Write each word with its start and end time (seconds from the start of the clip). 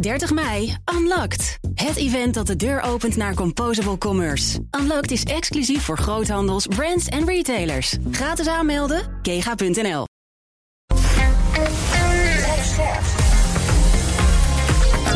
30 0.00 0.32
mei, 0.32 0.76
Unlocked. 0.94 1.58
Het 1.74 1.96
event 1.96 2.34
dat 2.34 2.46
de 2.46 2.56
deur 2.56 2.80
opent 2.80 3.16
naar 3.16 3.34
Composable 3.34 3.98
Commerce. 3.98 4.58
Unlocked 4.80 5.10
is 5.10 5.22
exclusief 5.22 5.82
voor 5.82 5.98
groothandels, 5.98 6.66
brands 6.66 7.06
en 7.06 7.26
retailers. 7.26 7.96
Gratis 8.10 8.46
aanmelden, 8.46 9.18
kega.nl. 9.22 10.04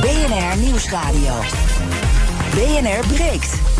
BNR 0.01 0.59
Nieuwsradio. 0.59 1.35
BNR 2.55 3.07
breekt. 3.07 3.72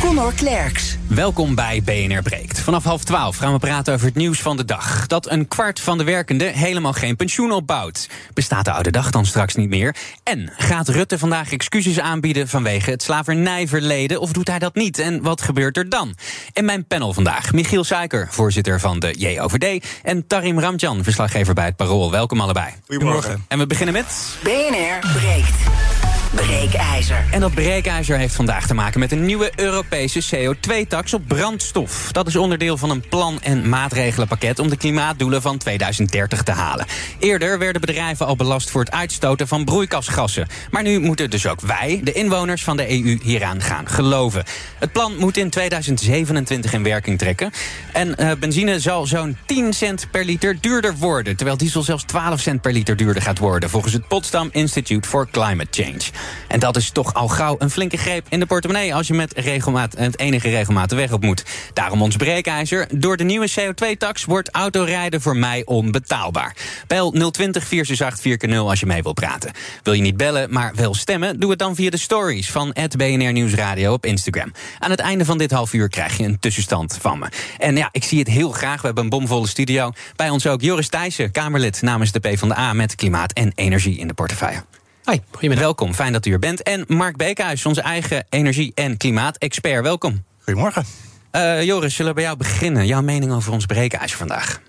Conor 0.00 0.32
Klerks. 0.32 0.96
Welkom 1.06 1.54
bij 1.54 1.82
BNR 1.84 2.22
Breekt. 2.22 2.60
Vanaf 2.60 2.84
half 2.84 3.04
twaalf 3.04 3.36
gaan 3.36 3.52
we 3.52 3.58
praten 3.58 3.94
over 3.94 4.06
het 4.06 4.14
nieuws 4.14 4.40
van 4.40 4.56
de 4.56 4.64
dag. 4.64 5.06
Dat 5.06 5.30
een 5.30 5.48
kwart 5.48 5.80
van 5.80 5.98
de 5.98 6.04
werkenden 6.04 6.52
helemaal 6.52 6.92
geen 6.92 7.16
pensioen 7.16 7.52
opbouwt. 7.52 8.08
Bestaat 8.34 8.64
de 8.64 8.72
oude 8.72 8.90
dag 8.90 9.10
dan 9.10 9.26
straks 9.26 9.54
niet 9.54 9.68
meer? 9.68 9.96
En 10.22 10.52
gaat 10.56 10.88
Rutte 10.88 11.18
vandaag 11.18 11.52
excuses 11.52 12.00
aanbieden 12.00 12.48
vanwege 12.48 12.90
het 12.90 13.02
slavernijverleden? 13.02 14.20
Of 14.20 14.32
doet 14.32 14.48
hij 14.48 14.58
dat 14.58 14.74
niet? 14.74 14.98
En 14.98 15.22
wat 15.22 15.42
gebeurt 15.42 15.76
er 15.76 15.88
dan? 15.88 16.14
In 16.52 16.64
mijn 16.64 16.86
panel 16.86 17.12
vandaag 17.12 17.52
Michiel 17.52 17.84
Suiker, 17.84 18.28
voorzitter 18.30 18.80
van 18.80 18.98
de 18.98 19.14
JOVD... 19.18 19.86
en 20.02 20.26
Tarim 20.26 20.60
Ramjan, 20.60 21.04
verslaggever 21.04 21.54
bij 21.54 21.64
het 21.64 21.76
Parool. 21.76 22.10
Welkom 22.10 22.40
allebei. 22.40 22.72
Goedemorgen. 22.86 23.44
En 23.48 23.58
we 23.58 23.66
beginnen 23.66 23.94
met... 23.94 24.38
BNR 24.42 25.18
breekt. 25.18 25.97
Breekijzer. 26.34 27.24
En 27.30 27.40
dat 27.40 27.54
breekijzer 27.54 28.18
heeft 28.18 28.34
vandaag 28.34 28.66
te 28.66 28.74
maken 28.74 29.00
met 29.00 29.12
een 29.12 29.24
nieuwe 29.24 29.50
Europese 29.56 30.36
CO2-tax 30.36 31.14
op 31.14 31.22
brandstof. 31.26 32.12
Dat 32.12 32.26
is 32.26 32.36
onderdeel 32.36 32.76
van 32.76 32.90
een 32.90 33.08
plan- 33.08 33.42
en 33.42 33.68
maatregelenpakket 33.68 34.58
om 34.58 34.68
de 34.68 34.76
klimaatdoelen 34.76 35.42
van 35.42 35.58
2030 35.58 36.42
te 36.42 36.50
halen. 36.50 36.86
Eerder 37.18 37.58
werden 37.58 37.80
bedrijven 37.80 38.26
al 38.26 38.36
belast 38.36 38.70
voor 38.70 38.80
het 38.80 38.90
uitstoten 38.90 39.48
van 39.48 39.64
broeikasgassen. 39.64 40.46
Maar 40.70 40.82
nu 40.82 40.98
moeten 40.98 41.30
dus 41.30 41.46
ook 41.46 41.60
wij, 41.60 42.00
de 42.04 42.12
inwoners 42.12 42.64
van 42.64 42.76
de 42.76 42.90
EU, 42.90 43.18
hieraan 43.22 43.62
gaan 43.62 43.88
geloven. 43.88 44.44
Het 44.78 44.92
plan 44.92 45.16
moet 45.16 45.36
in 45.36 45.50
2027 45.50 46.72
in 46.72 46.82
werking 46.82 47.18
trekken. 47.18 47.50
En 47.92 48.14
uh, 48.18 48.30
benzine 48.40 48.80
zal 48.80 49.06
zo'n 49.06 49.36
10 49.46 49.72
cent 49.72 50.10
per 50.10 50.24
liter 50.24 50.60
duurder 50.60 50.96
worden. 50.96 51.36
Terwijl 51.36 51.56
diesel 51.58 51.82
zelfs 51.82 52.04
12 52.04 52.40
cent 52.40 52.60
per 52.60 52.72
liter 52.72 52.96
duurder 52.96 53.22
gaat 53.22 53.38
worden. 53.38 53.70
Volgens 53.70 53.92
het 53.92 54.08
Potsdam 54.08 54.48
Institute 54.52 55.08
for 55.08 55.28
Climate 55.30 55.82
Change. 55.82 56.17
En 56.48 56.60
dat 56.60 56.76
is 56.76 56.90
toch 56.90 57.14
al 57.14 57.28
gauw 57.28 57.56
een 57.58 57.70
flinke 57.70 57.96
greep 57.96 58.26
in 58.28 58.40
de 58.40 58.46
portemonnee 58.46 58.94
als 58.94 59.06
je 59.06 59.14
met 59.14 59.32
regelmaat, 59.36 59.94
het 59.98 60.18
enige 60.18 60.48
regelmaat 60.48 60.90
de 60.90 60.96
weg 60.96 61.12
op 61.12 61.22
moet. 61.22 61.44
Daarom 61.72 62.02
ons 62.02 62.16
breekijzer. 62.16 62.86
Door 62.94 63.16
de 63.16 63.24
nieuwe 63.24 63.50
CO2-tax 63.50 64.24
wordt 64.24 64.50
autorijden 64.50 65.20
voor 65.20 65.36
mij 65.36 65.62
onbetaalbaar. 65.64 66.56
Bel 66.86 67.10
020 67.10 67.64
468 67.64 68.50
4 68.50 68.58
als 68.58 68.80
je 68.80 68.86
mee 68.86 69.02
wilt 69.02 69.14
praten. 69.14 69.52
Wil 69.82 69.92
je 69.92 70.02
niet 70.02 70.16
bellen, 70.16 70.52
maar 70.52 70.72
wel 70.74 70.94
stemmen? 70.94 71.40
Doe 71.40 71.50
het 71.50 71.58
dan 71.58 71.74
via 71.74 71.90
de 71.90 71.96
stories 71.98 72.50
van 72.50 72.70
het 72.72 72.96
BNR 72.96 73.32
Nieuwsradio 73.32 73.92
op 73.92 74.06
Instagram. 74.06 74.52
Aan 74.78 74.90
het 74.90 75.00
einde 75.00 75.24
van 75.24 75.38
dit 75.38 75.50
half 75.50 75.72
uur 75.72 75.88
krijg 75.88 76.16
je 76.16 76.24
een 76.24 76.38
tussenstand 76.38 76.98
van 77.00 77.18
me. 77.18 77.26
En 77.58 77.76
ja, 77.76 77.88
ik 77.92 78.04
zie 78.04 78.18
het 78.18 78.28
heel 78.28 78.50
graag. 78.50 78.80
We 78.80 78.86
hebben 78.86 79.04
een 79.04 79.10
bomvolle 79.10 79.46
studio. 79.46 79.92
Bij 80.16 80.30
ons 80.30 80.46
ook 80.46 80.60
Joris 80.60 80.88
Thijssen, 80.88 81.30
Kamerlid 81.30 81.82
namens 81.82 82.12
de 82.12 82.20
PvdA 82.20 82.72
met 82.72 82.94
klimaat 82.94 83.32
en 83.32 83.52
energie 83.54 83.98
in 83.98 84.08
de 84.08 84.14
portefeuille. 84.14 84.77
Hoi, 85.08 85.20
goedemiddag. 85.30 85.64
Welkom, 85.64 85.94
fijn 85.94 86.12
dat 86.12 86.26
u 86.26 86.32
er 86.32 86.38
bent. 86.38 86.62
En 86.62 86.84
Mark 86.86 87.16
Beekhuis, 87.16 87.66
onze 87.66 87.80
eigen 87.80 88.26
energie- 88.28 88.72
en 88.74 88.96
klimaatexpert. 88.96 89.82
Welkom. 89.82 90.24
Goedemorgen. 90.44 90.84
Uh, 91.32 91.62
Joris, 91.62 91.94
zullen 91.94 92.10
we 92.10 92.16
bij 92.16 92.26
jou 92.26 92.36
beginnen? 92.36 92.86
Jouw 92.86 93.02
mening 93.02 93.32
over 93.32 93.52
ons 93.52 93.66
breekijzer 93.66 94.18
vandaag? 94.18 94.60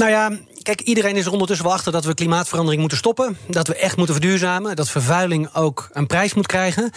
Nou 0.00 0.12
ja, 0.12 0.30
kijk, 0.62 0.80
iedereen 0.80 1.16
is 1.16 1.24
er 1.24 1.32
ondertussen 1.32 1.66
wel 1.66 1.74
achter 1.74 1.92
dat 1.92 2.04
we 2.04 2.14
klimaatverandering 2.14 2.80
moeten 2.80 2.98
stoppen. 2.98 3.36
Dat 3.48 3.66
we 3.66 3.74
echt 3.74 3.96
moeten 3.96 4.14
verduurzamen. 4.14 4.76
Dat 4.76 4.90
vervuiling 4.90 5.54
ook 5.54 5.88
een 5.92 6.06
prijs 6.06 6.34
moet 6.34 6.46
krijgen. 6.46 6.90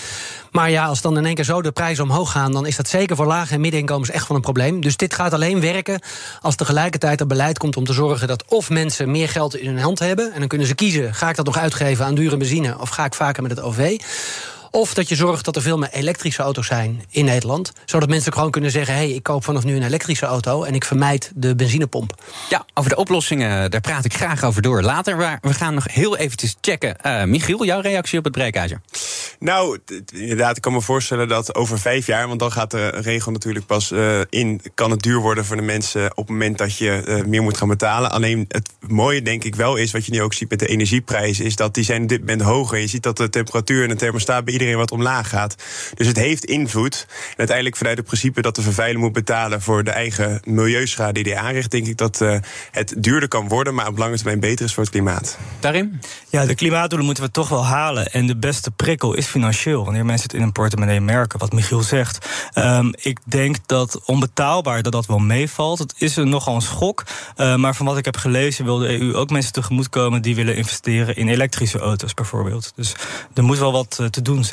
Maar 0.51 0.69
ja, 0.69 0.85
als 0.85 1.01
dan 1.01 1.17
in 1.17 1.25
één 1.25 1.35
keer 1.35 1.43
zo 1.43 1.61
de 1.61 1.71
prijzen 1.71 2.03
omhoog 2.03 2.31
gaan, 2.31 2.51
dan 2.51 2.65
is 2.65 2.75
dat 2.75 2.87
zeker 2.87 3.15
voor 3.15 3.25
lage 3.25 3.53
en 3.53 3.61
middeninkomens 3.61 4.09
echt 4.09 4.27
wel 4.27 4.37
een 4.37 4.43
probleem. 4.43 4.81
Dus 4.81 4.97
dit 4.97 5.13
gaat 5.13 5.33
alleen 5.33 5.61
werken 5.61 6.01
als 6.41 6.55
tegelijkertijd 6.55 7.19
er 7.19 7.27
beleid 7.27 7.57
komt 7.57 7.77
om 7.77 7.85
te 7.85 7.93
zorgen 7.93 8.27
dat 8.27 8.43
of 8.47 8.69
mensen 8.69 9.11
meer 9.11 9.29
geld 9.29 9.55
in 9.55 9.67
hun 9.67 9.83
hand 9.83 9.99
hebben. 9.99 10.33
En 10.33 10.39
dan 10.39 10.47
kunnen 10.47 10.67
ze 10.67 10.75
kiezen: 10.75 11.13
ga 11.13 11.29
ik 11.29 11.35
dat 11.35 11.45
nog 11.45 11.57
uitgeven 11.57 12.05
aan 12.05 12.15
dure 12.15 12.37
benzine 12.37 12.79
of 12.79 12.89
ga 12.89 13.05
ik 13.05 13.13
vaker 13.13 13.43
met 13.43 13.51
het 13.51 13.61
OV? 13.61 13.97
Of 14.75 14.93
dat 14.93 15.09
je 15.09 15.15
zorgt 15.15 15.45
dat 15.45 15.55
er 15.55 15.61
veel 15.61 15.77
meer 15.77 15.89
elektrische 15.91 16.41
auto's 16.41 16.67
zijn 16.67 17.03
in 17.09 17.25
Nederland. 17.25 17.71
Zodat 17.85 18.09
mensen 18.09 18.33
gewoon 18.33 18.51
kunnen 18.51 18.71
zeggen: 18.71 18.93
hé, 18.93 18.99
hey, 18.99 19.09
ik 19.09 19.23
koop 19.23 19.43
vanaf 19.43 19.63
nu 19.63 19.75
een 19.75 19.83
elektrische 19.83 20.25
auto 20.25 20.63
en 20.63 20.73
ik 20.73 20.85
vermijd 20.85 21.31
de 21.35 21.55
benzinepomp. 21.55 22.23
Ja, 22.49 22.65
over 22.73 22.89
de 22.89 22.95
oplossingen, 22.95 23.71
daar 23.71 23.81
praat 23.81 24.05
ik 24.05 24.13
graag 24.13 24.43
over 24.43 24.61
door 24.61 24.81
later. 24.81 25.17
Maar 25.17 25.37
we 25.41 25.53
gaan 25.53 25.73
nog 25.73 25.93
heel 25.93 26.17
eventjes 26.17 26.55
checken. 26.61 26.95
Uh, 27.05 27.23
Michiel, 27.23 27.65
jouw 27.65 27.79
reactie 27.79 28.17
op 28.17 28.23
het 28.23 28.33
breekijzer? 28.33 28.81
Nou, 29.39 29.79
inderdaad, 30.13 30.55
ik 30.55 30.61
kan 30.61 30.73
me 30.73 30.81
voorstellen 30.81 31.27
dat 31.27 31.55
over 31.55 31.79
vijf 31.79 32.05
jaar, 32.05 32.27
want 32.27 32.39
dan 32.39 32.51
gaat 32.51 32.71
de 32.71 32.87
regel 32.87 33.31
natuurlijk 33.31 33.65
pas 33.65 33.91
uh, 33.91 34.19
in, 34.29 34.61
kan 34.73 34.91
het 34.91 35.01
duur 35.01 35.19
worden 35.19 35.45
voor 35.45 35.55
de 35.55 35.61
mensen 35.61 36.05
op 36.05 36.17
het 36.17 36.29
moment 36.29 36.57
dat 36.57 36.77
je 36.77 37.03
uh, 37.05 37.23
meer 37.23 37.43
moet 37.43 37.57
gaan 37.57 37.67
betalen. 37.67 38.11
Alleen 38.11 38.45
het 38.47 38.69
mooie, 38.87 39.21
denk 39.21 39.43
ik 39.43 39.55
wel, 39.55 39.75
is 39.75 39.91
wat 39.91 40.05
je 40.05 40.11
nu 40.11 40.21
ook 40.21 40.33
ziet 40.33 40.49
met 40.49 40.59
de 40.59 40.67
energieprijzen, 40.67 41.45
is 41.45 41.55
dat 41.55 41.73
die 41.73 41.83
zijn 41.83 42.01
op 42.01 42.09
dit 42.09 42.19
moment 42.19 42.41
hoger. 42.41 42.79
Je 42.79 42.87
ziet 42.87 43.03
dat 43.03 43.17
de 43.17 43.29
temperatuur 43.29 43.83
en 43.83 43.89
de 43.89 43.95
thermostaat 43.95 44.43
bij 44.43 44.53
iedereen 44.53 44.61
wat 44.71 44.91
omlaag 44.91 45.29
gaat. 45.29 45.55
Dus 45.93 46.07
het 46.07 46.17
heeft 46.17 46.45
invloed. 46.45 47.05
En 47.09 47.37
uiteindelijk 47.37 47.77
vanuit 47.77 47.97
het 47.97 48.05
principe 48.05 48.41
dat 48.41 48.55
de 48.55 48.61
vervuiler 48.61 48.99
moet 48.99 49.13
betalen 49.13 49.61
voor 49.61 49.83
de 49.83 49.91
eigen 49.91 50.41
milieuschade 50.43 51.23
die 51.23 51.33
hij 51.33 51.41
aanricht, 51.41 51.71
denk 51.71 51.87
ik 51.87 51.97
dat 51.97 52.21
uh, 52.21 52.37
het 52.71 52.93
duurder 52.97 53.29
kan 53.29 53.47
worden, 53.47 53.73
maar 53.73 53.87
op 53.87 53.97
lange 53.97 54.15
termijn 54.15 54.39
beter 54.39 54.65
is 54.65 54.73
voor 54.73 54.83
het 54.83 54.91
klimaat. 54.91 55.37
Daarin? 55.59 56.01
Ja, 56.29 56.45
de 56.45 56.55
klimaatdoelen 56.55 57.05
moeten 57.05 57.23
we 57.23 57.31
toch 57.31 57.49
wel 57.49 57.65
halen. 57.65 58.11
En 58.11 58.27
de 58.27 58.37
beste 58.37 58.71
prikkel 58.71 59.13
is 59.13 59.25
financieel. 59.25 59.83
Wanneer 59.83 60.05
mensen 60.05 60.27
het 60.27 60.37
in 60.37 60.41
een 60.41 60.51
portemonnee 60.51 61.01
merken, 61.01 61.39
wat 61.39 61.51
Michiel 61.51 61.81
zegt. 61.81 62.27
Um, 62.55 62.93
ik 63.01 63.19
denk 63.23 63.55
dat 63.65 64.01
onbetaalbaar 64.05 64.81
dat 64.81 64.91
dat 64.91 65.05
wel 65.05 65.19
meevalt. 65.19 65.79
Het 65.79 65.93
is 65.97 66.15
een, 66.15 66.29
nogal 66.29 66.55
een 66.55 66.61
schok. 66.61 67.03
Uh, 67.37 67.55
maar 67.55 67.75
van 67.75 67.85
wat 67.85 67.97
ik 67.97 68.05
heb 68.05 68.17
gelezen 68.17 68.65
wil 68.65 68.77
de 68.77 68.99
EU 68.99 69.15
ook 69.15 69.29
mensen 69.29 69.53
tegemoetkomen 69.53 70.21
die 70.21 70.35
willen 70.35 70.55
investeren 70.55 71.15
in 71.15 71.27
elektrische 71.27 71.79
auto's 71.79 72.13
bijvoorbeeld. 72.13 72.71
Dus 72.75 72.95
er 73.33 73.43
moet 73.43 73.57
wel 73.57 73.71
wat 73.71 73.97
uh, 74.01 74.07
te 74.07 74.21
doen 74.21 74.43
zijn. 74.43 74.52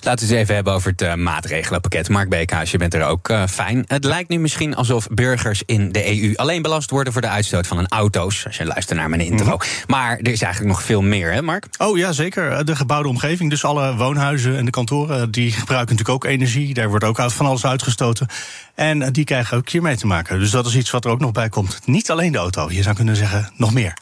Laten 0.00 0.26
we 0.26 0.32
eens 0.32 0.42
even 0.42 0.54
hebben 0.54 0.72
over 0.72 0.90
het 0.90 1.02
uh, 1.02 1.14
maatregelenpakket. 1.14 2.08
Mark 2.08 2.28
Beekhuis, 2.28 2.70
je 2.70 2.78
bent 2.78 2.94
er 2.94 3.04
ook 3.04 3.28
uh, 3.28 3.46
fijn. 3.46 3.84
Het 3.86 4.04
lijkt 4.04 4.28
nu 4.28 4.38
misschien 4.38 4.76
alsof 4.76 5.08
burgers 5.08 5.62
in 5.66 5.92
de 5.92 6.22
EU 6.22 6.34
alleen 6.36 6.62
belast 6.62 6.90
worden 6.90 7.12
voor 7.12 7.22
de 7.22 7.28
uitstoot 7.28 7.66
van 7.66 7.76
hun 7.76 7.88
auto's. 7.88 8.46
Als 8.46 8.56
je 8.56 8.64
luistert 8.64 8.98
naar 8.98 9.08
mijn 9.08 9.20
intro. 9.20 9.44
Mm 9.44 9.50
-hmm. 9.50 9.84
Maar 9.86 10.18
er 10.18 10.28
is 10.28 10.42
eigenlijk 10.42 10.74
nog 10.74 10.82
veel 10.82 11.02
meer, 11.02 11.32
hè, 11.32 11.42
Mark? 11.42 11.66
Oh 11.78 11.98
ja, 11.98 12.12
zeker. 12.12 12.64
De 12.64 12.76
gebouwde 12.76 13.08
omgeving. 13.08 13.50
Dus 13.50 13.64
alle 13.64 13.96
woonhuizen 13.96 14.56
en 14.56 14.64
de 14.64 14.70
kantoren 14.70 15.30
die 15.30 15.52
gebruiken 15.60 15.96
natuurlijk 15.96 16.24
ook 16.24 16.30
energie. 16.30 16.74
Daar 16.74 16.88
wordt 16.88 17.04
ook 17.04 17.20
van 17.20 17.46
alles 17.46 17.66
uitgestoten. 17.66 18.26
En 18.74 19.12
die 19.12 19.24
krijgen 19.24 19.56
ook 19.56 19.68
hiermee 19.68 19.96
te 19.96 20.06
maken. 20.06 20.38
Dus 20.38 20.50
dat 20.50 20.66
is 20.66 20.76
iets 20.76 20.90
wat 20.90 21.04
er 21.04 21.10
ook 21.10 21.20
nog 21.20 21.32
bij 21.32 21.48
komt. 21.48 21.80
Niet 21.84 22.10
alleen 22.10 22.32
de 22.32 22.38
auto, 22.38 22.70
je 22.70 22.82
zou 22.82 22.94
kunnen 22.94 23.16
zeggen 23.16 23.50
nog 23.56 23.72
meer. 23.72 23.94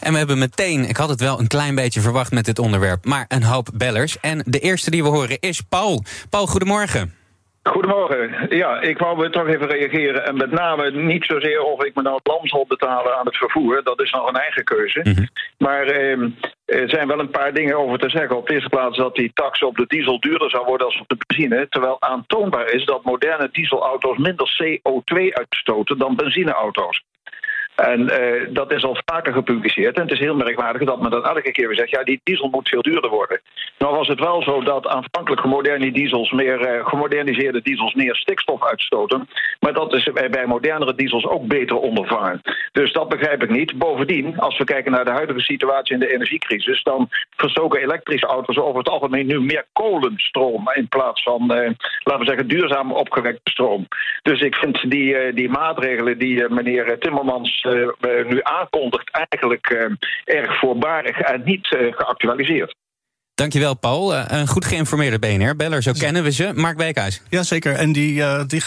En 0.00 0.12
we 0.12 0.18
hebben 0.18 0.38
meteen, 0.38 0.88
ik 0.88 0.96
had 0.96 1.08
het 1.08 1.20
wel 1.20 1.38
een 1.38 1.46
klein 1.46 1.74
beetje 1.74 2.00
verwacht 2.00 2.32
met 2.32 2.44
dit 2.44 2.58
onderwerp, 2.58 3.04
maar 3.04 3.24
een 3.28 3.42
hoop 3.42 3.68
bellers. 3.74 4.20
En 4.20 4.42
de 4.46 4.58
eerste 4.58 4.90
die 4.90 5.02
we 5.02 5.08
horen 5.08 5.36
is 5.40 5.60
Paul. 5.60 6.04
Paul, 6.30 6.46
goedemorgen. 6.46 7.22
Goedemorgen. 7.62 8.56
Ja, 8.56 8.80
ik 8.80 8.98
wou 8.98 9.30
toch 9.30 9.46
even 9.46 9.66
reageren. 9.66 10.26
En 10.26 10.36
met 10.36 10.50
name 10.50 10.90
niet 10.90 11.24
zozeer 11.24 11.62
of 11.62 11.84
ik 11.84 11.94
me 11.94 12.02
nou 12.02 12.20
lam 12.22 12.46
zal 12.46 12.64
betalen 12.68 13.16
aan 13.16 13.26
het 13.26 13.36
vervoer. 13.36 13.82
Dat 13.82 14.00
is 14.00 14.10
nog 14.10 14.28
een 14.28 14.36
eigen 14.36 14.64
keuze. 14.64 15.00
Mm 15.02 15.14
-hmm. 15.14 15.28
Maar 15.58 15.86
eh, 15.86 16.20
er 16.64 16.88
zijn 16.88 17.08
wel 17.08 17.18
een 17.18 17.30
paar 17.30 17.52
dingen 17.54 17.78
over 17.78 17.98
te 17.98 18.10
zeggen. 18.10 18.36
Op 18.36 18.46
de 18.46 18.54
eerste 18.54 18.68
plaats 18.68 18.96
dat 18.96 19.14
die 19.14 19.30
tax 19.34 19.62
op 19.62 19.76
de 19.76 19.84
diesel 19.86 20.20
duurder 20.20 20.50
zou 20.50 20.64
worden 20.64 20.86
als 20.86 21.00
op 21.00 21.08
de 21.08 21.24
benzine. 21.26 21.66
Terwijl 21.68 21.96
aantoonbaar 22.00 22.70
is 22.70 22.84
dat 22.84 23.04
moderne 23.04 23.48
dieselauto's 23.52 24.18
minder 24.18 24.56
CO2 24.62 25.32
uitstoten 25.32 25.98
dan 25.98 26.16
benzineauto's. 26.16 27.02
En 27.74 28.00
uh, 28.00 28.48
dat 28.50 28.72
is 28.72 28.84
al 28.84 28.96
vaker 29.04 29.32
gepubliceerd. 29.32 29.96
En 29.96 30.02
het 30.02 30.12
is 30.12 30.18
heel 30.18 30.34
merkwaardig 30.34 30.84
dat 30.84 31.00
men 31.00 31.10
dan 31.10 31.24
elke 31.24 31.52
keer 31.52 31.68
weer 31.68 31.76
zegt: 31.76 31.90
ja, 31.90 32.04
die 32.04 32.20
diesel 32.24 32.48
moet 32.48 32.68
veel 32.68 32.82
duurder 32.82 33.10
worden. 33.10 33.40
Nou 33.78 33.96
was 33.96 34.08
het 34.08 34.20
wel 34.20 34.42
zo 34.42 34.62
dat 34.62 34.86
aanvankelijk 34.86 35.40
gemoderne 35.40 35.92
diesels 35.92 36.32
meer, 36.32 36.76
uh, 36.76 36.86
gemoderniseerde 36.86 37.62
diesels 37.62 37.94
meer 37.94 38.14
stikstof 38.16 38.64
uitstoten. 38.64 39.28
Maar 39.60 39.72
dat 39.72 39.94
is 39.94 40.10
bij 40.30 40.46
modernere 40.46 40.94
diesels 40.94 41.26
ook 41.26 41.46
beter 41.46 41.76
ondervangen. 41.76 42.40
Dus 42.72 42.92
dat 42.92 43.08
begrijp 43.08 43.42
ik 43.42 43.50
niet. 43.50 43.78
Bovendien, 43.78 44.38
als 44.38 44.58
we 44.58 44.64
kijken 44.64 44.92
naar 44.92 45.04
de 45.04 45.10
huidige 45.10 45.40
situatie 45.40 45.94
in 45.94 46.00
de 46.00 46.12
energiecrisis, 46.12 46.82
dan 46.82 47.08
verstoken 47.36 47.80
elektrische 47.80 48.26
auto's 48.26 48.58
over 48.58 48.78
het 48.78 48.88
algemeen 48.88 49.26
nu 49.26 49.40
meer 49.40 49.64
kolenstroom 49.72 50.70
in 50.74 50.88
plaats 50.88 51.22
van, 51.22 51.42
uh, 51.42 51.70
laten 52.02 52.20
we 52.20 52.26
zeggen, 52.26 52.48
duurzaam 52.48 52.92
opgewekte 52.92 53.50
stroom. 53.50 53.86
Dus 54.22 54.40
ik 54.40 54.54
vind 54.54 54.90
die, 54.90 55.32
die 55.32 55.48
maatregelen 55.48 56.18
die 56.18 56.48
meneer 56.48 56.98
Timmermans 56.98 57.63
nu 58.28 58.40
aankondigt 58.42 59.10
eigenlijk 59.10 59.70
uh, 59.70 59.90
erg 60.24 60.58
voorbarig 60.58 61.20
en 61.20 61.42
niet 61.44 61.66
geactualiseerd. 61.90 62.74
Dankjewel, 63.34 63.74
Paul. 63.74 64.14
Uh, 64.14 64.22
een 64.26 64.48
goed 64.48 64.64
geïnformeerde 64.64 65.18
BNR. 65.18 65.56
Beller, 65.56 65.82
zo 65.82 65.92
kennen 65.92 66.22
we 66.22 66.30
ze. 66.30 66.52
Mark 66.54 66.76
Beekhuis. 66.76 67.20
Jazeker. 67.28 67.74
En 67.74 67.92
die, 67.92 68.12
uh, 68.12 68.40
die 68.46 68.62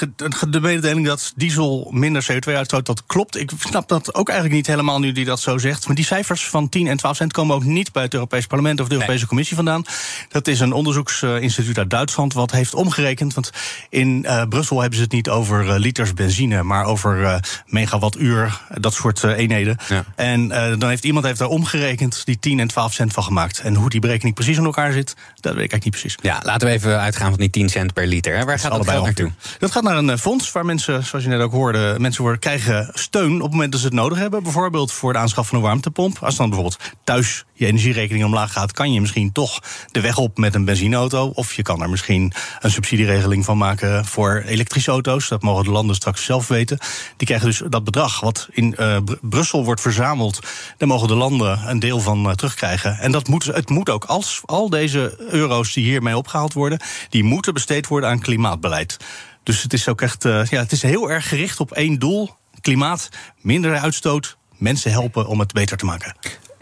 de 0.50 0.60
mededeling 0.62 1.06
dat 1.06 1.34
diesel 1.36 1.90
minder 1.94 2.28
CO2 2.32 2.54
uitstoot, 2.54 2.86
dat 2.86 3.04
klopt. 3.06 3.38
Ik 3.38 3.52
snap 3.60 3.88
dat 3.88 4.14
ook 4.16 4.28
eigenlijk 4.28 4.58
niet 4.58 4.68
helemaal 4.68 5.00
nu 5.00 5.12
die 5.12 5.26
dat 5.26 5.40
zo 5.40 5.58
zegt. 5.58 5.88
Maar 5.88 5.96
die 5.96 6.06
cijfers 6.06 6.48
van 6.48 6.70
10 6.70 6.88
en 6.88 6.98
12 6.98 7.16
cent 7.16 7.34
komen 7.34 7.56
ook 7.56 7.64
niet 7.64 7.92
bij 7.92 8.04
het 8.04 8.14
Europees 8.14 8.48
Parlement 8.48 8.80
of 8.80 8.88
de 8.88 8.94
Europese 8.94 9.18
nee. 9.18 9.28
Commissie 9.28 9.56
vandaan. 9.56 9.84
Dat 10.30 10.48
is 10.48 10.60
een 10.60 10.74
onderzoeksinstituut 10.74 11.78
uit 11.78 11.90
Duitsland 11.90 12.34
wat 12.34 12.52
heeft 12.52 12.74
omgerekend. 12.74 13.34
Want 13.34 13.52
in 13.90 14.24
uh, 14.26 14.44
Brussel 14.50 14.80
hebben 14.80 14.98
ze 14.98 15.04
het 15.04 15.14
niet 15.14 15.30
over 15.30 15.80
liters 15.80 16.14
benzine, 16.14 16.64
maar 16.64 16.86
over 16.86 17.40
megawattuur, 17.66 18.62
dat 18.80 18.94
soort 18.94 19.24
eenheden. 19.24 19.78
Ja. 19.90 20.04
En 20.16 20.48
dan 20.80 20.90
heeft 20.90 21.04
iemand 21.04 21.26
heeft 21.26 21.40
daar 21.40 21.48
omgerekend 21.48 22.26
die 22.26 22.40
10 22.40 22.60
en 22.60 22.68
12 22.68 22.94
cent 22.94 23.14
van 23.14 23.24
gemaakt. 23.24 23.60
En 23.60 23.76
hoe 23.76 23.90
die 23.90 24.00
berekening 24.00 24.36
precies 24.36 24.56
in 24.58 24.66
elkaar 24.66 24.92
zit, 24.92 25.16
dat 25.36 25.54
weet 25.54 25.64
ik 25.64 25.72
eigenlijk 25.72 25.84
niet 25.84 25.94
precies. 25.94 26.18
Ja, 26.22 26.40
laten 26.44 26.68
we 26.68 26.74
even 26.74 27.00
uitgaan 27.00 27.30
van 27.30 27.40
die 27.40 27.50
10 27.50 27.70
cent 27.70 27.94
per 27.94 28.08
liter. 28.08 28.38
Hè. 28.38 28.46
Waar 28.46 28.60
gaat 28.60 28.72
dat 28.72 28.90
geld 28.90 29.04
naartoe? 29.04 29.32
Dat 29.60 29.72
gaat 29.72 29.84
naar 29.84 29.98
een 29.98 30.10
eh, 30.10 30.18
fonds 30.18 30.52
waar 30.52 30.66
mensen, 30.66 31.04
zoals 31.04 31.24
je 31.24 31.30
net 31.30 31.42
ook 31.42 31.52
hoorde, 31.52 31.96
mensen 32.00 32.22
worden, 32.22 32.40
krijgen 32.40 32.92
steun 32.94 33.36
op 33.36 33.42
het 33.42 33.52
moment 33.52 33.72
dat 33.72 33.82
ze 33.82 33.88
het 33.88 33.96
nodig 33.96 34.18
hebben. 34.18 34.44
Bijvoorbeeld 34.44 34.92
voor 34.92 35.14
de 35.14 35.20
aanschaf 35.20 35.48
van 35.48 35.58
een 35.58 35.64
warmtepomp. 35.64 36.18
Als 36.22 36.36
dan 36.36 36.50
bijvoorbeeld 36.50 36.82
thuis 37.04 37.46
je 37.54 37.66
energierekening 37.66 38.26
omlaag 38.26 38.52
gaat, 38.52 38.72
kan 38.72 38.94
je 38.94 39.02
misschien 39.02 39.32
toch 39.32 39.60
de 39.92 40.02
weg 40.02 40.18
op 40.18 40.38
met 40.38 40.56
een 40.56 40.66
benzineauto. 40.66 41.32
Of 41.34 41.54
je 41.54 41.62
kan 41.62 41.82
er 41.82 41.90
misschien 41.90 42.34
een 42.60 42.72
subsidieregeling 42.72 43.46
van 43.46 43.58
maken 43.58 44.06
voor 44.06 44.44
elektrische 44.46 44.92
auto's. 44.92 45.28
Dat 45.28 45.42
mogen 45.42 45.64
de 45.64 45.72
landen 45.72 45.96
straks 45.96 46.24
zelf 46.26 46.48
weten. 46.48 46.78
Die 47.18 47.28
krijgen 47.28 47.48
dus 47.48 47.62
dat 47.70 47.84
bedrag 47.84 48.20
wat 48.20 48.48
in 48.52 48.76
uh, 48.80 48.98
Brussel 49.22 49.64
wordt 49.64 49.82
verzameld. 49.82 50.40
Daar 50.78 50.88
mogen 50.88 51.08
de 51.08 51.16
landen 51.16 51.70
een 51.70 51.80
deel 51.80 52.00
van 52.00 52.28
uh, 52.28 52.32
terugkrijgen. 52.32 52.98
En 53.00 53.12
dat 53.12 53.28
moet, 53.28 53.46
het 53.46 53.70
moet 53.70 53.90
ook 53.90 54.06
als 54.06 54.42
al 54.48 54.70
deze 54.70 55.16
euro's 55.18 55.74
die 55.74 55.84
hiermee 55.84 56.18
opgehaald 56.18 56.54
worden, 56.54 56.80
die 57.10 57.24
moeten 57.24 57.54
besteed 57.54 57.88
worden 57.88 58.10
aan 58.10 58.20
klimaatbeleid. 58.20 58.98
Dus 59.44 59.64
het 59.64 59.74
is 59.74 59.88
ook 59.88 60.02
echt, 60.02 60.26
uh, 60.26 60.46
ja, 60.46 60.60
het 60.60 60.72
is 60.72 60.82
heel 60.82 61.12
erg 61.12 61.30
gericht 61.30 61.60
op 61.60 61.72
één 61.72 62.00
doel: 62.00 62.36
klimaat, 62.62 63.10
minder 63.42 63.78
uitstoot, 63.78 64.38
mensen 64.58 64.92
helpen 64.92 65.28
om 65.28 65.40
het 65.40 65.54
beter 65.54 65.78
te 65.78 65.86
maken. 65.86 66.16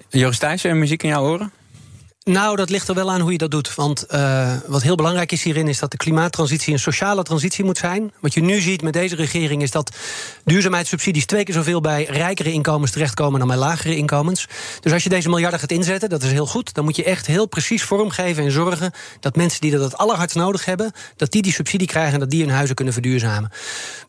Joris 0.09 0.37
Thijssen, 0.37 0.79
muziek 0.79 1.03
in 1.03 1.09
jouw 1.09 1.23
oren? 1.23 1.51
Nou, 2.31 2.55
dat 2.55 2.69
ligt 2.69 2.87
er 2.87 2.95
wel 2.95 3.11
aan 3.11 3.21
hoe 3.21 3.31
je 3.31 3.37
dat 3.37 3.51
doet. 3.51 3.75
Want 3.75 4.05
uh, 4.11 4.53
wat 4.67 4.81
heel 4.81 4.95
belangrijk 4.95 5.31
is 5.31 5.43
hierin, 5.43 5.67
is 5.67 5.79
dat 5.79 5.91
de 5.91 5.97
klimaattransitie 5.97 6.73
een 6.73 6.79
sociale 6.79 7.23
transitie 7.23 7.63
moet 7.63 7.77
zijn. 7.77 8.13
Wat 8.19 8.33
je 8.33 8.41
nu 8.41 8.59
ziet 8.59 8.81
met 8.81 8.93
deze 8.93 9.15
regering 9.15 9.61
is 9.61 9.71
dat 9.71 9.95
duurzaamheidssubsidies 10.45 11.25
twee 11.25 11.43
keer 11.43 11.53
zoveel 11.53 11.81
bij 11.81 12.03
rijkere 12.03 12.51
inkomens 12.51 12.91
terechtkomen 12.91 13.39
dan 13.39 13.47
bij 13.47 13.57
lagere 13.57 13.95
inkomens. 13.95 14.47
Dus 14.79 14.91
als 14.93 15.03
je 15.03 15.09
deze 15.09 15.29
miljarden 15.29 15.59
gaat 15.59 15.71
inzetten, 15.71 16.09
dat 16.09 16.23
is 16.23 16.31
heel 16.31 16.45
goed. 16.45 16.73
Dan 16.73 16.83
moet 16.83 16.95
je 16.95 17.03
echt 17.03 17.25
heel 17.25 17.45
precies 17.45 17.83
vormgeven 17.83 18.43
en 18.43 18.51
zorgen 18.51 18.91
dat 19.19 19.35
mensen 19.35 19.61
die 19.61 19.71
dat 19.71 19.81
het 19.81 19.97
allerhardst 19.97 20.35
nodig 20.35 20.65
hebben, 20.65 20.91
dat 21.15 21.31
die 21.31 21.41
die 21.41 21.53
subsidie 21.53 21.87
krijgen 21.87 22.13
en 22.13 22.19
dat 22.19 22.29
die 22.29 22.43
hun 22.43 22.53
huizen 22.53 22.75
kunnen 22.75 22.93
verduurzamen. 22.93 23.51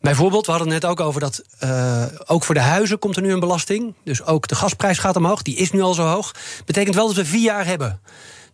Bijvoorbeeld, 0.01 0.45
we 0.45 0.51
hadden 0.51 0.71
het 0.71 0.81
net 0.81 0.91
ook 0.91 0.99
over 0.99 1.21
dat 1.21 1.41
uh, 1.63 2.03
ook 2.25 2.43
voor 2.43 2.55
de 2.55 2.61
huizen 2.61 2.99
komt 2.99 3.15
er 3.15 3.21
nu 3.21 3.31
een 3.31 3.39
belasting. 3.39 3.93
Dus 4.03 4.23
ook 4.23 4.47
de 4.47 4.55
gasprijs 4.55 4.97
gaat 4.97 5.15
omhoog. 5.15 5.41
Die 5.41 5.55
is 5.55 5.71
nu 5.71 5.81
al 5.81 5.93
zo 5.93 6.05
hoog. 6.05 6.31
Betekent 6.65 6.95
wel 6.95 7.07
dat 7.07 7.15
we 7.15 7.25
vier 7.25 7.43
jaar 7.43 7.65
hebben. 7.65 7.99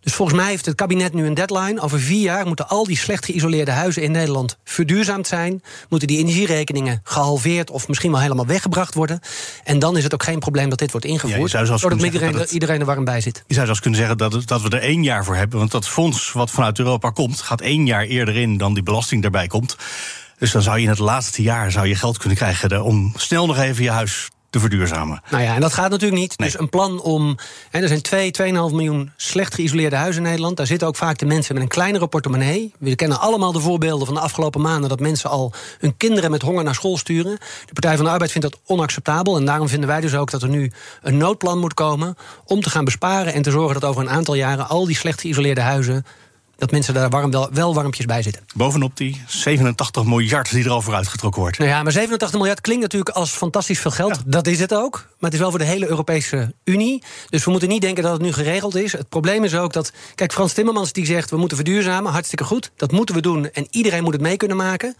Dus 0.04 0.14
volgens 0.14 0.38
mij 0.38 0.48
heeft 0.48 0.66
het 0.66 0.74
kabinet 0.74 1.12
nu 1.12 1.26
een 1.26 1.34
deadline. 1.34 1.80
Over 1.80 2.00
vier 2.00 2.20
jaar 2.20 2.46
moeten 2.46 2.68
al 2.68 2.84
die 2.84 2.96
slecht 2.96 3.24
geïsoleerde 3.24 3.70
huizen 3.70 4.02
in 4.02 4.10
Nederland 4.10 4.56
verduurzaamd 4.64 5.26
zijn. 5.26 5.62
Moeten 5.88 6.08
die 6.08 6.18
energierekeningen 6.18 7.00
gehalveerd 7.04 7.70
of 7.70 7.88
misschien 7.88 8.10
wel 8.10 8.20
helemaal 8.20 8.46
weggebracht 8.46 8.94
worden. 8.94 9.20
En 9.64 9.78
dan 9.78 9.96
is 9.96 10.02
het 10.02 10.14
ook 10.14 10.22
geen 10.22 10.38
probleem 10.38 10.68
dat 10.68 10.78
dit 10.78 10.90
wordt 10.90 11.06
ingevoerd. 11.06 11.50
Ja, 11.50 11.64
zodat 11.64 12.02
iedereen, 12.02 12.32
dat 12.32 12.40
het, 12.40 12.52
iedereen 12.52 12.80
er 12.80 12.86
warm 12.86 13.04
bij 13.04 13.20
zit. 13.20 13.42
Je 13.46 13.54
zou 13.54 13.66
zelfs 13.66 13.80
kunnen 13.80 13.98
zeggen 13.98 14.18
dat, 14.18 14.46
dat 14.48 14.62
we 14.62 14.68
er 14.68 14.82
één 14.82 15.02
jaar 15.02 15.24
voor 15.24 15.36
hebben. 15.36 15.58
Want 15.58 15.70
dat 15.70 15.88
fonds 15.88 16.32
wat 16.32 16.50
vanuit 16.50 16.78
Europa 16.78 17.10
komt, 17.10 17.40
gaat 17.40 17.60
één 17.60 17.86
jaar 17.86 18.04
eerder 18.04 18.36
in 18.36 18.56
dan 18.56 18.74
die 18.74 18.82
belasting 18.82 19.24
erbij 19.24 19.46
komt. 19.46 19.76
Dus 20.38 20.52
dan 20.52 20.62
zou 20.62 20.76
je 20.76 20.82
in 20.82 20.88
het 20.88 20.98
laatste 20.98 21.42
jaar 21.42 21.70
zou 21.72 21.86
je 21.86 21.94
geld 21.94 22.18
kunnen 22.18 22.36
krijgen 22.38 22.82
om 22.82 23.12
snel 23.16 23.46
nog 23.46 23.58
even 23.58 23.84
je 23.84 23.90
huis 23.90 24.28
te 24.54 24.60
verduurzamen. 24.60 25.22
Nou 25.30 25.42
ja, 25.42 25.54
en 25.54 25.60
dat 25.60 25.72
gaat 25.72 25.90
natuurlijk 25.90 26.20
niet. 26.20 26.36
Dus 26.36 26.58
een 26.58 26.68
plan 26.68 27.00
om. 27.00 27.36
Hè, 27.70 27.80
er 27.80 27.88
zijn 27.88 28.02
2, 28.02 28.30
2,5 28.42 28.52
miljoen 28.52 29.10
slecht 29.16 29.54
geïsoleerde 29.54 29.96
huizen 29.96 30.22
in 30.22 30.28
Nederland. 30.28 30.56
Daar 30.56 30.66
zitten 30.66 30.88
ook 30.88 30.96
vaak 30.96 31.18
de 31.18 31.26
mensen 31.26 31.54
met 31.54 31.62
een 31.62 31.68
kleinere 31.68 32.06
portemonnee. 32.06 32.72
We 32.78 32.94
kennen 32.94 33.20
allemaal 33.20 33.52
de 33.52 33.60
voorbeelden 33.60 34.06
van 34.06 34.14
de 34.14 34.20
afgelopen 34.20 34.60
maanden 34.60 34.88
dat 34.88 35.00
mensen 35.00 35.30
al 35.30 35.52
hun 35.78 35.96
kinderen 35.96 36.30
met 36.30 36.42
honger 36.42 36.64
naar 36.64 36.74
school 36.74 36.96
sturen. 36.96 37.38
De 37.66 37.72
Partij 37.72 37.96
van 37.96 38.04
de 38.04 38.10
Arbeid 38.10 38.32
vindt 38.32 38.50
dat 38.50 38.60
onacceptabel. 38.66 39.36
En 39.36 39.44
daarom 39.44 39.68
vinden 39.68 39.88
wij 39.88 40.00
dus 40.00 40.14
ook 40.14 40.30
dat 40.30 40.42
er 40.42 40.48
nu 40.48 40.72
een 41.02 41.16
noodplan 41.16 41.58
moet 41.58 41.74
komen 41.74 42.16
om 42.44 42.60
te 42.60 42.70
gaan 42.70 42.84
besparen 42.84 43.32
en 43.32 43.42
te 43.42 43.50
zorgen 43.50 43.80
dat 43.80 43.90
over 43.90 44.02
een 44.02 44.10
aantal 44.10 44.34
jaren 44.34 44.68
al 44.68 44.86
die 44.86 44.96
slecht 44.96 45.20
geïsoleerde 45.20 45.60
huizen 45.60 46.04
dat 46.56 46.70
mensen 46.70 46.94
daar 46.94 47.10
warm, 47.10 47.30
wel, 47.30 47.48
wel 47.52 47.74
warmpjes 47.74 48.06
bij 48.06 48.22
zitten. 48.22 48.42
Bovenop 48.54 48.96
die 48.96 49.22
87 49.26 50.04
miljard 50.04 50.50
die 50.50 50.64
er 50.64 50.70
al 50.70 50.82
voor 50.82 50.94
uitgetrokken 50.94 51.40
wordt. 51.40 51.58
Nou 51.58 51.70
ja, 51.70 51.82
maar 51.82 51.92
87 51.92 52.38
miljard 52.38 52.60
klinkt 52.60 52.82
natuurlijk 52.82 53.16
als 53.16 53.30
fantastisch 53.30 53.80
veel 53.80 53.90
geld. 53.90 54.22
Dat 54.26 54.46
is 54.46 54.60
het 54.60 54.74
ook. 54.74 54.92
Maar 54.92 55.30
het 55.30 55.32
is 55.32 55.38
wel 55.38 55.50
voor 55.50 55.58
de 55.58 55.64
hele 55.64 55.88
Europese 55.88 56.54
Unie. 56.64 57.02
Dus 57.28 57.44
we 57.44 57.50
moeten 57.50 57.68
niet 57.68 57.80
denken 57.80 58.02
dat 58.02 58.12
het 58.12 58.22
nu 58.22 58.32
geregeld 58.32 58.74
is. 58.74 58.92
Het 58.92 59.08
probleem 59.08 59.44
is 59.44 59.54
ook 59.54 59.72
dat. 59.72 59.92
Kijk, 60.14 60.32
Frans 60.32 60.52
Timmermans 60.52 60.92
die 60.92 61.06
zegt: 61.06 61.30
we 61.30 61.36
moeten 61.36 61.56
verduurzamen. 61.56 62.12
Hartstikke 62.12 62.44
goed. 62.44 62.70
Dat 62.76 62.92
moeten 62.92 63.14
we 63.14 63.20
doen. 63.20 63.50
En 63.50 63.66
iedereen 63.70 64.02
moet 64.02 64.12
het 64.12 64.22
mee 64.22 64.36
kunnen 64.36 64.56
maken. 64.56 64.96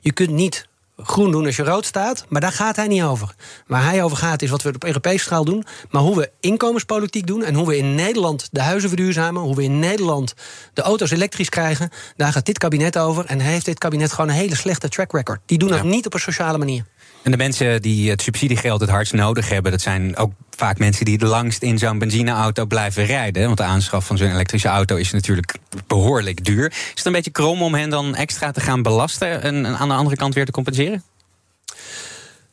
Je 0.00 0.12
kunt 0.12 0.30
niet 0.30 0.66
groen 1.02 1.30
doen 1.30 1.46
als 1.46 1.56
je 1.56 1.62
rood 1.62 1.86
staat. 1.86 2.24
Maar 2.28 2.40
daar 2.40 2.52
gaat 2.52 2.76
hij 2.76 2.86
niet 2.86 3.02
over. 3.02 3.34
Waar 3.66 3.84
hij 3.84 4.02
over 4.02 4.16
gaat 4.16 4.42
is 4.42 4.50
wat 4.50 4.62
we 4.62 4.68
op 4.74 4.84
Europese 4.84 5.24
schaal 5.24 5.44
doen. 5.44 5.64
Maar 5.90 6.02
hoe 6.02 6.16
we 6.16 6.30
inkomenspolitiek 6.40 7.26
doen. 7.26 7.42
En 7.42 7.54
hoe 7.54 7.66
we 7.66 7.76
in 7.76 7.94
Nederland 7.94 8.48
de 8.50 8.60
huizen 8.60 8.88
verduurzamen. 8.88 9.42
Hoe 9.42 9.54
we 9.54 9.62
in 9.62 9.78
Nederland 9.78 10.34
de 10.72 10.82
auto's 10.82 11.10
elektrisch 11.10 11.48
krijgen. 11.48 11.90
Daar 12.16 12.32
gaat 12.32 12.46
dit 12.46 12.58
kabinet 12.58 12.98
over. 12.98 13.24
En 13.24 13.40
heeft 13.40 13.64
dit 13.64 13.78
kabinet 13.78 14.12
gewoon 14.12 14.30
een 14.30 14.36
hele 14.36 14.56
slechte 14.56 14.88
track 14.88 15.12
record. 15.12 15.40
Die 15.46 15.58
doen 15.58 15.68
dat 15.68 15.82
niet 15.82 16.06
op 16.06 16.14
een 16.14 16.20
sociale 16.20 16.58
manier. 16.58 16.84
En 17.22 17.30
de 17.30 17.36
mensen 17.36 17.82
die 17.82 18.10
het 18.10 18.22
subsidiegeld 18.22 18.80
het 18.80 18.90
hardst 18.90 19.12
nodig 19.12 19.48
hebben, 19.48 19.72
dat 19.72 19.80
zijn 19.80 20.16
ook 20.16 20.32
vaak 20.50 20.78
mensen 20.78 21.04
die 21.04 21.14
het 21.14 21.22
langst 21.22 21.62
in 21.62 21.78
zo'n 21.78 21.98
benzineauto 21.98 22.66
blijven 22.66 23.04
rijden. 23.04 23.44
Want 23.44 23.56
de 23.56 23.62
aanschaf 23.62 24.06
van 24.06 24.18
zo'n 24.18 24.30
elektrische 24.30 24.68
auto 24.68 24.96
is 24.96 25.10
natuurlijk 25.10 25.54
behoorlijk 25.86 26.44
duur. 26.44 26.66
Is 26.66 26.92
het 26.94 27.06
een 27.06 27.12
beetje 27.12 27.30
krom 27.30 27.62
om 27.62 27.74
hen 27.74 27.90
dan 27.90 28.14
extra 28.14 28.50
te 28.50 28.60
gaan 28.60 28.82
belasten 28.82 29.42
en 29.42 29.66
aan 29.66 29.88
de 29.88 29.94
andere 29.94 30.16
kant 30.16 30.34
weer 30.34 30.44
te 30.44 30.52
compenseren? 30.52 31.02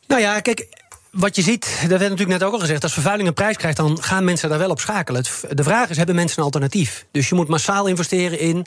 Nou 0.08 0.22
ja, 0.22 0.40
kijk, 0.40 0.68
wat 1.12 1.36
je 1.36 1.42
ziet, 1.42 1.78
dat 1.82 1.90
werd 1.90 2.02
natuurlijk 2.02 2.40
net 2.40 2.44
ook 2.44 2.54
al 2.54 2.60
gezegd, 2.60 2.84
als 2.84 2.94
vervuiling 2.94 3.28
een 3.28 3.34
prijs 3.34 3.58
krijgt, 3.58 3.78
dan 3.78 4.04
gaan 4.04 4.24
mensen 4.24 4.50
daar 4.50 4.58
wel 4.58 4.70
op 4.70 4.80
schakelen. 4.80 5.24
De 5.50 5.64
vraag 5.64 5.90
is: 5.90 5.98
hebben 5.98 6.16
mensen 6.16 6.38
een 6.38 6.44
alternatief? 6.44 7.06
Dus 7.12 7.30
je 7.30 7.36
moet 7.36 7.48
massaal 7.48 7.88
investeren 7.88 8.40
in 8.40 8.66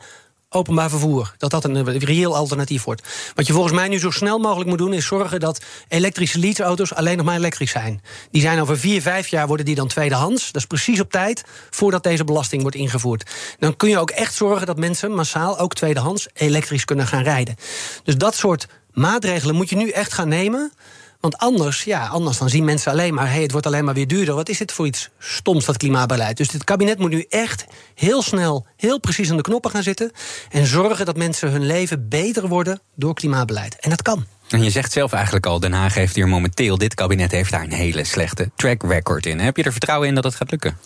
openbaar 0.51 0.91
vervoer. 0.91 1.35
Dat 1.37 1.51
dat 1.51 1.65
een 1.65 1.99
reëel 1.99 2.37
alternatief 2.37 2.85
wordt. 2.85 3.03
Wat 3.35 3.47
je 3.47 3.53
volgens 3.53 3.75
mij 3.75 3.89
nu 3.89 3.99
zo 3.99 4.11
snel 4.11 4.39
mogelijk 4.39 4.69
moet 4.69 4.79
doen... 4.79 4.93
is 4.93 5.07
zorgen 5.07 5.41
dat 5.41 5.65
elektrische 5.89 6.39
leaseauto's 6.39 6.95
alleen 6.95 7.17
nog 7.17 7.27
maar 7.27 7.37
elektrisch 7.37 7.71
zijn. 7.71 8.03
Die 8.31 8.43
zijn 8.43 8.61
over 8.61 8.79
vier, 8.79 9.03
vijf 9.03 9.29
jaar 9.29 9.47
worden 9.47 9.67
die 9.67 9.75
dan 9.75 9.89
tweedehands. 9.89 10.47
Dat 10.53 10.61
is 10.63 10.67
precies 10.67 11.01
op 11.01 11.11
tijd 11.11 11.45
voordat 11.71 12.03
deze 12.03 12.25
belasting 12.25 12.63
wordt 12.63 12.77
ingevoerd. 12.77 13.31
Dan 13.59 13.77
kun 13.77 13.89
je 13.89 13.99
ook 13.99 14.11
echt 14.11 14.35
zorgen 14.35 14.67
dat 14.67 14.77
mensen 14.77 15.15
massaal 15.15 15.59
ook 15.59 15.75
tweedehands 15.75 16.29
elektrisch 16.35 16.85
kunnen 16.85 17.07
gaan 17.07 17.23
rijden. 17.23 17.57
Dus 18.05 18.17
dat 18.17 18.35
soort 18.35 18.67
maatregelen 18.93 19.55
moet 19.55 19.71
je 19.71 19.77
nu 19.77 19.91
echt 19.91 20.13
gaan 20.13 20.29
nemen... 20.29 20.73
Want 21.21 21.39
anders, 21.39 21.85
ja, 21.85 22.07
anders 22.07 22.39
dan 22.39 22.49
zien 22.49 22.65
mensen 22.65 22.93
alleen 22.93 23.15
maar... 23.15 23.31
Hey, 23.31 23.43
het 23.43 23.51
wordt 23.51 23.67
alleen 23.67 23.85
maar 23.85 23.95
weer 23.95 24.07
duurder. 24.07 24.35
Wat 24.35 24.49
is 24.49 24.59
dit 24.59 24.73
voor 24.73 24.87
iets 24.87 25.09
stoms, 25.19 25.65
dat 25.65 25.77
klimaatbeleid? 25.77 26.37
Dus 26.37 26.53
het 26.53 26.65
kabinet 26.65 26.99
moet 26.99 27.11
nu 27.11 27.25
echt 27.29 27.65
heel 27.95 28.23
snel, 28.23 28.67
heel 28.77 29.01
precies 29.01 29.31
aan 29.31 29.37
de 29.37 29.43
knoppen 29.43 29.71
gaan 29.71 29.83
zitten... 29.83 30.11
en 30.51 30.67
zorgen 30.67 31.07
dat 31.07 31.17
mensen 31.17 31.51
hun 31.51 31.67
leven 31.67 32.09
beter 32.09 32.49
worden 32.49 32.81
door 32.95 33.15
klimaatbeleid. 33.15 33.77
En 33.81 33.91
dat 33.91 34.03
kan. 34.03 34.27
En 34.49 34.63
je 34.63 34.71
zegt 34.71 34.93
zelf 34.93 35.13
eigenlijk 35.13 35.47
al, 35.47 35.61
Den 35.61 35.73
Haag 35.73 35.95
heeft 35.95 36.15
hier 36.15 36.29
momenteel... 36.29 36.79
dit 36.79 36.95
kabinet 36.95 37.31
heeft 37.31 37.51
daar 37.51 37.63
een 37.63 37.73
hele 37.73 38.05
slechte 38.05 38.51
track 38.57 38.83
record 38.83 39.27
in. 39.27 39.41
Heb 39.41 39.57
je 39.57 39.63
er 39.63 39.73
vertrouwen 39.73 40.09
in 40.09 40.15
dat 40.15 40.25
het 40.25 40.35
gaat 40.35 40.51
lukken? 40.51 40.79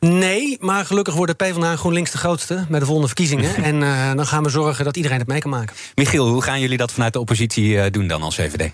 Nee, 0.00 0.56
maar 0.60 0.86
gelukkig 0.86 1.14
wordt 1.14 1.38
de 1.38 1.44
PvdA 1.44 1.76
GroenLinks 1.76 2.10
de 2.10 2.18
grootste 2.18 2.64
bij 2.68 2.78
de 2.78 2.84
volgende 2.84 3.06
verkiezingen. 3.08 3.54
en 3.70 3.80
uh, 3.80 4.12
dan 4.14 4.26
gaan 4.26 4.42
we 4.42 4.48
zorgen 4.48 4.84
dat 4.84 4.96
iedereen 4.96 5.18
het 5.18 5.26
mee 5.26 5.40
kan 5.40 5.50
maken. 5.50 5.76
Michiel, 5.94 6.28
hoe 6.28 6.42
gaan 6.42 6.60
jullie 6.60 6.76
dat 6.76 6.92
vanuit 6.92 7.12
de 7.12 7.20
oppositie 7.20 7.68
uh, 7.68 7.84
doen 7.90 8.06
dan 8.06 8.22
als 8.22 8.34
VVD? 8.34 8.70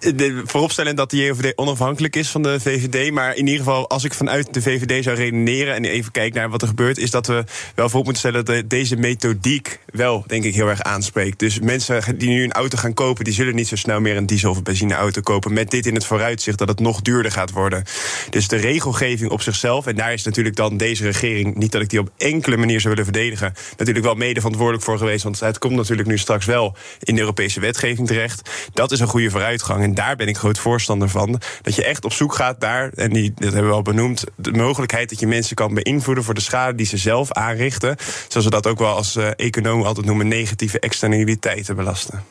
De, 0.00 0.42
vooropstellen 0.44 0.96
dat 0.96 1.10
de 1.10 1.16
JVD 1.16 1.52
onafhankelijk 1.56 2.16
is 2.16 2.28
van 2.28 2.42
de 2.42 2.60
VVD. 2.60 3.12
Maar 3.12 3.34
in 3.34 3.46
ieder 3.46 3.64
geval, 3.64 3.88
als 3.88 4.04
ik 4.04 4.14
vanuit 4.14 4.54
de 4.54 4.62
VVD 4.62 5.04
zou 5.04 5.16
redeneren 5.16 5.74
en 5.74 5.84
even 5.84 6.12
kijk 6.12 6.34
naar 6.34 6.50
wat 6.50 6.62
er 6.62 6.68
gebeurt, 6.68 6.98
is 6.98 7.10
dat 7.10 7.26
we 7.26 7.44
wel 7.74 7.88
voorop 7.88 8.04
moeten 8.04 8.22
stellen 8.22 8.44
dat 8.44 8.70
deze 8.70 8.96
methodiek 8.96 9.78
wel, 9.92 10.24
denk 10.26 10.44
ik, 10.44 10.54
heel 10.54 10.68
erg 10.68 10.82
aanspreekt. 10.82 11.38
Dus 11.38 11.60
mensen 11.60 12.18
die 12.18 12.28
nu 12.28 12.44
een 12.44 12.52
auto 12.52 12.78
gaan 12.78 12.94
kopen, 12.94 13.24
die 13.24 13.34
zullen 13.34 13.54
niet 13.54 13.68
zo 13.68 13.76
snel 13.76 14.00
meer 14.00 14.16
een 14.16 14.26
diesel- 14.26 14.50
of 14.50 14.62
benzineauto 14.62 15.20
kopen. 15.20 15.52
Met 15.52 15.70
dit 15.70 15.86
in 15.86 15.94
het 15.94 16.04
vooruitzicht 16.04 16.58
dat 16.58 16.68
het 16.68 16.80
nog 16.80 17.00
duurder 17.00 17.32
gaat 17.32 17.50
worden. 17.50 17.84
Dus 18.30 18.48
de 18.48 18.56
regelgeving 18.56 19.30
op 19.30 19.42
zichzelf, 19.42 19.86
en 19.86 19.96
daar 19.96 20.12
is 20.12 20.24
natuurlijk 20.24 20.37
natuurlijk 20.38 20.70
dan 20.70 20.88
deze 20.88 21.04
regering, 21.04 21.54
niet 21.54 21.72
dat 21.72 21.82
ik 21.82 21.90
die 21.90 22.00
op 22.00 22.10
enkele 22.16 22.56
manier 22.56 22.80
zou 22.80 22.94
willen 22.94 23.12
verdedigen, 23.12 23.54
natuurlijk 23.76 24.04
wel 24.04 24.14
mede 24.14 24.40
verantwoordelijk 24.40 24.84
voor 24.84 24.98
geweest. 24.98 25.22
Want 25.22 25.40
het 25.40 25.58
komt 25.58 25.74
natuurlijk 25.74 26.08
nu 26.08 26.18
straks 26.18 26.46
wel 26.46 26.76
in 27.02 27.14
de 27.14 27.20
Europese 27.20 27.60
wetgeving 27.60 28.06
terecht. 28.06 28.50
Dat 28.72 28.92
is 28.92 29.00
een 29.00 29.06
goede 29.06 29.30
vooruitgang. 29.30 29.82
En 29.82 29.94
daar 29.94 30.16
ben 30.16 30.28
ik 30.28 30.36
groot 30.36 30.58
voorstander 30.58 31.08
van. 31.08 31.40
Dat 31.62 31.74
je 31.74 31.84
echt 31.84 32.04
op 32.04 32.12
zoek 32.12 32.34
gaat 32.34 32.60
naar, 32.60 32.90
en 32.94 33.10
die, 33.10 33.32
dat 33.34 33.52
hebben 33.52 33.70
we 33.70 33.76
al 33.76 33.82
benoemd, 33.82 34.24
de 34.36 34.52
mogelijkheid 34.52 35.08
dat 35.08 35.20
je 35.20 35.26
mensen 35.26 35.56
kan 35.56 35.74
beïnvloeden 35.74 36.24
voor 36.24 36.34
de 36.34 36.40
schade 36.40 36.76
die 36.76 36.86
ze 36.86 36.96
zelf 36.96 37.32
aanrichten. 37.32 37.96
Zoals 38.28 38.46
we 38.46 38.52
dat 38.52 38.66
ook 38.66 38.78
wel 38.78 38.94
als 38.94 39.16
uh, 39.16 39.30
economen 39.36 39.86
altijd 39.86 40.06
noemen, 40.06 40.28
negatieve 40.28 40.78
externaliteiten 40.78 41.76
belasten. 41.76 42.24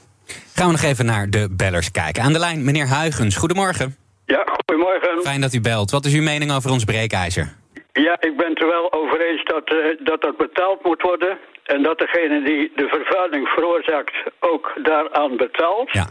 Gaan 0.53 0.65
we 0.65 0.71
nog 0.71 0.81
even 0.81 1.05
naar 1.05 1.29
de 1.29 1.47
bellers 1.51 1.91
kijken. 1.91 2.23
Aan 2.23 2.33
de 2.33 2.39
lijn, 2.39 2.63
meneer 2.63 2.87
Huigens. 2.87 3.35
Goedemorgen. 3.35 3.95
Ja, 4.25 4.45
goedemorgen. 4.65 5.21
Fijn 5.23 5.41
dat 5.41 5.53
u 5.53 5.61
belt. 5.61 5.91
Wat 5.91 6.05
is 6.05 6.13
uw 6.13 6.21
mening 6.21 6.51
over 6.51 6.71
ons 6.71 6.83
breekijzer? 6.83 7.53
Ja, 7.97 8.17
ik 8.19 8.37
ben 8.37 8.49
het 8.49 8.61
er 8.61 8.67
wel 8.67 8.93
over 8.93 9.21
eens 9.21 9.43
dat, 9.43 9.73
uh, 9.73 9.85
dat 9.99 10.21
dat 10.21 10.37
betaald 10.37 10.83
moet 10.83 11.01
worden. 11.01 11.39
En 11.63 11.83
dat 11.83 11.99
degene 11.99 12.41
die 12.41 12.71
de 12.75 12.87
vervuiling 12.87 13.47
veroorzaakt 13.47 14.15
ook 14.39 14.73
daaraan 14.75 15.37
betaalt. 15.37 15.91
Ja. 15.91 16.07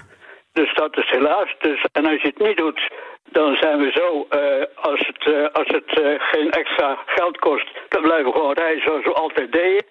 Dus 0.53 0.75
dat 0.75 0.97
is 0.97 1.11
helaas. 1.11 1.55
Dus, 1.59 1.85
en 1.93 2.07
als 2.07 2.23
je 2.23 2.29
het 2.29 2.39
niet 2.39 2.57
doet, 2.57 2.91
dan 3.31 3.57
zijn 3.57 3.79
we 3.79 3.91
zo, 3.95 4.27
uh, 4.31 4.65
als 4.75 5.07
het, 5.07 5.27
uh, 5.27 5.47
als 5.53 5.69
het 5.69 6.19
geen 6.19 6.51
extra 6.51 6.99
geld 7.07 7.39
kost, 7.39 7.69
dan 7.89 8.03
blijven 8.03 8.27
we 8.27 8.33
gewoon 8.33 8.53
rijden 8.53 8.83
zoals 8.83 9.05
we 9.05 9.13
altijd 9.13 9.53
deden. 9.53 9.85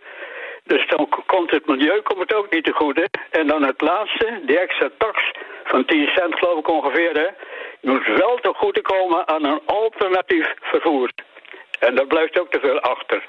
Dus 0.63 0.87
dan 0.87 1.09
komt 1.25 1.51
het 1.51 1.67
milieu 1.67 2.01
komt 2.01 2.19
het 2.19 2.33
ook 2.33 2.53
niet 2.53 2.63
te 2.63 2.73
goede. 2.73 3.07
En 3.29 3.47
dan 3.47 3.63
het 3.63 3.81
laatste, 3.81 4.39
die 4.45 4.59
extra 4.59 4.89
tax 4.97 5.31
van 5.63 5.85
10 5.85 6.07
cent 6.07 6.35
geloof 6.35 6.59
ik 6.59 6.67
ongeveer, 6.69 7.11
hè, 7.11 7.27
moet 7.81 8.05
wel 8.05 8.37
te 8.41 8.53
goede 8.53 8.81
komen 8.81 9.27
aan 9.27 9.45
een 9.45 9.61
alternatief 9.65 10.53
vervoer. 10.61 11.09
En 11.79 11.95
daar 11.95 12.07
blijft 12.07 12.39
ook 12.39 12.51
te 12.51 12.59
veel 12.59 12.79
achter. 12.79 13.23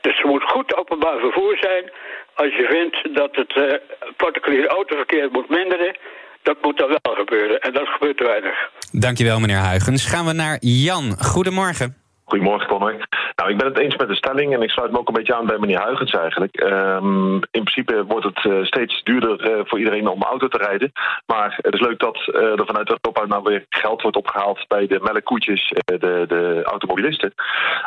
Dus 0.00 0.20
er 0.20 0.26
moet 0.26 0.42
goed 0.42 0.76
openbaar 0.76 1.18
vervoer 1.18 1.56
zijn. 1.60 1.90
Als 2.34 2.52
je 2.56 2.66
vindt 2.70 3.16
dat 3.16 3.36
het 3.36 3.56
uh, 3.56 3.74
particulier 4.16 4.66
autoverkeer 4.66 5.28
moet 5.30 5.48
minderen, 5.48 5.96
dat 6.42 6.56
moet 6.62 6.78
dan 6.78 6.88
wel 6.88 7.14
gebeuren. 7.14 7.60
En 7.60 7.72
dat 7.72 7.88
gebeurt 7.88 8.16
te 8.16 8.24
weinig. 8.24 8.70
Dankjewel, 8.92 9.40
meneer 9.40 9.56
Huigens. 9.56 10.06
Gaan 10.06 10.26
we 10.26 10.32
naar 10.32 10.56
Jan. 10.60 11.16
Goedemorgen. 11.18 12.01
Goedemorgen, 12.24 12.68
Connor. 12.68 12.96
Nou, 13.36 13.50
ik 13.50 13.56
ben 13.56 13.66
het 13.66 13.78
eens 13.78 13.96
met 13.96 14.08
de 14.08 14.14
stelling 14.14 14.54
en 14.54 14.62
ik 14.62 14.70
sluit 14.70 14.92
me 14.92 14.98
ook 14.98 15.08
een 15.08 15.14
beetje 15.14 15.34
aan 15.34 15.46
bij 15.46 15.58
meneer 15.58 15.82
Huygens 15.82 16.12
eigenlijk. 16.12 16.60
Um, 16.60 17.34
in 17.34 17.64
principe 17.64 18.04
wordt 18.04 18.24
het 18.24 18.44
uh, 18.44 18.64
steeds 18.64 19.02
duurder 19.02 19.50
uh, 19.50 19.60
voor 19.64 19.78
iedereen 19.78 20.08
om 20.08 20.22
auto 20.22 20.48
te 20.48 20.58
rijden. 20.58 20.92
Maar 21.26 21.58
het 21.62 21.74
is 21.74 21.80
leuk 21.80 21.98
dat 21.98 22.16
uh, 22.26 22.58
er 22.58 22.66
vanuit 22.66 22.88
Europa 22.88 23.26
nou 23.26 23.42
weer 23.42 23.64
geld 23.68 24.02
wordt 24.02 24.16
opgehaald 24.16 24.64
bij 24.68 24.86
de 24.86 25.00
melkkoetjes, 25.02 25.72
de, 25.84 26.24
de 26.28 26.60
automobilisten. 26.64 27.34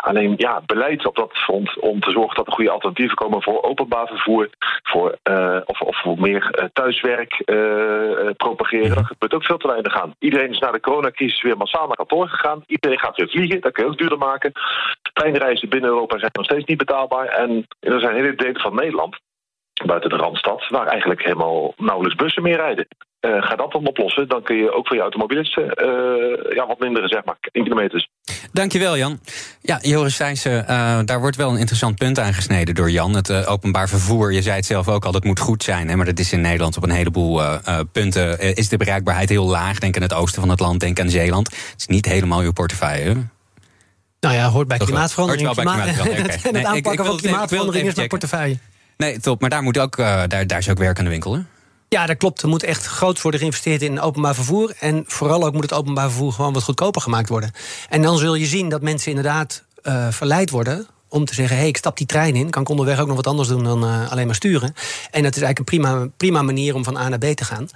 Alleen 0.02 0.34
ja, 0.38 0.62
beleid 0.66 1.06
op 1.06 1.16
dat 1.16 1.32
front 1.32 1.80
om 1.80 2.00
te 2.00 2.12
zorgen 2.12 2.36
dat 2.36 2.48
er 2.48 2.54
goede 2.54 2.72
alternatieven 2.72 3.16
komen 3.16 3.42
voor 3.42 3.64
openbaar 3.64 4.08
vervoer, 4.08 4.50
voor, 4.84 5.18
of, 5.66 5.82
of 5.82 6.02
voor 6.02 6.20
meer 6.20 6.70
thuiswerk 6.74 7.44
propageren. 8.38 8.96
Dat 8.96 9.06
gebeurt 9.06 9.34
ook 9.34 9.46
veel 9.46 9.58
te 9.58 9.68
weinig 9.68 10.02
aan. 10.02 10.16
Iedereen 10.20 10.50
is 10.50 10.60
na 10.60 10.72
de 10.72 10.80
coronacrisis 10.80 11.42
weer 11.42 11.58
massaal 11.58 11.88
naar 11.88 11.96
kantoor 11.96 12.28
gegaan. 12.28 12.64
Iedereen 12.68 13.00
gaat 13.00 13.18
weer 13.18 13.30
vliegen, 13.30 13.62
dat 13.62 13.72
kun 13.72 13.84
je 13.84 13.90
ook 13.90 13.98
duurder 13.98 14.18
maken. 14.18 14.34
Treinreizen 15.14 15.70
binnen 15.70 15.90
Europa 15.90 16.20
zijn 16.20 16.32
nog 16.34 16.46
steeds 16.46 16.66
niet 16.66 16.78
betaalbaar. 16.78 17.28
En 17.28 17.68
er 17.80 18.00
zijn 18.00 18.16
hele 18.16 18.36
delen 18.36 18.62
van 18.62 18.76
Nederland, 18.76 19.20
buiten 19.86 20.10
de 20.10 20.16
Randstad, 20.16 20.68
waar 20.70 20.88
eigenlijk 20.88 21.24
helemaal 21.24 21.74
nauwelijks 21.78 22.18
bussen 22.24 22.44
meer 22.44 22.56
rijden. 22.56 22.88
Uh, 23.22 23.42
ga 23.42 23.56
dat 23.56 23.72
dan 23.72 23.88
oplossen, 23.88 24.28
dan 24.28 24.44
kun 24.44 24.56
je 24.56 24.72
ook 24.72 24.88
voor 24.88 24.96
je 24.96 25.02
automobilisten 25.02 25.64
uh, 25.64 26.56
ja, 26.56 26.68
wat 26.68 26.80
mindere 26.80 27.08
zeg 27.08 27.26
maar, 27.26 27.38
in 27.52 27.64
kilometers. 27.64 28.10
Dankjewel 28.52 28.98
Jan. 28.98 29.20
Ja, 29.62 29.80
Joris 29.82 30.18
Thijssen, 30.18 30.66
uh, 30.70 31.00
daar 31.06 31.20
wordt 31.20 31.36
wel 31.36 31.50
een 31.50 31.58
interessant 31.58 31.98
punt 31.98 32.20
aangesneden 32.20 32.76
door 32.76 32.90
Jan. 32.90 33.16
Het 33.16 33.48
openbaar 33.48 33.90
vervoer, 33.90 34.34
je 34.34 34.42
zei 34.42 34.56
het 34.56 34.66
zelf 34.66 34.88
ook 34.88 35.06
al, 35.06 35.12
dat 35.12 35.24
moet 35.24 35.40
goed 35.40 35.64
zijn. 35.64 35.90
Hè, 35.90 35.96
maar 35.96 36.06
dat 36.06 36.20
is 36.20 36.34
in 36.34 36.42
Nederland 36.42 36.78
op 36.78 36.84
een 36.84 36.90
heleboel 36.90 37.42
punten 37.92 38.40
is 38.56 38.70
de 38.70 38.78
bereikbaarheid 38.78 39.30
heel 39.30 39.46
laag. 39.46 39.80
Denk 39.80 39.96
aan 39.96 40.02
het 40.02 40.14
oosten 40.14 40.42
van 40.42 40.50
het 40.50 40.60
land, 40.60 40.80
denk 40.80 41.00
aan 41.00 41.10
Zeeland. 41.10 41.52
Het 41.52 41.74
is 41.78 41.88
niet 41.88 42.06
helemaal 42.06 42.42
uw 42.42 42.54
portefeuille. 42.54 43.34
Nou 44.26 44.38
ja, 44.38 44.50
hoort 44.50 44.68
bij 44.68 44.78
klimaatverandering. 44.78 45.46
Hoort 45.46 45.56
wel 45.56 45.66
bij 45.66 45.76
klimaatverandering. 45.76 46.28
en 46.34 46.42
het 46.42 46.52
nee, 46.52 46.68
aanpakken 46.68 47.06
van 47.06 47.18
klimaatverandering 47.18 47.88
is 47.88 47.96
mijn 47.96 48.08
portefeuille. 48.08 48.58
Nee, 48.98 49.20
top. 49.20 49.42
Maar 49.42 49.50
daar, 49.50 49.64
moet 49.64 49.78
ook, 49.78 49.98
uh, 49.98 50.06
daar, 50.28 50.48
daar 50.48 50.58
is 50.58 50.70
ook 50.70 50.78
werk 50.78 50.98
aan 50.98 51.04
de 51.04 51.10
winkel, 51.10 51.34
hè? 51.34 51.42
Ja, 51.90 52.06
dat 52.06 52.18
klopt. 52.18 52.42
Er 52.42 52.48
moet 52.48 52.64
echt 52.64 52.86
groot 52.86 53.22
worden 53.22 53.40
geïnvesteerd 53.40 53.82
in 53.82 54.00
openbaar 54.00 54.36
vervoer. 54.36 54.74
En 54.80 55.04
vooral 55.08 55.46
ook 55.46 55.54
moet 55.54 55.64
het 55.64 55.74
openbaar 55.74 56.10
vervoer 56.10 56.34
gewoon 56.34 56.54
wat 56.54 56.64
goedkoper 56.64 57.02
gemaakt 57.02 57.30
worden. 57.30 57.52
En 57.90 58.02
dan 58.02 58.18
zul 58.18 58.36
je 58.36 58.46
zien 58.46 58.70
dat 58.70 58.82
mensen 58.82 59.10
inderdaad 59.10 59.64
uh, 59.84 60.08
verleid 60.10 60.50
worden 60.50 60.88
om 61.08 61.26
te 61.26 61.34
zeggen: 61.34 61.56
hé, 61.56 61.62
hey, 61.62 61.70
ik 61.70 61.78
stap 61.78 61.98
die 61.98 62.08
trein 62.08 62.36
in. 62.36 62.50
Kan 62.50 62.62
ik 62.62 62.70
onderweg 62.70 63.00
ook 63.00 63.08
nog 63.08 63.16
wat 63.16 63.28
anders 63.28 63.48
doen 63.48 63.64
dan 63.64 63.84
uh, 63.84 64.12
alleen 64.12 64.26
maar 64.26 64.36
sturen. 64.36 64.74
En 65.12 65.24
dat 65.24 65.36
is 65.36 65.42
eigenlijk 65.42 65.60
een 65.60 65.66
prima, 65.66 66.08
prima 66.18 66.42
manier 66.42 66.76
om 66.76 66.84
van 66.84 66.98
A 66.98 67.10
naar 67.10 67.20
B 67.20 67.26
te 67.26 67.46
gaan. 67.46 67.68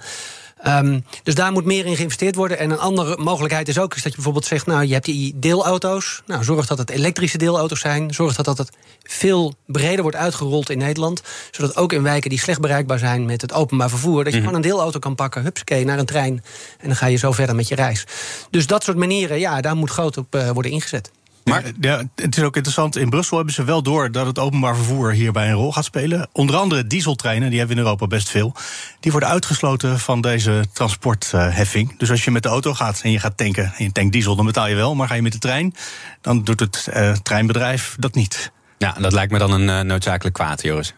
Um, 0.66 1.04
dus 1.22 1.34
daar 1.34 1.52
moet 1.52 1.64
meer 1.64 1.86
in 1.86 1.96
geïnvesteerd 1.96 2.34
worden. 2.34 2.58
En 2.58 2.70
een 2.70 2.78
andere 2.78 3.16
mogelijkheid 3.16 3.68
is 3.68 3.78
ook 3.78 3.94
is 3.94 4.02
dat 4.02 4.10
je 4.10 4.14
bijvoorbeeld 4.14 4.44
zegt: 4.44 4.66
Nou, 4.66 4.84
je 4.84 4.92
hebt 4.92 5.04
die 5.04 5.32
deelauto's. 5.36 6.22
Nou, 6.26 6.44
zorg 6.44 6.66
dat 6.66 6.78
het 6.78 6.90
elektrische 6.90 7.38
deelauto's 7.38 7.80
zijn. 7.80 8.14
Zorg 8.14 8.36
dat, 8.36 8.44
dat 8.44 8.58
het 8.58 8.70
veel 9.02 9.54
breder 9.66 10.02
wordt 10.02 10.16
uitgerold 10.16 10.70
in 10.70 10.78
Nederland. 10.78 11.22
Zodat 11.50 11.76
ook 11.76 11.92
in 11.92 12.02
wijken 12.02 12.30
die 12.30 12.38
slecht 12.38 12.60
bereikbaar 12.60 12.98
zijn 12.98 13.24
met 13.24 13.40
het 13.40 13.52
openbaar 13.52 13.88
vervoer. 13.88 14.24
dat 14.24 14.32
je 14.32 14.38
mm 14.38 14.44
-hmm. 14.44 14.52
gewoon 14.54 14.54
een 14.54 14.70
deelauto 14.70 14.98
kan 14.98 15.14
pakken, 15.14 15.42
hupsakee, 15.42 15.84
naar 15.84 15.98
een 15.98 16.06
trein. 16.06 16.44
En 16.78 16.86
dan 16.86 16.96
ga 16.96 17.06
je 17.06 17.16
zo 17.16 17.32
verder 17.32 17.54
met 17.54 17.68
je 17.68 17.74
reis. 17.74 18.04
Dus 18.50 18.66
dat 18.66 18.84
soort 18.84 18.96
manieren, 18.96 19.38
ja, 19.38 19.60
daar 19.60 19.76
moet 19.76 19.90
groot 19.90 20.16
op 20.16 20.34
uh, 20.34 20.50
worden 20.50 20.72
ingezet. 20.72 21.10
Maar 21.44 21.64
ja, 21.80 22.02
het 22.14 22.36
is 22.36 22.42
ook 22.42 22.56
interessant. 22.56 22.96
In 22.96 23.10
Brussel 23.10 23.36
hebben 23.36 23.54
ze 23.54 23.64
wel 23.64 23.82
door 23.82 24.12
dat 24.12 24.26
het 24.26 24.38
openbaar 24.38 24.76
vervoer 24.76 25.12
hierbij 25.12 25.48
een 25.48 25.54
rol 25.54 25.72
gaat 25.72 25.84
spelen. 25.84 26.28
Onder 26.32 26.56
andere 26.56 26.86
dieseltreinen, 26.86 27.48
die 27.48 27.58
hebben 27.58 27.76
we 27.76 27.82
in 27.82 27.86
Europa 27.88 28.06
best 28.06 28.28
veel. 28.28 28.54
Die 29.00 29.10
worden 29.10 29.28
uitgesloten 29.28 29.98
van 29.98 30.20
deze 30.20 30.64
transportheffing. 30.72 31.98
Dus 31.98 32.10
als 32.10 32.24
je 32.24 32.30
met 32.30 32.42
de 32.42 32.48
auto 32.48 32.74
gaat 32.74 33.00
en 33.02 33.10
je 33.10 33.18
gaat 33.18 33.36
tanken 33.36 33.72
en 33.76 33.84
je 33.84 33.92
tankt 33.92 34.12
diesel, 34.12 34.36
dan 34.36 34.46
betaal 34.46 34.68
je 34.68 34.74
wel. 34.74 34.94
Maar 34.94 35.08
ga 35.08 35.14
je 35.14 35.22
met 35.22 35.32
de 35.32 35.38
trein, 35.38 35.74
dan 36.20 36.44
doet 36.44 36.60
het 36.60 36.88
uh, 36.94 37.12
treinbedrijf 37.12 37.96
dat 37.98 38.14
niet. 38.14 38.52
Ja, 38.78 38.92
dat 39.00 39.12
lijkt 39.12 39.32
me 39.32 39.38
dan 39.38 39.52
een 39.52 39.68
uh, 39.68 39.80
noodzakelijk 39.80 40.34
kwaad, 40.34 40.62
Joris. 40.62 40.94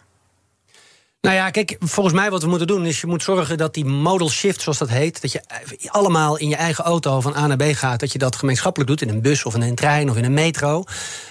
Nou 1.22 1.34
ja, 1.34 1.50
kijk, 1.50 1.76
volgens 1.78 2.14
mij 2.14 2.30
wat 2.30 2.42
we 2.42 2.48
moeten 2.48 2.66
doen 2.66 2.86
is 2.86 3.00
je 3.00 3.06
moet 3.06 3.22
zorgen 3.22 3.58
dat 3.58 3.74
die 3.74 3.84
modal 3.84 4.30
shift, 4.30 4.60
zoals 4.60 4.78
dat 4.78 4.88
heet, 4.88 5.22
dat 5.22 5.32
je 5.32 5.42
allemaal 5.86 6.38
in 6.38 6.48
je 6.48 6.56
eigen 6.56 6.84
auto 6.84 7.20
van 7.20 7.36
A 7.36 7.46
naar 7.46 7.56
B 7.56 7.62
gaat, 7.62 8.00
dat 8.00 8.12
je 8.12 8.18
dat 8.18 8.36
gemeenschappelijk 8.36 8.90
doet 8.90 9.02
in 9.02 9.08
een 9.08 9.20
bus 9.20 9.44
of 9.44 9.54
in 9.54 9.62
een 9.62 9.74
trein 9.74 10.10
of 10.10 10.16
in 10.16 10.24
een 10.24 10.34
metro. 10.34 10.84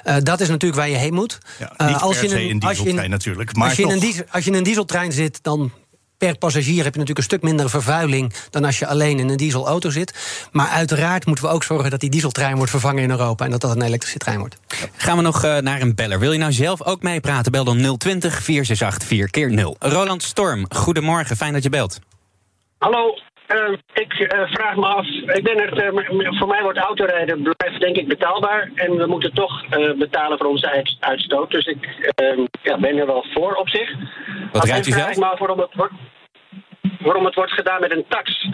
Uh, 0.06 0.16
dat 0.24 0.40
is 0.40 0.48
natuurlijk 0.48 0.82
waar 0.82 0.90
je 0.90 0.96
heen 0.96 1.14
moet. 1.14 1.38
Ja, 1.60 1.90
uh, 1.90 2.02
als 2.02 2.20
je 2.20 2.28
in 2.28 2.50
een, 2.50 2.62
als 2.62 2.78
je 2.78 2.90
in, 2.90 3.10
natuurlijk, 3.10 3.56
maar 3.56 3.68
als 3.68 3.78
je, 3.78 3.84
in 3.84 3.90
een 3.90 4.00
diesel, 4.00 4.24
als 4.30 4.44
je 4.44 4.50
in 4.50 4.58
een 4.58 4.64
dieseltrein 4.64 5.12
zit, 5.12 5.40
dan 5.42 5.72
per 6.28 6.38
passagier 6.38 6.84
heb 6.84 6.94
je 6.94 7.00
natuurlijk 7.00 7.18
een 7.18 7.24
stuk 7.24 7.42
minder 7.42 7.70
vervuiling 7.70 8.34
dan 8.50 8.66
als 8.66 8.80
je 8.80 8.88
alleen 8.88 9.20
in 9.20 9.30
een 9.30 9.38
dieselauto 9.38 9.90
zit. 9.90 10.48
Maar 10.52 10.68
uiteraard 10.68 11.26
moeten 11.26 11.46
we 11.46 11.52
ook 11.52 11.64
zorgen 11.64 11.90
dat 11.90 12.00
die 12.00 12.10
dieseltrein 12.10 12.56
wordt 12.56 12.72
vervangen 12.72 13.04
in 13.04 13.10
Europa 13.10 13.46
en 13.46 13.52
dat 13.52 13.62
dat 13.62 13.76
een 13.76 13.82
elektrische 13.82 14.18
trein 14.18 14.40
wordt. 14.40 14.58
Gaan 14.96 15.18
we 15.18 15.24
nog 15.24 15.46
uh, 15.46 15.58
naar 15.58 15.82
een 15.82 15.96
beller. 15.96 16.20
Wil 16.20 16.32
je 16.32 16.40
nou 16.40 16.52
zelf 16.52 16.84
ook 16.84 17.02
meepraten? 17.02 17.52
Bel 17.52 17.64
dan 17.64 17.98
020 17.98 18.34
468 18.34 19.08
4 19.08 19.30
keer 19.30 19.52
0. 19.52 19.76
Roland 19.80 20.24
Storm, 20.24 20.66
goedemorgen. 20.70 21.36
Fijn 21.36 21.54
dat 21.54 21.64
je 21.64 21.70
belt. 21.70 22.00
Hallo, 22.78 23.18
uh, 23.56 23.78
ik 23.94 24.20
uh, 24.20 24.52
vraag 24.52 24.76
me 24.76 24.86
af. 24.86 25.08
Ik 25.08 25.44
ben 25.44 25.58
er, 25.58 25.94
uh, 25.94 26.40
voor 26.40 26.48
mij 26.48 26.62
wordt 26.62 26.78
autorijden 26.78 27.42
blijft 27.42 27.80
denk 27.80 27.98
ik 27.98 28.08
betaalbaar. 28.08 28.72
En 28.76 28.96
we 28.98 29.06
moeten 29.06 29.34
toch 29.34 29.68
betalen 29.98 30.38
voor 30.38 30.48
onze 30.48 30.86
uitstoot. 31.00 31.52
Dus 31.52 31.66
ik 31.66 32.04
ja, 32.64 32.78
ben 32.78 32.98
er 32.98 33.06
wel 33.06 33.26
voor 33.34 33.54
op 33.54 33.70
zich. 33.70 33.94
Wat 34.52 34.64
rijdt 34.64 34.88
u 34.88 34.92
zelf? 34.92 35.10
ik 35.10 35.18
me 35.18 35.26
af 35.26 35.40
waarom 35.40 35.60
het, 35.60 35.76
wordt, 35.76 35.94
waarom 37.00 37.26
het 37.26 37.36
wordt 37.36 37.52
gedaan 37.52 37.82
met 37.82 37.92
een 37.92 38.06
tax. 38.08 38.50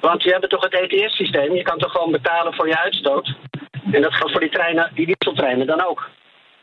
Want 0.00 0.22
je 0.22 0.30
hebt 0.30 0.50
toch 0.50 0.62
het 0.62 0.90
ETS-systeem. 0.90 1.54
Je 1.54 1.62
kan 1.62 1.78
toch 1.78 1.92
gewoon 1.92 2.12
betalen 2.12 2.54
voor 2.54 2.68
je 2.68 2.78
uitstoot. 2.78 3.34
En 3.92 4.02
dat 4.02 4.14
geldt 4.14 4.32
voor 4.32 4.40
die 4.40 4.50
treinen, 4.50 4.90
die 4.94 5.06
dieseltreinen 5.06 5.66
dan 5.66 5.84
ook. 5.84 6.08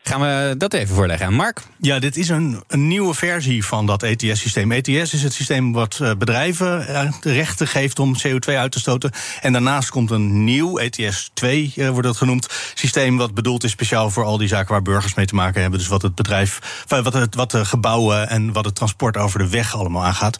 Gaan 0.08 0.20
we 0.20 0.54
dat 0.58 0.72
even 0.72 0.94
voorleggen 0.94 1.26
aan 1.26 1.34
Mark? 1.34 1.62
Ja, 1.80 1.98
dit 1.98 2.16
is 2.16 2.28
een, 2.28 2.62
een 2.68 2.88
nieuwe 2.88 3.14
versie 3.14 3.64
van 3.64 3.86
dat 3.86 4.02
ETS-systeem. 4.02 4.72
ETS 4.72 5.14
is 5.14 5.22
het 5.22 5.32
systeem 5.32 5.72
wat 5.72 5.98
uh, 6.02 6.10
bedrijven 6.18 6.86
de 7.20 7.32
rechten 7.32 7.66
geeft 7.66 7.98
om 7.98 8.16
CO2 8.26 8.54
uit 8.54 8.72
te 8.72 8.78
stoten. 8.78 9.10
En 9.40 9.52
daarnaast 9.52 9.90
komt 9.90 10.10
een 10.10 10.44
nieuw, 10.44 10.78
ETS 10.78 11.30
2 11.34 11.72
uh, 11.76 11.88
wordt 11.88 12.06
dat 12.06 12.16
genoemd, 12.16 12.48
systeem 12.74 13.16
wat 13.16 13.34
bedoeld 13.34 13.64
is 13.64 13.70
speciaal 13.70 14.10
voor 14.10 14.24
al 14.24 14.38
die 14.38 14.48
zaken 14.48 14.72
waar 14.72 14.82
burgers 14.82 15.14
mee 15.14 15.26
te 15.26 15.34
maken 15.34 15.60
hebben. 15.60 15.78
Dus 15.78 15.88
wat 15.88 16.02
het 16.02 16.14
bedrijf, 16.14 16.84
wat, 16.86 17.12
het, 17.12 17.34
wat 17.34 17.50
de 17.50 17.64
gebouwen 17.64 18.28
en 18.28 18.52
wat 18.52 18.64
het 18.64 18.74
transport 18.74 19.16
over 19.16 19.38
de 19.38 19.48
weg 19.48 19.74
allemaal 19.74 20.04
aangaat. 20.04 20.38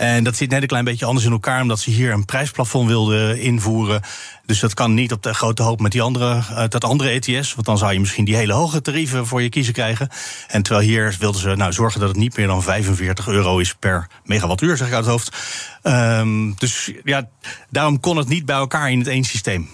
En 0.00 0.24
dat 0.24 0.36
zit 0.36 0.50
net 0.50 0.62
een 0.62 0.68
klein 0.68 0.84
beetje 0.84 1.04
anders 1.04 1.26
in 1.26 1.32
elkaar, 1.32 1.62
omdat 1.62 1.80
ze 1.80 1.90
hier 1.90 2.12
een 2.12 2.24
prijsplafond 2.24 2.88
wilden 2.88 3.38
invoeren. 3.40 4.00
Dus 4.46 4.60
dat 4.60 4.74
kan 4.74 4.94
niet 4.94 5.12
op 5.12 5.22
de 5.22 5.34
grote 5.34 5.62
hoop 5.62 5.80
met 5.80 5.92
die 5.92 6.02
andere, 6.02 6.34
uh, 6.34 6.64
dat 6.68 6.84
andere 6.84 7.10
ETS. 7.10 7.54
Want 7.54 7.66
dan 7.66 7.78
zou 7.78 7.92
je 7.92 8.00
misschien 8.00 8.24
die 8.24 8.36
hele 8.36 8.52
hoge 8.52 8.80
tarieven 8.80 9.26
voor 9.26 9.42
je 9.42 9.48
kiezen 9.48 9.72
krijgen. 9.72 10.08
En 10.48 10.62
terwijl 10.62 10.86
hier 10.86 11.16
wilden 11.18 11.40
ze 11.40 11.54
nou 11.56 11.72
zorgen 11.72 12.00
dat 12.00 12.08
het 12.08 12.18
niet 12.18 12.36
meer 12.36 12.46
dan 12.46 12.62
45 12.62 13.28
euro 13.28 13.58
is 13.58 13.74
per 13.74 14.06
megawattuur, 14.24 14.76
zeg 14.76 14.86
ik 14.86 14.94
uit 14.94 15.04
het 15.04 15.12
hoofd. 15.12 15.36
Um, 15.82 16.54
dus 16.58 16.92
ja, 17.04 17.28
daarom 17.70 18.00
kon 18.00 18.16
het 18.16 18.28
niet 18.28 18.44
bij 18.44 18.56
elkaar 18.56 18.90
in 18.90 18.98
het 18.98 19.08
één 19.08 19.24
systeem. 19.24 19.68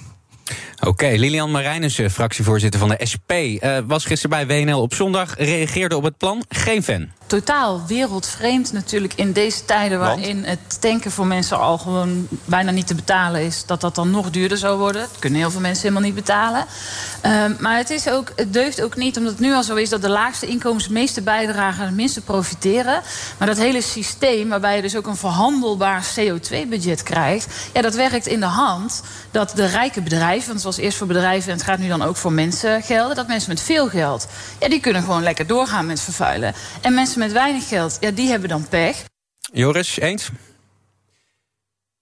Oké, 0.81 1.07
Lilian 1.07 1.51
Marijnissen, 1.51 2.11
fractievoorzitter 2.11 2.81
van 2.81 2.89
de 2.89 3.07
SP, 3.13 3.33
uh, 3.33 3.79
was 3.87 4.05
gisteren 4.05 4.47
bij 4.47 4.65
WNL 4.65 4.81
op 4.81 4.95
zondag, 4.95 5.35
reageerde 5.37 5.97
op 5.97 6.03
het 6.03 6.19
plan. 6.19 6.45
Geen 6.49 6.83
fan. 6.83 7.11
Totaal 7.27 7.83
wereldvreemd 7.87 8.73
natuurlijk 8.73 9.15
in 9.15 9.33
deze 9.33 9.65
tijden 9.65 9.99
waarin 9.99 10.45
het 10.45 10.81
tanken 10.81 11.11
voor 11.11 11.27
mensen 11.27 11.59
al 11.59 11.79
gewoon 11.79 12.29
bijna 12.45 12.71
niet 12.71 12.87
te 12.87 12.95
betalen 12.95 13.41
is. 13.41 13.65
Dat 13.67 13.81
dat 13.81 13.95
dan 13.95 14.11
nog 14.11 14.31
duurder 14.31 14.59
zou 14.59 14.79
worden. 14.79 15.03
Dat 15.03 15.19
kunnen 15.19 15.41
heel 15.41 15.51
veel 15.51 15.61
mensen 15.61 15.83
helemaal 15.83 16.05
niet 16.05 16.15
betalen. 16.15 16.65
Uh, 17.27 17.45
maar 17.59 17.77
het, 17.77 17.91
is 17.91 18.09
ook, 18.09 18.33
het 18.37 18.53
deugt 18.53 18.83
ook 18.83 18.97
niet 18.97 19.17
omdat 19.17 19.33
het 19.33 19.41
nu 19.41 19.55
al 19.55 19.63
zo 19.63 19.75
is 19.75 19.89
dat 19.89 20.03
de 20.03 20.09
laagste 20.09 20.47
inkomens 20.47 20.85
het 20.85 20.93
meeste 20.93 21.23
bijdragen 21.23 21.81
en 21.81 21.87
het 21.87 21.97
minste 21.97 22.21
profiteren. 22.21 23.03
Maar 23.39 23.49
dat 23.49 23.57
hele 23.57 23.83
systeem 23.83 24.49
waarbij 24.49 24.77
je 24.77 24.83
dus 24.83 24.97
ook 24.97 25.07
een 25.07 25.17
verhandelbaar 25.17 26.07
CO2-budget 26.21 27.03
krijgt. 27.03 27.55
Ja, 27.73 27.83
dat 27.83 27.95
werkt 27.95 28.27
in 28.27 28.41
de 28.41 28.47
hand 28.47 29.03
dat 29.31 29.53
de 29.55 29.67
rijke 29.67 30.03
bedrijven, 30.03 30.49
want 30.49 30.61
zoals 30.61 30.77
eerst 30.77 30.99
voor 30.99 31.07
bedrijven 31.07 31.51
en 31.51 31.57
het 31.57 31.67
gaat 31.67 31.79
nu 31.79 31.89
dan 31.89 32.03
ook 32.03 32.17
voor 32.17 32.33
mensen 32.33 32.83
gelden, 32.83 33.17
dat 33.17 33.27
mensen 33.27 33.51
met 33.51 33.61
veel 33.61 33.89
geld, 33.89 34.27
ja, 34.59 34.69
die 34.69 34.81
kunnen 34.81 35.03
gewoon 35.03 35.23
lekker 35.23 35.47
doorgaan 35.47 35.87
met 35.87 36.01
vervuilen. 36.01 36.55
En 36.81 36.95
mensen 36.95 37.16
met 37.17 37.33
weinig 37.33 37.69
geld, 37.69 37.97
ja, 38.01 38.11
die 38.11 38.29
hebben 38.29 38.49
dan 38.49 38.69
pech. 38.69 39.05
Joris, 39.53 39.99
eens? 39.99 40.31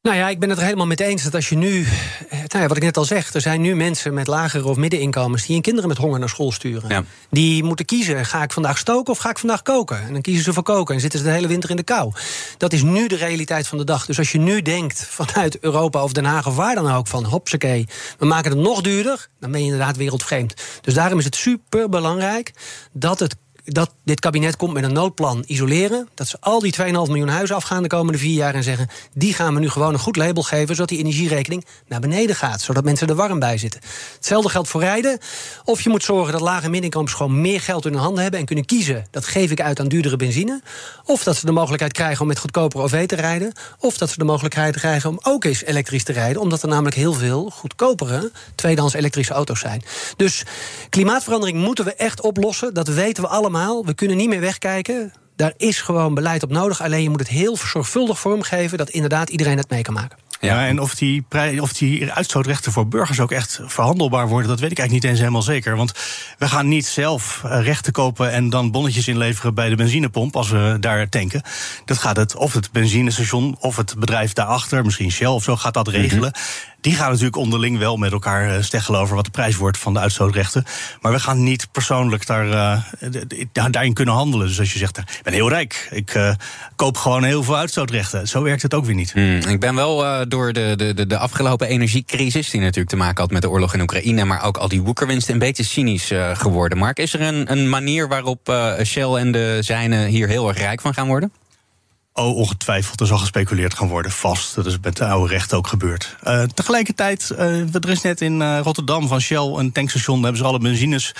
Nou 0.05 0.17
ja, 0.17 0.29
ik 0.29 0.39
ben 0.39 0.49
het 0.49 0.59
er 0.59 0.65
helemaal 0.65 0.87
mee 0.87 0.97
eens 0.97 1.23
dat 1.23 1.35
als 1.35 1.49
je 1.49 1.57
nu, 1.57 1.87
nou 2.31 2.63
ja, 2.63 2.67
wat 2.67 2.77
ik 2.77 2.83
net 2.83 2.97
al 2.97 3.05
zeg, 3.05 3.35
er 3.35 3.41
zijn 3.41 3.61
nu 3.61 3.77
mensen 3.77 4.15
met 4.15 4.27
lagere 4.27 4.69
of 4.69 4.77
middeninkomens 4.77 5.43
die 5.43 5.53
hun 5.53 5.63
kinderen 5.63 5.89
met 5.89 5.99
honger 5.99 6.19
naar 6.19 6.29
school 6.29 6.53
sturen. 6.53 6.89
Ja. 6.89 7.05
Die 7.31 7.63
moeten 7.63 7.85
kiezen: 7.85 8.25
ga 8.25 8.43
ik 8.43 8.53
vandaag 8.53 8.79
stoken 8.79 9.13
of 9.13 9.19
ga 9.19 9.31
ik 9.31 9.39
vandaag 9.39 9.63
koken? 9.63 10.03
En 10.03 10.13
dan 10.13 10.23
kiezen 10.23 10.45
ze 10.45 10.53
voor 10.53 10.63
koken 10.63 10.95
en 10.95 11.01
zitten 11.01 11.19
ze 11.19 11.25
de 11.25 11.31
hele 11.31 11.47
winter 11.47 11.71
in 11.71 11.77
de 11.77 11.83
kou. 11.83 12.13
Dat 12.59 12.73
is 12.73 12.83
nu 12.83 13.07
de 13.07 13.17
realiteit 13.17 13.67
van 13.69 13.79
de 13.79 13.85
dag. 13.85 14.07
Dus 14.07 14.19
als 14.19 14.33
je 14.33 14.39
nu 14.39 14.63
denkt 14.63 15.07
vanuit 15.07 15.59
Europa 15.59 16.03
of 16.03 16.13
Den 16.13 16.25
Haag 16.25 16.47
of 16.47 16.57
waar 16.57 16.75
dan 16.75 16.91
ook 16.91 17.07
van 17.07 17.25
hopsakee, 17.25 17.89
we 18.19 18.27
maken 18.27 18.51
het 18.51 18.61
nog 18.61 18.81
duurder, 18.81 19.29
dan 19.41 19.51
ben 19.51 19.61
je 19.61 19.67
inderdaad 19.67 19.97
wereldvreemd. 19.97 20.55
Dus 20.81 20.95
daarom 20.95 21.19
is 21.19 21.25
het 21.25 21.37
super 21.37 21.89
belangrijk 21.89 22.53
dat 22.93 23.19
het 23.19 23.37
dat 23.65 23.91
dit 24.05 24.21
kabinet 24.21 24.57
komt 24.57 24.73
met 24.73 24.85
een 24.85 24.93
noodplan 24.93 25.45
isoleren. 25.47 26.09
Dat 26.15 26.29
ze 26.29 26.37
al 26.41 26.61
die 26.61 26.75
2,5 26.81 26.87
miljoen 26.87 27.29
huizen 27.29 27.57
afgaan 27.57 27.83
de 27.83 27.89
komende 27.89 28.19
vier 28.19 28.35
jaar 28.35 28.55
en 28.55 28.63
zeggen: 28.63 28.89
die 29.15 29.35
gaan 29.35 29.55
we 29.55 29.61
nu 29.61 29.69
gewoon 29.69 29.93
een 29.93 29.99
goed 29.99 30.17
label 30.17 30.43
geven, 30.43 30.75
zodat 30.75 30.89
die 30.89 30.99
energierekening 30.99 31.65
naar 31.87 32.01
beneden 32.01 32.37
gaat, 32.37 32.61
zodat 32.61 32.85
mensen 32.85 33.09
er 33.09 33.15
warm 33.15 33.39
bij 33.39 33.59
zitten. 33.59 33.81
Hetzelfde 34.15 34.49
geldt 34.49 34.69
voor 34.69 34.81
rijden. 34.81 35.19
Of 35.65 35.81
je 35.81 35.91
moet 35.91 36.03
zorgen 36.03 36.33
dat 36.33 36.41
lage 36.41 36.63
middeninkomens 36.63 37.13
gewoon 37.13 37.41
meer 37.41 37.61
geld 37.61 37.87
in 37.87 37.93
hun 37.93 38.01
handen 38.01 38.23
hebben 38.23 38.41
en 38.41 38.47
kunnen 38.47 38.65
kiezen: 38.65 39.07
dat 39.11 39.27
geef 39.27 39.51
ik 39.51 39.61
uit 39.61 39.81
aan 39.81 39.89
duurdere 39.89 40.17
benzine. 40.17 40.63
Of 41.05 41.23
dat 41.23 41.37
ze 41.37 41.47
de 41.47 41.53
mogelijkheid 41.53 41.93
krijgen 41.93 42.21
om 42.21 42.27
met 42.27 42.39
goedkoper 42.39 42.81
OV 42.81 43.07
te 43.07 43.17
rijden. 43.17 43.53
Of 43.79 43.99
dat 43.99 44.11
ze 44.11 44.19
de 44.19 44.25
mogelijkheid 44.25 44.77
krijgen 44.77 45.11
om 45.11 45.19
ook 45.23 45.45
eens 45.45 45.65
elektrisch 45.65 46.05
te 46.05 46.13
rijden, 46.13 46.43
omdat 46.43 46.63
er 46.63 46.69
namelijk 46.69 46.97
heel 46.97 47.13
veel 47.13 47.51
goedkopere 47.51 48.33
tweedehands 48.55 48.95
elektrische 48.95 49.33
auto's 49.33 49.61
zijn. 49.61 49.83
Dus 50.17 50.43
klimaatverandering 50.89 51.59
moeten 51.59 51.85
we 51.85 51.95
echt 51.95 52.21
oplossen. 52.21 52.75
Dat 52.75 52.89
weten 52.89 53.23
we 53.23 53.29
allemaal. 53.29 53.53
We 53.63 53.95
kunnen 53.95 54.17
niet 54.17 54.29
meer 54.29 54.41
wegkijken. 54.41 55.13
Daar 55.37 55.53
is 55.57 55.81
gewoon 55.81 56.15
beleid 56.15 56.43
op 56.43 56.51
nodig. 56.51 56.83
Alleen 56.83 57.03
je 57.03 57.11
moet 57.11 57.19
het 57.19 57.29
heel 57.29 57.57
zorgvuldig 57.57 58.19
vormgeven 58.19 58.79
dat 58.79 58.91
inderdaad 58.91 59.29
iedereen 59.29 59.57
het 59.59 59.71
mee 59.71 59.83
kan 59.83 59.95
maken. 59.95 60.19
Ja, 60.41 60.67
en 60.67 60.81
of 60.81 60.95
die, 60.95 61.25
of 61.61 61.73
die 61.73 62.13
uitstootrechten 62.13 62.73
voor 62.73 62.89
burgers 62.89 63.21
ook 63.21 63.31
echt 63.31 63.61
verhandelbaar 63.65 64.29
worden, 64.29 64.49
dat 64.49 64.61
weet 64.61 64.71
ik 64.71 64.79
eigenlijk 64.79 65.05
niet 65.05 65.11
eens 65.11 65.21
helemaal 65.21 65.55
zeker. 65.55 65.77
Want 65.77 65.93
we 66.39 66.49
gaan 66.49 66.69
niet 66.69 66.87
zelf 66.87 67.43
eh, 67.45 67.63
rechten 67.63 67.93
kopen 67.93 68.33
en 68.33 68.51
dan 68.51 68.71
bonnetjes 68.71 69.09
inleveren 69.09 69.55
bij 69.55 69.69
de 69.69 69.77
benzinepomp 69.77 70.37
als 70.37 70.51
we 70.51 70.77
daar 70.81 71.09
tanken. 71.09 71.43
Dat 71.85 71.99
gaat 71.99 72.17
het, 72.17 72.37
of 72.37 72.53
het 72.53 72.73
benzinestation 72.73 73.57
of 73.61 73.77
het 73.77 73.95
bedrijf 73.99 74.33
daarachter, 74.33 74.85
misschien 74.85 75.11
Shell 75.11 75.27
of 75.27 75.43
zo, 75.43 75.57
gaat 75.57 75.75
dat 75.75 75.89
regelen. 75.89 76.33
Die 76.85 76.95
gaan 76.95 77.09
natuurlijk 77.09 77.37
onderling 77.37 77.79
wel 77.79 77.97
met 77.97 78.13
elkaar 78.13 78.55
eh, 78.55 78.63
steggelen 78.63 79.01
over 79.01 79.15
wat 79.15 79.25
de 79.25 79.31
prijs 79.31 79.57
wordt 79.57 79.79
van 79.79 79.93
de 79.93 79.99
uitstootrechten. 79.99 80.65
Maar 81.01 81.13
we 81.13 81.19
gaan 81.19 81.43
niet 81.43 81.69
persoonlijk 81.73 82.27
daar, 82.27 82.47
uh, 82.47 82.81
daarin 83.71 83.93
kunnen 83.93 84.15
handelen. 84.15 84.47
Dus 84.47 84.59
als 84.59 84.73
je 84.73 84.79
zegt, 84.79 84.99
ik 84.99 85.21
ben 85.23 85.33
heel 85.33 85.49
rijk, 85.49 85.89
ik 85.91 86.37
koop 86.77 86.97
gewoon 86.97 87.25
heel 87.25 87.43
veel 87.43 87.57
uitstootrechten. 87.57 88.29
Zo 88.29 88.43
werkt 88.43 88.63
het 88.63 88.75
ook 88.75 88.85
weer 88.85 88.95
niet. 88.95 89.13
Hmm, 89.13 89.37
ik 89.37 89.61
ben 89.61 89.75
wel 89.75 90.29
door 90.29 90.53
de, 90.53 90.93
de, 90.95 91.07
de 91.07 91.19
afgelopen 91.19 91.69
energiecrisis, 91.69 92.51
die 92.51 92.61
natuurlijk 92.61 92.89
te 92.89 92.97
maken 92.97 93.23
had 93.23 93.31
met 93.31 93.43
de 93.43 93.51
oorlog 93.51 93.75
in 93.75 93.81
Oekraïne, 93.81 94.25
maar 94.25 94.45
ook 94.45 94.57
al 94.57 94.69
die 94.69 94.83
woekerwinsten, 94.83 95.33
een 95.33 95.39
beetje 95.39 95.65
cynisch 95.65 96.13
geworden. 96.35 96.79
Mark, 96.79 96.99
is 96.99 97.15
er 97.15 97.21
een, 97.21 97.53
een 97.53 97.69
manier 97.69 98.09
waarop 98.09 98.53
Shell 98.85 99.15
en 99.15 99.33
de 99.33 99.59
zijnen 99.61 100.07
hier 100.07 100.29
heel 100.29 100.49
erg 100.49 100.59
rijk 100.59 100.81
van 100.81 100.95
gaan 100.95 101.07
worden? 101.07 101.33
Oh, 102.17 102.37
ongetwijfeld. 102.37 103.01
Er 103.01 103.07
zal 103.07 103.19
gespeculeerd 103.19 103.75
gaan 103.75 103.89
worden, 103.89 104.11
vast. 104.11 104.55
Dat 104.55 104.67
is 104.67 104.79
met 104.83 104.97
de 104.97 105.07
oude 105.07 105.33
recht 105.33 105.55
ook 105.55 105.67
gebeurd. 105.67 106.17
Uh, 106.25 106.43
tegelijkertijd, 106.43 107.31
uh, 107.33 107.75
er 107.75 107.89
is 107.89 108.03
net 108.03 108.21
in 108.21 108.41
uh, 108.41 108.59
Rotterdam 108.63 109.09
van 109.09 109.21
Shell 109.21 109.53
een 109.57 109.73
tankstation. 109.73 110.23
Hebben 110.23 110.37
ze 110.37 110.45
alle 110.45 110.59
benzines 110.59 111.15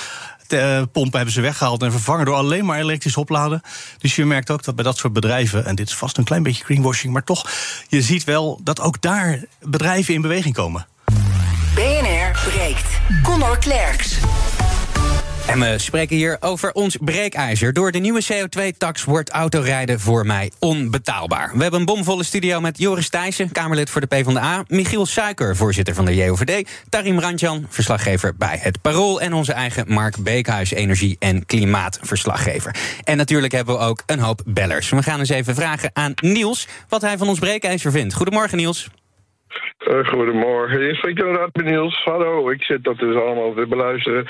pompen 0.93 1.17
hebben 1.17 1.33
ze 1.33 1.41
weggehaald 1.41 1.83
en 1.83 1.91
vervangen 1.91 2.25
door 2.25 2.35
alleen 2.35 2.65
maar 2.65 2.79
elektrisch 2.79 3.17
opladen. 3.17 3.63
Dus 3.99 4.17
je 4.17 4.25
merkt 4.25 4.51
ook 4.51 4.65
dat 4.65 4.75
bij 4.75 4.85
dat 4.85 4.97
soort 4.97 5.13
bedrijven, 5.13 5.65
en 5.65 5.75
dit 5.75 5.89
is 5.89 5.95
vast 5.95 6.19
een 6.19 6.25
klein 6.25 6.43
beetje 6.43 6.65
greenwashing, 6.65 7.13
maar 7.13 7.25
toch, 7.25 7.51
je 7.89 8.03
ziet 8.03 8.25
wel 8.25 8.61
dat 8.63 8.81
ook 8.81 9.01
daar 9.01 9.45
bedrijven 9.63 10.15
in 10.15 10.21
beweging 10.21 10.55
komen. 10.55 10.87
BNR 11.75 12.39
breekt. 12.49 12.87
Connor 13.23 13.59
Klerks. 13.59 14.19
En 15.47 15.61
we 15.61 15.79
spreken 15.79 16.17
hier 16.17 16.37
over 16.41 16.73
ons 16.73 16.97
breekijzer. 17.01 17.73
Door 17.73 17.93
de 17.93 17.99
nieuwe 17.99 18.25
CO2-tax 18.33 19.05
wordt 19.05 19.31
autorijden 19.31 20.01
voor 20.01 20.27
mij 20.27 20.53
onbetaalbaar. 20.59 21.51
We 21.55 21.63
hebben 21.63 21.81
een 21.81 21.87
bomvolle 21.87 22.23
studio 22.23 22.61
met 22.61 22.79
Joris 22.79 23.09
Thijssen, 23.09 23.53
Kamerlid 23.53 23.91
voor 23.91 24.01
de 24.01 24.07
PvdA... 24.07 24.65
Michiel 24.69 25.07
Suiker, 25.07 25.57
voorzitter 25.57 25.95
van 25.95 26.05
de 26.05 26.15
JOVD... 26.15 26.69
Tarim 26.89 27.21
Randjan, 27.21 27.67
verslaggever 27.69 28.37
bij 28.37 28.59
Het 28.61 28.81
Parool... 28.81 29.21
en 29.21 29.33
onze 29.33 29.53
eigen 29.53 29.85
Mark 29.89 30.17
Beekhuis, 30.17 30.71
energie- 30.71 31.17
en 31.19 31.47
klimaatverslaggever. 31.47 32.75
En 33.05 33.17
natuurlijk 33.17 33.53
hebben 33.53 33.75
we 33.75 33.81
ook 33.81 34.03
een 34.07 34.21
hoop 34.21 34.43
bellers. 34.47 34.91
We 34.91 35.03
gaan 35.03 35.19
eens 35.19 35.29
even 35.29 35.55
vragen 35.55 35.91
aan 35.93 36.13
Niels 36.15 36.69
wat 36.89 37.01
hij 37.01 37.19
van 37.19 37.29
ons 37.29 37.39
breekijzer 37.39 37.91
vindt. 37.91 38.15
Goedemorgen, 38.15 38.57
Niels. 38.57 38.89
Uh, 39.91 40.07
goedemorgen. 40.07 40.87
Je 40.87 40.95
spreekt 40.95 41.19
inderdaad 41.19 41.51
met 41.53 41.65
Niels. 41.65 42.05
Hallo, 42.05 42.51
ik 42.51 42.63
zit 42.63 42.85
dat 42.85 42.99
dus 42.99 43.17
allemaal 43.17 43.55
te 43.55 43.67
beluisteren. 43.67 44.27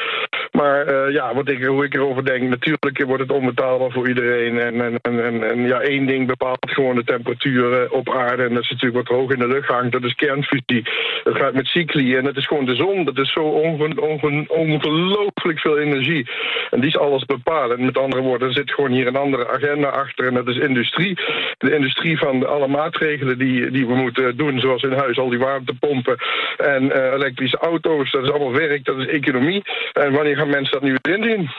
Maar 0.52 0.88
uh, 0.88 1.14
ja, 1.14 1.34
wat 1.34 1.48
ik, 1.48 1.64
hoe 1.64 1.84
ik 1.84 1.94
erover 1.94 2.24
denk, 2.24 2.48
natuurlijk 2.48 3.04
wordt 3.04 3.22
het 3.22 3.32
onbetaalbaar 3.32 3.90
voor 3.90 4.08
iedereen. 4.08 4.58
En, 4.58 4.80
en, 4.80 4.98
en, 5.02 5.50
en 5.50 5.66
ja, 5.66 5.80
één 5.80 6.06
ding 6.06 6.26
bepaalt 6.26 6.70
gewoon 6.70 6.94
de 6.94 7.04
temperatuur 7.04 7.90
op 7.90 8.10
aarde. 8.10 8.42
En 8.42 8.54
dat 8.54 8.62
is 8.62 8.70
natuurlijk 8.70 9.08
wat 9.08 9.16
hoog 9.16 9.30
in 9.30 9.38
de 9.38 9.48
lucht 9.48 9.68
hangt. 9.68 9.92
Dat 9.92 10.04
is 10.04 10.14
kernfusie. 10.14 10.82
Dat 11.24 11.36
gaat 11.36 11.54
met 11.54 11.66
cycli. 11.66 12.16
En 12.16 12.24
dat 12.24 12.36
is 12.36 12.46
gewoon 12.46 12.64
de 12.64 12.74
zon. 12.74 13.04
Dat 13.04 13.18
is 13.18 13.32
zo 13.32 13.40
onge, 13.40 14.00
onge, 14.00 14.44
ongelooflijk 14.48 15.58
veel 15.60 15.78
energie. 15.78 16.30
En 16.70 16.80
die 16.80 16.88
is 16.88 16.98
alles 16.98 17.24
bepalen. 17.24 17.78
En 17.78 17.84
met 17.84 17.98
andere 17.98 18.22
woorden, 18.22 18.48
er 18.48 18.54
zit 18.54 18.72
gewoon 18.72 18.90
hier 18.90 19.06
een 19.06 19.16
andere 19.16 19.48
agenda 19.48 19.88
achter. 19.88 20.26
En 20.26 20.34
dat 20.34 20.48
is 20.48 20.56
industrie. 20.56 21.18
De 21.58 21.74
industrie 21.74 22.18
van 22.18 22.48
alle 22.48 22.68
maatregelen 22.68 23.38
die, 23.38 23.70
die 23.70 23.86
we 23.86 23.94
moeten 23.94 24.36
doen, 24.36 24.60
zoals 24.60 24.82
in 24.82 24.92
huis 24.92 25.18
al 25.18 25.28
die 25.28 25.42
warmtepompen 25.44 26.16
en 26.56 26.82
uh, 26.82 27.12
elektrische 27.12 27.58
auto's. 27.58 28.10
Dat 28.10 28.22
is 28.22 28.30
allemaal 28.30 28.52
werk, 28.52 28.84
dat 28.84 28.98
is 28.98 29.06
economie. 29.06 29.62
En 29.92 30.12
wanneer 30.12 30.36
gaan 30.36 30.50
mensen 30.50 30.72
dat 30.72 30.82
nu 30.82 30.96
weer 31.02 31.18
inzien? 31.18 31.50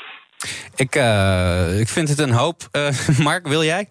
Ik, 0.76 0.96
uh, 0.96 1.80
ik 1.80 1.88
vind 1.88 2.10
het 2.10 2.20
een 2.20 2.32
hoop. 2.32 2.62
Uh, 2.72 2.90
Mark, 3.28 3.48
wil 3.48 3.64
jij? 3.64 3.90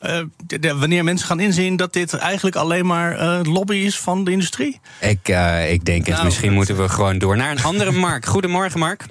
Uh, 0.00 0.20
de, 0.46 0.58
de, 0.58 0.78
wanneer 0.78 1.04
mensen 1.04 1.26
gaan 1.26 1.40
inzien 1.40 1.76
dat 1.76 1.92
dit 1.92 2.18
eigenlijk 2.18 2.56
alleen 2.56 2.86
maar 2.86 3.12
uh, 3.12 3.40
lobby 3.42 3.76
is 3.76 3.98
van 3.98 4.24
de 4.24 4.30
industrie? 4.30 4.80
Ik, 5.00 5.28
uh, 5.28 5.72
ik 5.72 5.84
denk 5.84 6.04
het. 6.04 6.14
Nou, 6.14 6.24
Misschien 6.24 6.52
moeten 6.52 6.76
we 6.76 6.88
gewoon 6.88 7.18
door 7.18 7.36
naar 7.36 7.50
een 7.50 7.62
andere 7.62 7.92
Mark. 8.06 8.24
Goedemorgen, 8.24 8.78
Mark. 8.78 9.04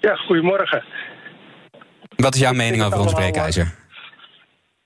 Ja, 0.00 0.14
goedemorgen. 0.14 0.84
Wat 2.16 2.34
is 2.34 2.40
jouw 2.40 2.52
mening 2.52 2.82
over 2.82 3.00
ons 3.00 3.12
breekijzer? 3.12 3.74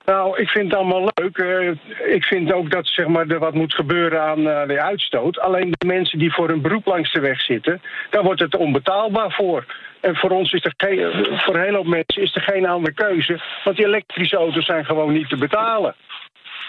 Nou, 0.04 0.40
ik 0.40 0.48
vind 0.48 0.70
het 0.70 0.74
allemaal 0.74 1.10
leuk. 1.14 1.38
Uh, 1.38 1.70
ik 2.14 2.24
vind 2.24 2.52
ook 2.52 2.70
dat 2.70 2.86
zeg 2.86 3.06
maar, 3.06 3.26
er 3.26 3.38
wat 3.38 3.54
moet 3.54 3.74
gebeuren 3.74 4.22
aan 4.22 4.40
uh, 4.40 4.66
de 4.66 4.80
uitstoot. 4.80 5.40
Alleen 5.40 5.74
de 5.78 5.86
mensen 5.86 6.18
die 6.18 6.32
voor 6.32 6.50
een 6.50 6.60
beroep 6.60 6.86
langs 6.86 7.12
de 7.12 7.20
weg 7.20 7.40
zitten, 7.40 7.82
daar 8.10 8.22
wordt 8.22 8.40
het 8.40 8.56
onbetaalbaar 8.56 9.32
voor. 9.32 9.64
En 10.00 10.16
voor 10.16 10.30
ons 10.30 10.52
is 10.52 10.64
er 10.64 10.74
geen, 10.76 11.26
voor 11.38 11.54
een 11.54 11.62
hele 11.62 11.76
hoop 11.76 11.86
mensen 11.86 12.22
is 12.22 12.34
er 12.34 12.42
geen 12.42 12.66
andere 12.66 12.94
keuze. 12.94 13.40
Want 13.64 13.76
die 13.76 13.86
elektrische 13.86 14.36
auto's 14.36 14.64
zijn 14.64 14.84
gewoon 14.84 15.12
niet 15.12 15.28
te 15.28 15.36
betalen. 15.36 15.94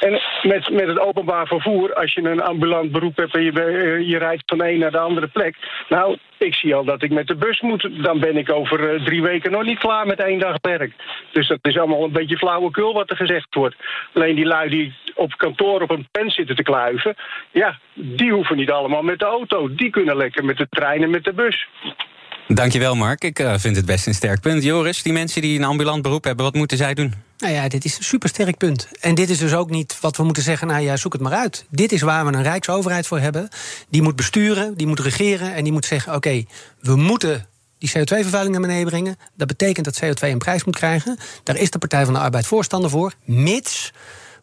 En 0.04 0.22
met, 0.50 0.70
met 0.70 0.88
het 0.88 1.00
openbaar 1.00 1.48
vervoer, 1.48 1.94
als 1.94 2.14
je 2.14 2.22
een 2.22 2.42
ambulant 2.42 2.92
beroep 2.92 3.18
hebt 3.18 3.36
en 3.36 3.44
je, 3.44 4.04
je 4.06 4.18
rijdt 4.18 4.44
van 4.46 4.58
de 4.58 4.70
een 4.72 4.80
naar 4.80 4.92
de 4.92 4.98
andere 4.98 5.28
plek. 5.28 5.56
Nou, 5.90 6.18
ik 6.38 6.54
zie 6.54 6.76
al 6.76 6.84
dat 6.84 7.04
ik 7.04 7.12
met 7.12 7.28
de 7.28 7.36
bus 7.36 7.62
moet. 7.62 7.90
Dan 8.04 8.20
ben 8.20 8.38
ik 8.38 8.52
over 8.52 8.94
uh, 8.94 9.06
drie 9.06 9.22
weken 9.22 9.52
nog 9.52 9.64
niet 9.64 9.80
klaar 9.80 10.08
met 10.08 10.20
één 10.20 10.40
dag 10.40 10.56
werk. 10.62 10.94
Dus 11.32 11.48
dat 11.48 11.60
is 11.62 11.78
allemaal 11.78 12.04
een 12.04 12.12
beetje 12.12 12.38
flauwekul 12.38 12.94
wat 12.94 13.10
er 13.10 13.16
gezegd 13.16 13.56
wordt. 13.56 13.76
Alleen 14.14 14.36
die 14.36 14.46
lui 14.46 14.70
die 14.70 14.96
op 15.16 15.38
kantoor 15.38 15.82
op 15.82 15.92
een 15.92 16.08
pen 16.12 16.30
zitten 16.30 16.56
te 16.56 16.64
kluiven. 16.64 17.16
Ja, 17.52 17.80
die 17.94 18.32
hoeven 18.32 18.58
niet 18.58 18.72
allemaal 18.72 19.04
met 19.04 19.20
de 19.20 19.26
auto. 19.26 19.76
Die 19.76 19.90
kunnen 19.90 20.18
lekker 20.18 20.46
met 20.46 20.58
de 20.58 20.68
trein 20.70 21.04
en 21.04 21.10
met 21.10 21.24
de 21.24 21.34
bus. 21.34 21.68
Dankjewel, 22.48 22.96
Mark. 22.96 23.24
Ik 23.24 23.40
uh, 23.40 23.54
vind 23.58 23.76
het 23.76 23.86
best 23.86 24.08
een 24.08 24.14
sterk 24.14 24.42
punt. 24.42 24.64
Joris, 24.64 25.04
die 25.04 25.14
mensen 25.14 25.42
die 25.42 25.58
een 25.58 25.66
ambulant 25.66 26.02
beroep 26.02 26.24
hebben, 26.24 26.46
wat 26.46 26.54
moeten 26.54 26.78
zij 26.78 26.94
doen? 26.94 27.14
Nou 27.44 27.56
ja, 27.56 27.68
dit 27.68 27.86
is 27.86 27.98
een 27.98 28.04
supersterk 28.04 28.58
punt. 28.58 28.88
En 29.00 29.16
dit 29.16 29.30
is 29.30 29.38
dus 29.38 29.54
ook 29.54 29.70
niet 29.70 30.00
wat 30.00 30.18
we 30.18 30.24
moeten 30.24 30.44
zeggen, 30.44 30.68
nou 30.68 30.82
ja, 30.82 30.98
zoek 30.98 31.14
het 31.14 31.22
maar 31.22 31.34
uit. 31.34 31.66
Dit 31.70 31.92
is 31.92 32.02
waar 32.02 32.26
we 32.26 32.34
een 32.34 32.44
rijksoverheid 32.44 33.08
voor 33.08 33.20
hebben. 33.20 33.50
Die 33.90 34.02
moet 34.02 34.16
besturen, 34.16 34.78
die 34.78 34.88
moet 34.88 35.00
regeren 35.00 35.54
en 35.54 35.64
die 35.64 35.74
moet 35.74 35.86
zeggen: 35.86 36.16
oké, 36.16 36.44
we 36.80 36.96
moeten 36.96 37.48
die 37.78 37.90
CO2-vervuiling 37.90 38.52
naar 38.52 38.62
beneden 38.62 38.86
brengen. 38.86 39.16
Dat 39.36 39.48
betekent 39.48 39.86
dat 39.86 40.04
CO2 40.04 40.30
een 40.30 40.38
prijs 40.38 40.64
moet 40.64 40.76
krijgen. 40.76 41.18
Daar 41.44 41.56
is 41.58 41.72
de 41.72 41.78
Partij 41.78 42.06
van 42.06 42.14
de 42.14 42.20
Arbeid 42.20 42.48
voorstander 42.48 42.90
voor, 42.90 43.14
mits 43.24 43.92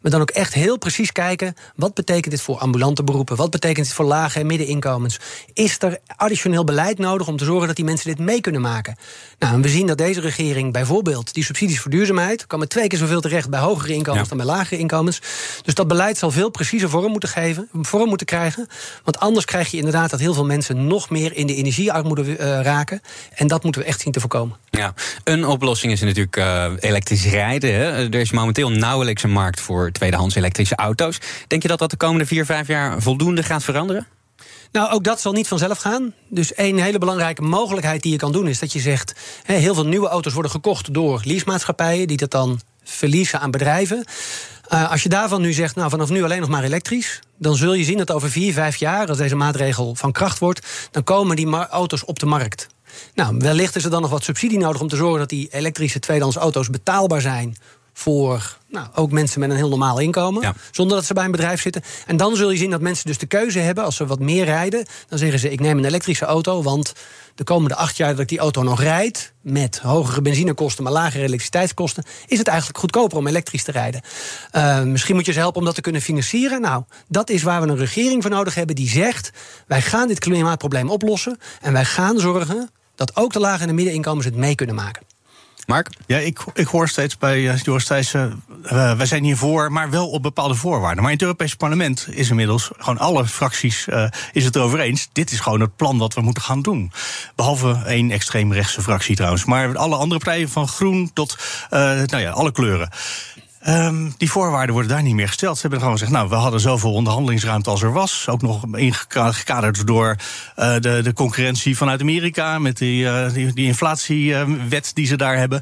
maar 0.01 0.11
dan 0.11 0.21
ook 0.21 0.29
echt 0.29 0.53
heel 0.53 0.77
precies 0.77 1.11
kijken... 1.11 1.55
wat 1.75 1.93
betekent 1.93 2.31
dit 2.31 2.41
voor 2.41 2.57
ambulante 2.57 3.03
beroepen? 3.03 3.35
Wat 3.35 3.49
betekent 3.49 3.85
dit 3.85 3.95
voor 3.95 4.05
lage 4.05 4.39
en 4.39 4.45
middeninkomens? 4.45 5.19
Is 5.53 5.75
er 5.79 5.99
additioneel 6.15 6.63
beleid 6.63 6.97
nodig 6.97 7.27
om 7.27 7.37
te 7.37 7.45
zorgen 7.45 7.67
dat 7.67 7.75
die 7.75 7.85
mensen 7.85 8.07
dit 8.07 8.19
mee 8.19 8.41
kunnen 8.41 8.61
maken? 8.61 8.95
Nou, 9.39 9.53
en 9.53 9.61
we 9.61 9.69
zien 9.69 9.87
dat 9.87 9.97
deze 9.97 10.21
regering 10.21 10.73
bijvoorbeeld 10.73 11.33
die 11.33 11.43
subsidies 11.43 11.79
voor 11.79 11.91
duurzaamheid... 11.91 12.47
kan 12.47 12.59
met 12.59 12.69
twee 12.69 12.87
keer 12.87 12.99
zoveel 12.99 13.21
terecht 13.21 13.49
bij 13.49 13.59
hogere 13.59 13.93
inkomens 13.93 14.29
dan 14.29 14.37
bij 14.37 14.45
lagere 14.45 14.79
inkomens. 14.79 15.21
Dus 15.63 15.73
dat 15.73 15.87
beleid 15.87 16.17
zal 16.17 16.31
veel 16.31 16.49
preciezer 16.49 16.89
vorm 16.89 17.11
moeten, 17.11 17.29
geven, 17.29 17.69
vorm 17.81 18.07
moeten 18.07 18.27
krijgen. 18.27 18.67
Want 19.03 19.19
anders 19.19 19.45
krijg 19.45 19.71
je 19.71 19.77
inderdaad 19.77 20.09
dat 20.09 20.19
heel 20.19 20.33
veel 20.33 20.45
mensen... 20.45 20.87
nog 20.87 21.09
meer 21.09 21.35
in 21.35 21.47
de 21.47 21.55
energiearmoede 21.55 22.23
uh, 22.23 22.37
raken. 22.37 23.01
En 23.33 23.47
dat 23.47 23.63
moeten 23.63 23.81
we 23.81 23.87
echt 23.87 24.01
zien 24.01 24.11
te 24.11 24.19
voorkomen. 24.19 24.57
Ja, 24.69 24.93
een 25.23 25.45
oplossing 25.45 25.91
is 25.91 26.01
natuurlijk 26.01 26.37
uh, 26.37 26.71
elektrisch 26.79 27.25
rijden. 27.25 27.73
Hè? 27.73 28.09
Er 28.09 28.15
is 28.15 28.31
momenteel 28.31 28.71
nauwelijks 28.71 29.23
een 29.23 29.31
markt 29.31 29.61
voor 29.61 29.90
tweedehands 29.91 30.35
elektrische 30.35 30.75
auto's. 30.75 31.17
Denk 31.47 31.61
je 31.61 31.67
dat 31.67 31.79
dat 31.79 31.89
de 31.89 31.97
komende 31.97 32.25
vier, 32.25 32.45
vijf 32.45 32.67
jaar 32.67 33.01
voldoende 33.01 33.43
gaat 33.43 33.63
veranderen? 33.63 34.07
Nou, 34.71 34.91
ook 34.91 35.03
dat 35.03 35.21
zal 35.21 35.31
niet 35.31 35.47
vanzelf 35.47 35.77
gaan. 35.77 36.13
Dus 36.29 36.53
één 36.53 36.77
hele 36.77 36.97
belangrijke 36.97 37.41
mogelijkheid 37.41 38.01
die 38.01 38.11
je 38.11 38.17
kan 38.17 38.31
doen 38.31 38.47
is 38.47 38.59
dat 38.59 38.73
je 38.73 38.79
zegt: 38.79 39.13
heel 39.43 39.73
veel 39.73 39.85
nieuwe 39.85 40.07
auto's 40.07 40.33
worden 40.33 40.51
gekocht 40.51 40.93
door 40.93 41.21
leasemaatschappijen 41.23 42.07
die 42.07 42.17
dat 42.17 42.31
dan 42.31 42.59
verliezen 42.83 43.39
aan 43.39 43.51
bedrijven. 43.51 44.05
Uh, 44.73 44.91
als 44.91 45.03
je 45.03 45.09
daarvan 45.09 45.41
nu 45.41 45.53
zegt, 45.53 45.75
nou 45.75 45.89
vanaf 45.89 46.09
nu 46.09 46.23
alleen 46.23 46.39
nog 46.39 46.49
maar 46.49 46.63
elektrisch, 46.63 47.19
dan 47.37 47.55
zul 47.55 47.73
je 47.73 47.83
zien 47.83 47.97
dat 47.97 48.11
over 48.11 48.31
vier, 48.31 48.53
vijf 48.53 48.75
jaar, 48.75 49.07
als 49.07 49.17
deze 49.17 49.35
maatregel 49.35 49.95
van 49.95 50.11
kracht 50.11 50.39
wordt, 50.39 50.67
dan 50.91 51.03
komen 51.03 51.35
die 51.35 51.55
auto's 51.55 52.05
op 52.05 52.19
de 52.19 52.25
markt. 52.25 52.67
Nou, 53.13 53.35
wellicht 53.37 53.75
is 53.75 53.83
er 53.83 53.89
dan 53.89 54.01
nog 54.01 54.11
wat 54.11 54.23
subsidie 54.23 54.57
nodig 54.57 54.81
om 54.81 54.87
te 54.87 54.95
zorgen 54.95 55.19
dat 55.19 55.29
die 55.29 55.47
elektrische 55.51 55.99
tweedehands 55.99 56.37
auto's 56.37 56.69
betaalbaar 56.69 57.21
zijn 57.21 57.57
voor 58.01 58.57
nou, 58.67 58.87
ook 58.95 59.11
mensen 59.11 59.39
met 59.39 59.49
een 59.49 59.55
heel 59.55 59.69
normaal 59.69 59.99
inkomen. 59.99 60.55
Zonder 60.71 60.95
dat 60.97 61.05
ze 61.05 61.13
bij 61.13 61.25
een 61.25 61.31
bedrijf 61.31 61.61
zitten. 61.61 61.81
En 62.05 62.17
dan 62.17 62.35
zul 62.35 62.51
je 62.51 62.57
zien 62.57 62.69
dat 62.69 62.81
mensen 62.81 63.05
dus 63.05 63.17
de 63.17 63.25
keuze 63.25 63.59
hebben. 63.59 63.83
Als 63.83 63.95
ze 63.95 64.05
wat 64.05 64.19
meer 64.19 64.45
rijden, 64.45 64.85
dan 65.07 65.17
zeggen 65.19 65.39
ze: 65.39 65.51
Ik 65.51 65.59
neem 65.59 65.77
een 65.77 65.85
elektrische 65.85 66.25
auto. 66.25 66.63
Want 66.63 66.93
de 67.35 67.43
komende 67.43 67.75
acht 67.75 67.97
jaar 67.97 68.11
dat 68.11 68.19
ik 68.19 68.27
die 68.27 68.39
auto 68.39 68.63
nog 68.63 68.81
rijd. 68.81 69.33
met 69.41 69.79
hogere 69.79 70.21
benzinekosten, 70.21 70.83
maar 70.83 70.93
lagere 70.93 71.23
elektriciteitskosten. 71.23 72.03
is 72.27 72.37
het 72.37 72.47
eigenlijk 72.47 72.79
goedkoper 72.79 73.17
om 73.17 73.27
elektrisch 73.27 73.63
te 73.63 73.71
rijden. 73.71 74.01
Uh, 74.55 74.81
misschien 74.81 75.15
moet 75.15 75.25
je 75.25 75.31
ze 75.31 75.39
helpen 75.39 75.59
om 75.59 75.65
dat 75.65 75.75
te 75.75 75.81
kunnen 75.81 76.01
financieren. 76.01 76.61
Nou, 76.61 76.83
dat 77.07 77.29
is 77.29 77.43
waar 77.43 77.61
we 77.61 77.67
een 77.67 77.77
regering 77.77 78.21
voor 78.21 78.31
nodig 78.31 78.55
hebben 78.55 78.75
die 78.75 78.89
zegt: 78.89 79.31
Wij 79.67 79.81
gaan 79.81 80.07
dit 80.07 80.19
klimaatprobleem 80.19 80.89
oplossen. 80.89 81.37
En 81.61 81.73
wij 81.73 81.85
gaan 81.85 82.19
zorgen 82.19 82.69
dat 82.95 83.15
ook 83.15 83.33
de 83.33 83.39
lage 83.39 83.61
en 83.61 83.67
de 83.67 83.73
middeninkomens 83.73 84.25
het 84.25 84.35
mee 84.35 84.55
kunnen 84.55 84.75
maken. 84.75 85.01
Mark? 85.67 85.89
Ja, 86.07 86.17
ik, 86.17 86.39
ik 86.53 86.67
hoor 86.67 86.87
steeds 86.87 87.17
bij 87.17 87.41
Joris 87.41 87.85
Thijssen... 87.85 88.43
Uh, 88.63 88.97
wij 88.97 89.05
zijn 89.05 89.23
hiervoor, 89.23 89.71
maar 89.71 89.89
wel 89.89 90.09
op 90.09 90.21
bepaalde 90.21 90.55
voorwaarden. 90.55 91.03
Maar 91.03 91.11
in 91.11 91.17
het 91.17 91.25
Europese 91.25 91.57
parlement 91.57 92.07
is 92.09 92.29
inmiddels... 92.29 92.71
gewoon 92.77 92.97
alle 92.97 93.27
fracties 93.27 93.87
uh, 93.87 94.05
is 94.31 94.45
het 94.45 94.55
erover 94.55 94.79
eens... 94.79 95.09
dit 95.11 95.31
is 95.31 95.39
gewoon 95.39 95.59
het 95.59 95.75
plan 95.75 95.97
wat 95.97 96.13
we 96.13 96.21
moeten 96.21 96.43
gaan 96.43 96.61
doen. 96.61 96.91
Behalve 97.35 97.81
één 97.85 98.11
extreemrechtse 98.11 98.81
fractie 98.81 99.15
trouwens. 99.15 99.45
Maar 99.45 99.77
alle 99.77 99.95
andere 99.95 100.19
partijen, 100.19 100.49
van 100.49 100.67
groen 100.67 101.11
tot 101.13 101.37
nou 101.69 102.17
ja, 102.17 102.31
alle 102.31 102.51
kleuren... 102.51 102.89
Um, 103.67 104.13
die 104.17 104.31
voorwaarden 104.31 104.73
worden 104.73 104.91
daar 104.91 105.03
niet 105.03 105.15
meer 105.15 105.27
gesteld. 105.27 105.55
Ze 105.55 105.61
hebben 105.61 105.79
gewoon 105.79 105.97
gezegd, 105.97 106.11
nou, 106.11 106.29
we 106.29 106.35
hadden 106.35 106.59
zoveel 106.59 106.93
onderhandelingsruimte 106.93 107.69
als 107.69 107.81
er 107.81 107.93
was. 107.93 108.27
Ook 108.29 108.41
nog 108.41 108.65
ingekaderd 108.75 109.87
door 109.87 110.15
uh, 110.57 110.73
de, 110.79 110.99
de 111.03 111.13
concurrentie 111.13 111.77
vanuit 111.77 112.01
Amerika... 112.01 112.59
met 112.59 112.77
die, 112.77 113.03
uh, 113.03 113.33
die, 113.33 113.53
die 113.53 113.65
inflatiewet 113.65 114.91
die 114.93 115.05
ze 115.05 115.15
daar 115.15 115.37
hebben. 115.37 115.61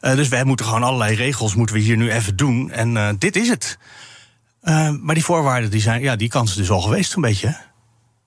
Uh, 0.00 0.14
dus 0.14 0.28
wij 0.28 0.44
moeten 0.44 0.66
gewoon 0.66 0.82
allerlei 0.82 1.14
regels 1.14 1.54
moeten 1.54 1.76
we 1.76 1.82
hier 1.82 1.96
nu 1.96 2.10
even 2.12 2.36
doen. 2.36 2.70
En 2.70 3.16
dit 3.18 3.36
is 3.36 3.48
het. 3.48 3.78
Ehm, 4.62 4.96
maar 5.00 5.14
die 5.14 5.24
voorwaarden, 5.24 5.70
die, 5.70 5.80
zijn, 5.80 6.00
ja, 6.00 6.16
die 6.16 6.28
kans 6.28 6.50
is 6.50 6.56
dus 6.56 6.70
al 6.70 6.80
geweest 6.80 7.14
een 7.14 7.22
beetje, 7.22 7.56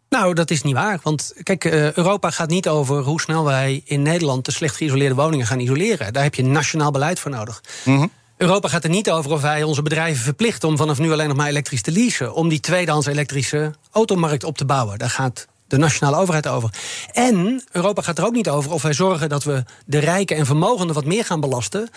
nou, 0.10 0.34
dat 0.34 0.52
is 0.52 0.62
niet 0.62 0.74
waar. 0.74 1.00
Want 1.04 1.34
kijk, 1.44 1.66
Europa 1.66 2.30
gaat 2.30 2.50
niet 2.50 2.68
over 2.68 3.02
hoe 3.02 3.22
snel 3.22 3.44
wij 3.44 3.82
in 3.86 4.02
Nederland 4.02 4.46
de 4.46 4.52
slecht 4.52 4.76
geïsoleerde 4.76 5.16
woningen 5.16 5.46
gaan 5.46 5.60
isoleren. 5.60 6.14
Daar 6.14 6.24
heb 6.24 6.36
je 6.36 6.44
nationaal 6.44 6.92
beleid 6.92 7.20
voor 7.20 7.32
nodig. 7.32 7.64
Mm 7.86 7.98
-hmm. 7.98 8.12
Europa 8.42 8.68
gaat 8.68 8.84
er 8.84 8.90
niet 8.90 9.12
over 9.12 9.32
of 9.32 9.42
wij 9.42 9.64
onze 9.64 9.82
bedrijven 9.82 10.24
verplichten 10.24 10.70
om 10.70 10.78
vanaf 10.78 11.00
nu 11.00 11.12
alleen 11.12 11.28
nog 11.28 11.38
maar 11.38 11.48
elektrisch 11.48 11.82
te 11.82 11.92
leasen. 11.92 12.34
Om 12.34 12.50
die 12.50 12.60
tweedehands 12.60 13.08
elektrische 13.08 13.74
automarkt 13.92 14.44
op 14.44 14.58
te 14.58 14.66
bouwen. 14.66 14.98
Daar 14.98 15.10
gaat 15.10 15.48
de 15.68 15.78
nationale 15.78 16.18
overheid 16.18 16.48
over. 16.48 16.70
En 17.12 17.64
Europa 17.72 18.02
gaat 18.02 18.18
er 18.18 18.26
ook 18.26 18.34
niet 18.34 18.50
over 18.50 18.72
of 18.72 18.82
wij 18.82 18.94
zorgen 18.94 19.30
dat 19.30 19.44
we 19.44 19.64
de 19.86 20.00
rijken 20.00 20.38
en 20.38 20.46
vermogenden 20.46 20.96
wat 20.96 21.06
meer 21.06 21.26
gaan 21.26 21.40
belasten. 21.40 21.90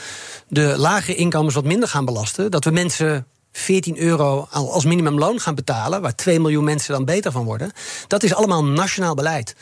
De 0.49 0.75
lage 0.77 1.15
inkomens 1.15 1.55
wat 1.55 1.65
minder 1.65 1.89
gaan 1.89 2.05
belasten. 2.05 2.51
Dat 2.51 2.65
we 2.65 2.71
mensen 2.71 3.27
14 3.53 3.99
euro 3.99 4.47
als 4.51 4.85
minimumloon 4.85 5.41
gaan 5.41 5.55
betalen, 5.55 6.03
waar 6.03 6.15
2 6.15 6.41
miljoen 6.41 6.65
mensen 6.65 6.93
dan 6.93 7.05
beter 7.05 7.33
van 7.33 7.45
worden. 7.45 7.73
Dat 8.07 8.23
is 8.23 8.35
allemaal 8.35 8.65
nationaal 8.65 9.15
beleid. 9.15 9.57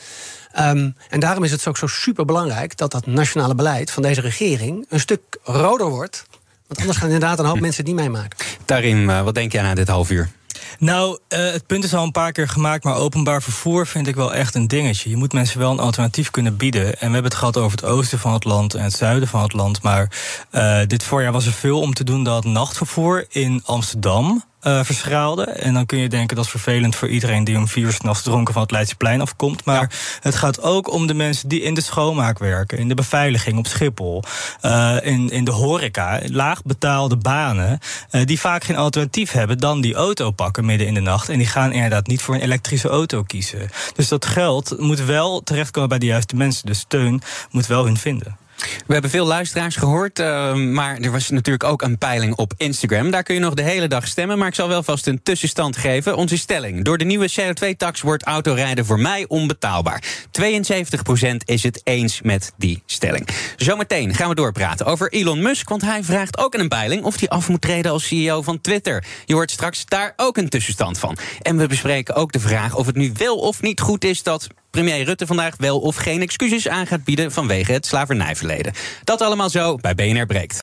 Um, 0.59 0.97
en 1.09 1.21
daarom 1.21 1.45
is 1.45 1.51
het 1.51 1.67
ook 1.67 1.77
zo 1.77 1.87
super 1.87 2.25
belangrijk 2.25 2.77
dat 2.77 2.91
dat 2.91 3.07
nationale 3.07 3.55
beleid 3.55 3.91
van 3.91 4.03
deze 4.03 4.21
regering 4.21 4.87
een 4.89 5.01
stuk 5.01 5.39
roder 5.43 5.89
wordt 5.89 6.25
want 6.73 6.79
anders 6.79 6.99
gaan 6.99 7.11
inderdaad 7.13 7.39
een 7.39 7.45
hoop 7.45 7.57
hm. 7.57 7.63
mensen 7.63 7.85
niet 7.85 7.95
meemaken. 7.95 8.39
Daarin, 8.65 8.99
uh, 8.99 9.23
wat 9.23 9.35
denk 9.35 9.53
jij 9.53 9.63
na 9.63 9.75
dit 9.75 9.89
half 9.89 10.11
uur? 10.11 10.31
Nou, 10.79 11.19
uh, 11.29 11.39
het 11.39 11.67
punt 11.67 11.85
is 11.85 11.95
al 11.95 12.05
een 12.05 12.11
paar 12.11 12.33
keer 12.33 12.49
gemaakt, 12.49 12.85
maar 12.85 12.97
openbaar 12.97 13.43
vervoer 13.43 13.87
vind 13.87 14.07
ik 14.07 14.15
wel 14.15 14.35
echt 14.35 14.55
een 14.55 14.69
dingetje. 14.69 15.11
Je 15.11 15.17
moet 15.17 15.33
mensen 15.33 15.59
wel 15.59 15.71
een 15.71 15.79
alternatief 15.79 16.31
kunnen 16.31 16.57
bieden. 16.57 16.85
En 16.85 17.07
we 17.07 17.13
hebben 17.13 17.25
het 17.25 17.35
gehad 17.35 17.57
over 17.57 17.71
het 17.71 17.85
oosten 17.85 18.19
van 18.19 18.33
het 18.33 18.45
land 18.45 18.75
en 18.75 18.83
het 18.83 18.93
zuiden 18.93 19.29
van 19.29 19.43
het 19.43 19.53
land. 19.53 19.83
Maar 19.83 20.11
uh, 20.53 20.79
dit 20.87 21.03
voorjaar 21.03 21.33
was 21.33 21.47
er 21.47 21.53
veel 21.53 21.81
om 21.81 21.95
te 21.95 22.05
doen 22.05 22.25
dat 22.25 22.45
nachtvervoer 22.45 23.27
in 23.29 23.63
Amsterdam 23.65 24.45
uh, 24.63 24.85
verschraalde. 24.85 25.45
En 25.45 25.75
dan 25.75 25.87
kun 25.87 25.99
je 25.99 26.09
denken 26.09 26.37
dat 26.37 26.45
is 26.45 26.51
vervelend 26.51 26.97
voor 26.97 27.09
iedereen 27.09 27.45
die 27.45 27.57
om 27.57 27.69
vier 27.69 27.85
uur 27.85 27.93
s'nachts 27.93 28.23
dronken 28.23 28.53
van 28.53 28.63
het 28.63 28.71
Leidseplein 28.71 29.21
afkomt. 29.21 29.65
Maar 29.65 29.91
het 30.21 30.35
gaat 30.35 30.63
ook 30.63 30.93
om 30.93 31.07
de 31.07 31.15
mensen 31.15 31.49
die 31.49 31.63
in 31.63 31.75
de 31.75 31.81
schoonmaak 31.81 32.39
werken, 32.39 32.79
in 32.79 32.89
de 32.89 32.95
beveiliging 32.95 33.59
op 33.59 33.67
Schiphol, 33.67 34.23
uh, 34.63 34.97
in, 35.03 35.31
in 35.31 35.45
de 35.45 35.51
horeca, 35.51 36.21
laag 36.25 36.63
betaalde 36.63 37.17
banen, 37.17 37.79
uh, 38.11 38.25
die 38.25 38.41
vaak 38.41 38.65
geen 38.65 38.77
alternatief 38.77 39.33
hebben 39.33 39.59
dan 39.59 39.81
die 39.81 39.95
auto 39.95 40.31
pakken 40.31 40.65
midden 40.65 40.87
in 40.87 40.95
de 40.95 41.01
nacht. 41.01 41.29
En 41.29 41.39
die 41.39 41.47
gaan 41.47 41.73
inderdaad 41.73 42.07
niet 42.07 42.23
voor 42.23 42.35
een 42.35 42.41
elektrische 42.41 42.89
auto 42.89 43.23
kiezen. 43.23 43.71
Dus 43.95 44.09
dat 44.09 44.27
geld 44.27 44.79
moet 44.79 45.05
wel 45.05 45.41
terechtkomen 45.41 45.89
bij 45.89 45.99
de 45.99 46.07
juiste 46.07 46.37
mensen. 46.37 46.67
De 46.67 46.75
steun 46.75 47.23
moet 47.51 47.67
wel 47.67 47.85
hun 47.85 47.97
vinden. 47.97 48.42
We 48.87 48.93
hebben 48.93 49.11
veel 49.11 49.27
luisteraars 49.27 49.77
gehoord, 49.77 50.19
uh, 50.19 50.55
maar 50.55 50.99
er 50.99 51.11
was 51.11 51.31
natuurlijk 51.31 51.65
ook 51.65 51.83
een 51.83 51.99
peiling 51.99 52.35
op 52.35 52.53
Instagram. 52.57 53.11
Daar 53.11 53.23
kun 53.23 53.35
je 53.35 53.41
nog 53.41 53.55
de 53.55 53.63
hele 53.63 53.89
dag 53.89 54.07
stemmen, 54.07 54.39
maar 54.39 54.49
ik 54.49 54.55
zal 54.55 54.69
wel 54.69 54.83
vast 54.83 55.07
een 55.07 55.23
tussenstand 55.23 55.77
geven. 55.77 56.17
Onze 56.17 56.39
stelling. 56.39 56.85
Door 56.85 56.99
de 56.99 57.05
nieuwe 57.05 57.31
CO2-tax 57.41 58.01
wordt 58.01 58.23
autorijden 58.23 58.87
voor 58.87 59.01
mij 59.01 59.25
onbetaalbaar. 59.29 60.03
72% 60.27 61.37
is 61.45 61.63
het 61.63 61.81
eens 61.85 62.23
met 62.23 62.53
die 62.57 62.83
stelling. 62.87 63.29
Zometeen 63.57 64.15
gaan 64.15 64.29
we 64.29 64.35
doorpraten 64.35 64.87
over 64.87 65.13
Elon 65.13 65.43
Musk, 65.43 65.69
want 65.69 65.83
hij 65.83 66.05
vraagt 66.05 66.39
ook 66.39 66.55
in 66.55 66.61
een 66.61 66.69
peiling 66.69 67.05
of 67.05 67.19
hij 67.19 67.29
af 67.29 67.49
moet 67.49 67.61
treden 67.61 67.93
als 67.93 68.07
CEO 68.07 68.43
van 68.43 68.61
Twitter. 68.61 69.05
Je 69.25 69.35
hoort 69.35 69.51
straks 69.51 69.85
daar 69.85 70.13
ook 70.17 70.37
een 70.37 70.49
tussenstand 70.49 70.99
van. 70.99 71.17
En 71.43 71.57
we 71.57 71.67
bespreken 71.67 72.15
ook 72.15 72.33
de 72.33 72.41
vraag 72.41 72.75
of 72.75 72.87
het 72.87 72.97
nu 72.97 73.13
wel 73.17 73.37
of 73.37 73.63
niet 73.63 73.81
goed 73.81 74.05
is 74.05 74.23
dat 74.23 74.49
premier 74.73 75.05
Rutte 75.05 75.27
vandaag 75.27 75.55
wel 75.57 75.81
of 75.81 75.97
geen 75.97 76.21
excuses 76.21 76.69
aan 76.69 76.87
gaat 76.87 77.05
bieden 77.05 77.33
vanwege 77.33 77.73
het 77.73 77.87
slavernijverleden. 77.87 78.73
Dat 79.05 79.21
allemaal 79.21 79.51
zo 79.51 79.77
bij 79.77 79.95
BNR 79.95 80.27
Breekt. 80.27 80.59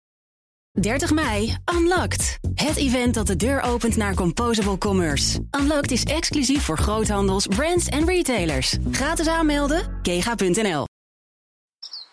30 0.71 1.11
mei, 1.11 1.57
Unlocked. 1.73 2.39
Het 2.53 2.75
event 2.75 3.13
dat 3.13 3.27
de 3.27 3.35
deur 3.35 3.61
opent 3.61 3.95
naar 3.95 4.13
Composable 4.13 4.77
Commerce. 4.77 5.39
Unlocked 5.59 5.91
is 5.91 6.03
exclusief 6.03 6.63
voor 6.63 6.77
groothandels, 6.77 7.47
brands 7.47 7.87
en 7.87 8.05
retailers. 8.05 8.77
Gratis 8.91 9.27
aanmelden, 9.27 9.99
kega.nl. 10.01 10.85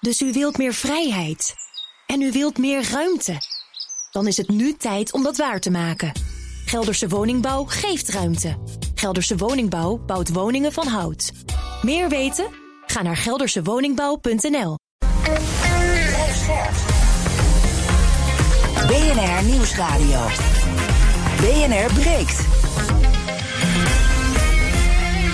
Dus 0.00 0.20
u 0.20 0.32
wilt 0.32 0.58
meer 0.58 0.74
vrijheid. 0.74 1.54
En 2.06 2.22
u 2.22 2.32
wilt 2.32 2.58
meer 2.58 2.90
ruimte. 2.90 3.36
Dan 4.10 4.26
is 4.26 4.36
het 4.36 4.48
nu 4.48 4.72
tijd 4.72 5.12
om 5.12 5.22
dat 5.22 5.36
waar 5.36 5.60
te 5.60 5.70
maken. 5.70 6.12
Gelderse 6.66 7.08
Woningbouw 7.08 7.64
geeft 7.64 8.08
ruimte. 8.08 8.56
Gelderse 8.94 9.36
Woningbouw 9.36 10.00
bouwt 10.06 10.32
woningen 10.32 10.72
van 10.72 10.86
hout. 10.86 11.32
Meer 11.82 12.08
weten? 12.08 12.46
Ga 12.86 13.02
naar 13.02 13.16
geldersewoningbouw.nl. 13.16 14.78
BNR 18.86 19.44
Nieuwsradio. 19.44 20.20
BNR 21.40 21.94
breekt. 21.94 22.44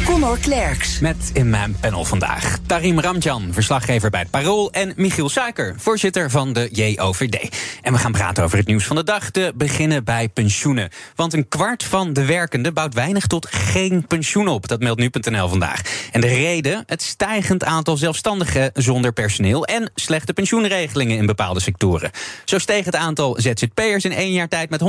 Conor 0.05 0.39
Klerks. 0.39 0.99
Met 0.99 1.31
in 1.33 1.51
mijn 1.51 1.77
panel 1.81 2.05
vandaag 2.05 2.59
Tarim 2.67 3.01
Ramjan, 3.01 3.49
verslaggever 3.53 4.11
bij 4.11 4.21
het 4.21 4.31
Parool... 4.31 4.73
en 4.73 4.93
Michiel 4.97 5.29
Suiker, 5.29 5.75
voorzitter 5.79 6.31
van 6.31 6.53
de 6.53 6.69
JOVD. 6.73 7.57
En 7.83 7.93
we 7.93 7.99
gaan 7.99 8.13
praten 8.13 8.45
over 8.45 8.59
het 8.59 8.67
nieuws 8.67 8.85
van 8.85 8.97
de 8.97 9.05
dag. 9.05 9.31
Te 9.31 9.53
beginnen 9.55 10.05
bij 10.05 10.29
pensioenen. 10.29 10.89
Want 11.15 11.33
een 11.33 11.49
kwart 11.49 11.85
van 11.85 12.13
de 12.13 12.25
werkenden 12.25 12.75
bouwt 12.75 12.95
weinig 12.95 13.27
tot 13.27 13.47
geen 13.51 14.07
pensioen 14.07 14.49
op. 14.49 14.69
Dat 14.69 14.81
meldt 14.81 15.01
nu.nl 15.01 15.49
vandaag. 15.49 15.83
En 16.13 16.21
de 16.21 16.27
reden? 16.27 16.83
Het 16.87 17.03
stijgend 17.03 17.65
aantal 17.65 17.97
zelfstandigen 17.97 18.71
zonder 18.75 19.13
personeel... 19.13 19.65
en 19.65 19.91
slechte 19.95 20.33
pensioenregelingen 20.33 21.17
in 21.17 21.27
bepaalde 21.27 21.61
sectoren. 21.61 22.11
Zo 22.45 22.59
steeg 22.59 22.85
het 22.85 22.97
aantal 22.97 23.37
ZZP'ers 23.41 24.05
in 24.05 24.13
één 24.13 24.33
jaar 24.33 24.49
tijd... 24.49 24.71
met 24.71 24.81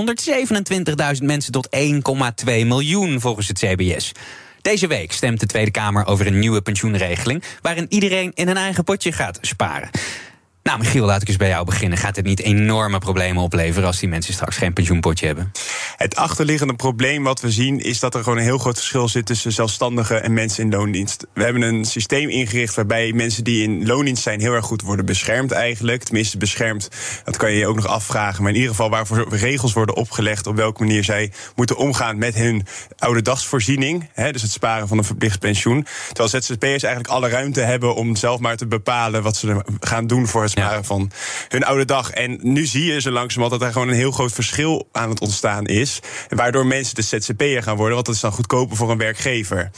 127.000 1.20 1.26
mensen 1.26 1.52
tot 1.52 1.68
1,2 1.78 2.46
miljoen 2.46 3.22
volgens 3.22 3.48
het 3.48 3.60
CBS. 3.60 4.12
Deze 4.64 4.88
week 4.88 5.12
stemt 5.12 5.40
de 5.40 5.46
Tweede 5.46 5.72
Kamer 5.72 6.06
over 6.06 6.28
een 6.28 6.40
nieuwe 6.40 6.62
pensioenregeling... 6.62 7.44
waarin 7.62 7.86
iedereen 7.90 8.32
in 8.34 8.48
een 8.48 8.58
eigen 8.58 8.84
potje 8.84 9.12
gaat 9.12 9.38
sparen. 9.42 9.90
Nou, 10.64 10.80
Michiel, 10.80 11.06
laat 11.06 11.22
ik 11.22 11.28
eens 11.28 11.38
bij 11.38 11.48
jou 11.48 11.66
beginnen. 11.66 11.98
Gaat 11.98 12.16
het 12.16 12.26
niet 12.26 12.40
enorme 12.40 12.98
problemen 12.98 13.44
opleveren 13.44 13.88
als 13.88 14.00
die 14.00 14.10
mensen 14.10 14.34
straks 14.34 14.58
geen 14.58 14.74
pensioenpotje 14.74 15.26
hebben? 15.26 15.52
Het 15.98 16.16
achterliggende 16.16 16.74
probleem 16.74 17.24
wat 17.24 17.42
we 17.42 17.52
zien 17.52 17.80
is 17.80 18.00
dat 18.00 18.16
er 18.16 18.24
gewoon 18.24 18.38
een 18.38 18.44
heel 18.44 18.58
groot 18.58 18.76
verschil 18.76 19.08
zit 19.08 19.26
tussen 19.26 19.52
zelfstandigen 19.52 20.24
en 20.24 20.34
mensen 20.34 20.64
in 20.64 20.72
loondienst. 20.72 21.28
We 21.34 21.44
hebben 21.44 21.62
een 21.62 21.86
systeem 21.86 22.30
ingericht 22.30 22.76
waarbij 22.76 23.12
mensen 23.14 23.44
die 23.44 23.64
in 23.64 23.86
loondienst 23.86 24.24
zijn 24.24 24.40
heel 24.40 24.54
erg 24.54 24.66
goed 24.66 24.82
worden 24.82 25.06
beschermd 25.06 25.52
eigenlijk. 25.52 26.04
Tenminste, 26.04 26.38
beschermd, 26.38 26.90
dat 27.24 27.38
kan 27.38 27.52
je 27.52 27.58
je 27.58 27.68
ook 27.68 27.76
nog 27.76 27.88
afvragen. 27.88 28.42
Maar 28.42 28.52
in 28.52 28.58
ieder 28.58 28.72
geval 28.72 28.90
waarvoor 28.90 29.36
regels 29.36 29.74
worden 29.74 29.96
opgelegd 29.96 30.48
op 30.48 30.56
welke 30.56 30.84
manier 30.84 31.04
zij 31.04 31.32
moeten 31.56 31.78
omgaan 31.78 32.18
met 32.18 32.36
hun 32.36 32.66
oude 32.98 33.22
dagsvoorziening. 33.22 34.10
Hè, 34.14 34.32
dus 34.32 34.42
het 34.42 34.52
sparen 34.52 34.88
van 34.88 34.98
een 34.98 35.04
verplicht 35.04 35.40
pensioen. 35.40 35.88
Terwijl 36.08 36.30
ZZP'ers 36.30 36.84
eigenlijk 36.84 37.08
alle 37.08 37.30
ruimte 37.30 37.62
hebben 37.62 37.96
om 37.96 38.16
zelf 38.16 38.40
maar 38.40 38.58
te 38.58 38.68
bepalen 38.68 39.24
wat 39.24 39.36
ze 39.36 39.64
gaan 39.80 40.08
doen 40.08 40.28
voor 40.28 40.42
het 40.42 40.53
van 40.82 41.12
hun 41.48 41.64
oude 41.64 41.86
dag. 41.86 42.10
En 42.10 42.40
nu 42.42 42.66
zie 42.66 42.86
je 42.86 43.02
zo 43.02 43.12
langzamerhand 43.12 43.60
dat 43.60 43.70
er 43.70 43.74
gewoon 43.74 43.90
een 43.90 43.96
heel 43.96 44.12
groot 44.12 44.32
verschil 44.32 44.88
aan 44.92 45.10
het 45.10 45.22
ontstaan 45.22 45.66
is. 45.66 46.00
Waardoor 46.30 46.66
mensen 46.66 46.96
de 46.96 47.02
ZZP'er 47.02 47.64
gaan 47.64 47.76
worden, 47.76 47.94
want 47.94 48.06
dat 48.06 48.16
is 48.16 48.22
dan 48.22 48.32
goedkoper 48.32 48.78
voor 48.78 48.92
een 48.92 48.98
werkgever. 48.98 49.72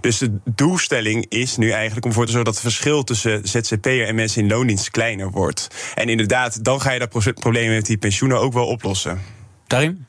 Dus 0.00 0.18
de 0.18 0.38
doelstelling 0.44 1.26
is 1.28 1.56
nu 1.56 1.70
eigenlijk 1.70 2.06
om 2.06 2.12
voor 2.12 2.26
te 2.26 2.32
zorgen 2.32 2.52
dat 2.52 2.62
het 2.62 2.72
verschil 2.72 3.04
tussen 3.04 3.48
ZZP'er 3.48 4.06
en 4.06 4.14
mensen 4.14 4.42
in 4.42 4.48
loondienst 4.48 4.90
kleiner 4.90 5.30
wordt. 5.30 5.68
En 5.94 6.08
inderdaad, 6.08 6.64
dan 6.64 6.80
ga 6.80 6.90
je 6.90 6.98
dat 6.98 7.34
probleem 7.34 7.70
met 7.70 7.86
die 7.86 7.98
pensioenen 7.98 8.40
ook 8.40 8.52
wel 8.52 8.66
oplossen. 8.66 9.20
Daarin? 9.66 10.06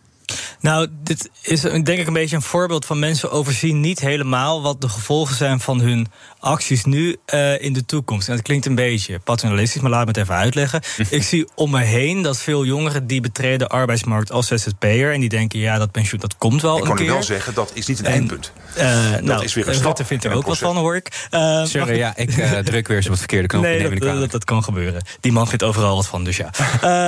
Nou, 0.59 0.87
dit 1.03 1.29
is 1.41 1.61
denk 1.61 1.87
ik 1.87 2.07
een 2.07 2.13
beetje 2.13 2.35
een 2.35 2.41
voorbeeld 2.41 2.85
van 2.85 2.99
mensen 2.99 3.31
overzien 3.31 3.79
niet 3.79 3.99
helemaal 3.99 4.61
wat 4.61 4.81
de 4.81 4.89
gevolgen 4.89 5.35
zijn 5.35 5.59
van 5.59 5.81
hun 5.81 6.07
acties 6.39 6.85
nu 6.85 7.17
uh, 7.33 7.61
in 7.61 7.73
de 7.73 7.85
toekomst. 7.85 8.27
En 8.27 8.35
dat 8.35 8.43
klinkt 8.43 8.65
een 8.65 8.75
beetje 8.75 9.19
paternalistisch, 9.19 9.81
maar 9.81 9.91
laat 9.91 10.01
me 10.01 10.07
het 10.07 10.17
even 10.17 10.35
uitleggen. 10.35 10.81
ik 11.09 11.23
zie 11.23 11.47
om 11.55 11.71
me 11.71 11.81
heen 11.81 12.21
dat 12.21 12.37
veel 12.37 12.65
jongeren 12.65 13.07
die 13.07 13.21
betreden 13.21 13.59
de 13.59 13.67
arbeidsmarkt 13.67 14.31
als 14.31 14.47
ZZP'er 14.47 15.13
en 15.13 15.19
die 15.19 15.29
denken, 15.29 15.59
ja, 15.59 15.77
dat 15.77 15.91
pensioen 15.91 16.19
dat 16.19 16.37
komt 16.37 16.61
wel. 16.61 16.77
Ik 16.77 16.83
kan 16.83 17.01
u 17.01 17.05
wel 17.05 17.23
zeggen, 17.23 17.53
dat 17.53 17.71
is 17.73 17.85
niet 17.85 17.99
een 17.99 18.05
eindpunt. 18.05 18.51
Uh, 18.77 19.11
dat 19.11 19.21
nou, 19.21 19.43
is 19.43 19.53
weer 19.53 19.67
een 19.67 19.73
stap. 19.73 19.85
Rutte 19.85 20.05
vindt 20.05 20.23
er 20.23 20.33
ook 20.33 20.45
wat 20.45 20.57
van, 20.57 20.77
hoor 20.77 20.95
ik. 20.95 21.27
Uh, 21.31 21.65
Sorry, 21.65 21.97
ja, 21.97 22.15
ik 22.15 22.37
uh, 22.37 22.57
druk 22.57 22.87
weer 22.87 22.97
eens 22.97 23.05
op 23.05 23.11
het 23.11 23.19
verkeerde 23.19 23.47
knopje. 23.47 23.69
Nee, 23.69 23.99
dat, 23.99 24.19
dat, 24.19 24.31
dat, 24.31 24.43
kan 24.43 24.63
gebeuren. 24.63 25.05
Die 25.19 25.31
man 25.31 25.47
vindt 25.47 25.63
overal 25.63 25.95
wat 25.95 26.07
van, 26.07 26.23
dus 26.23 26.37
ja. 26.37 26.49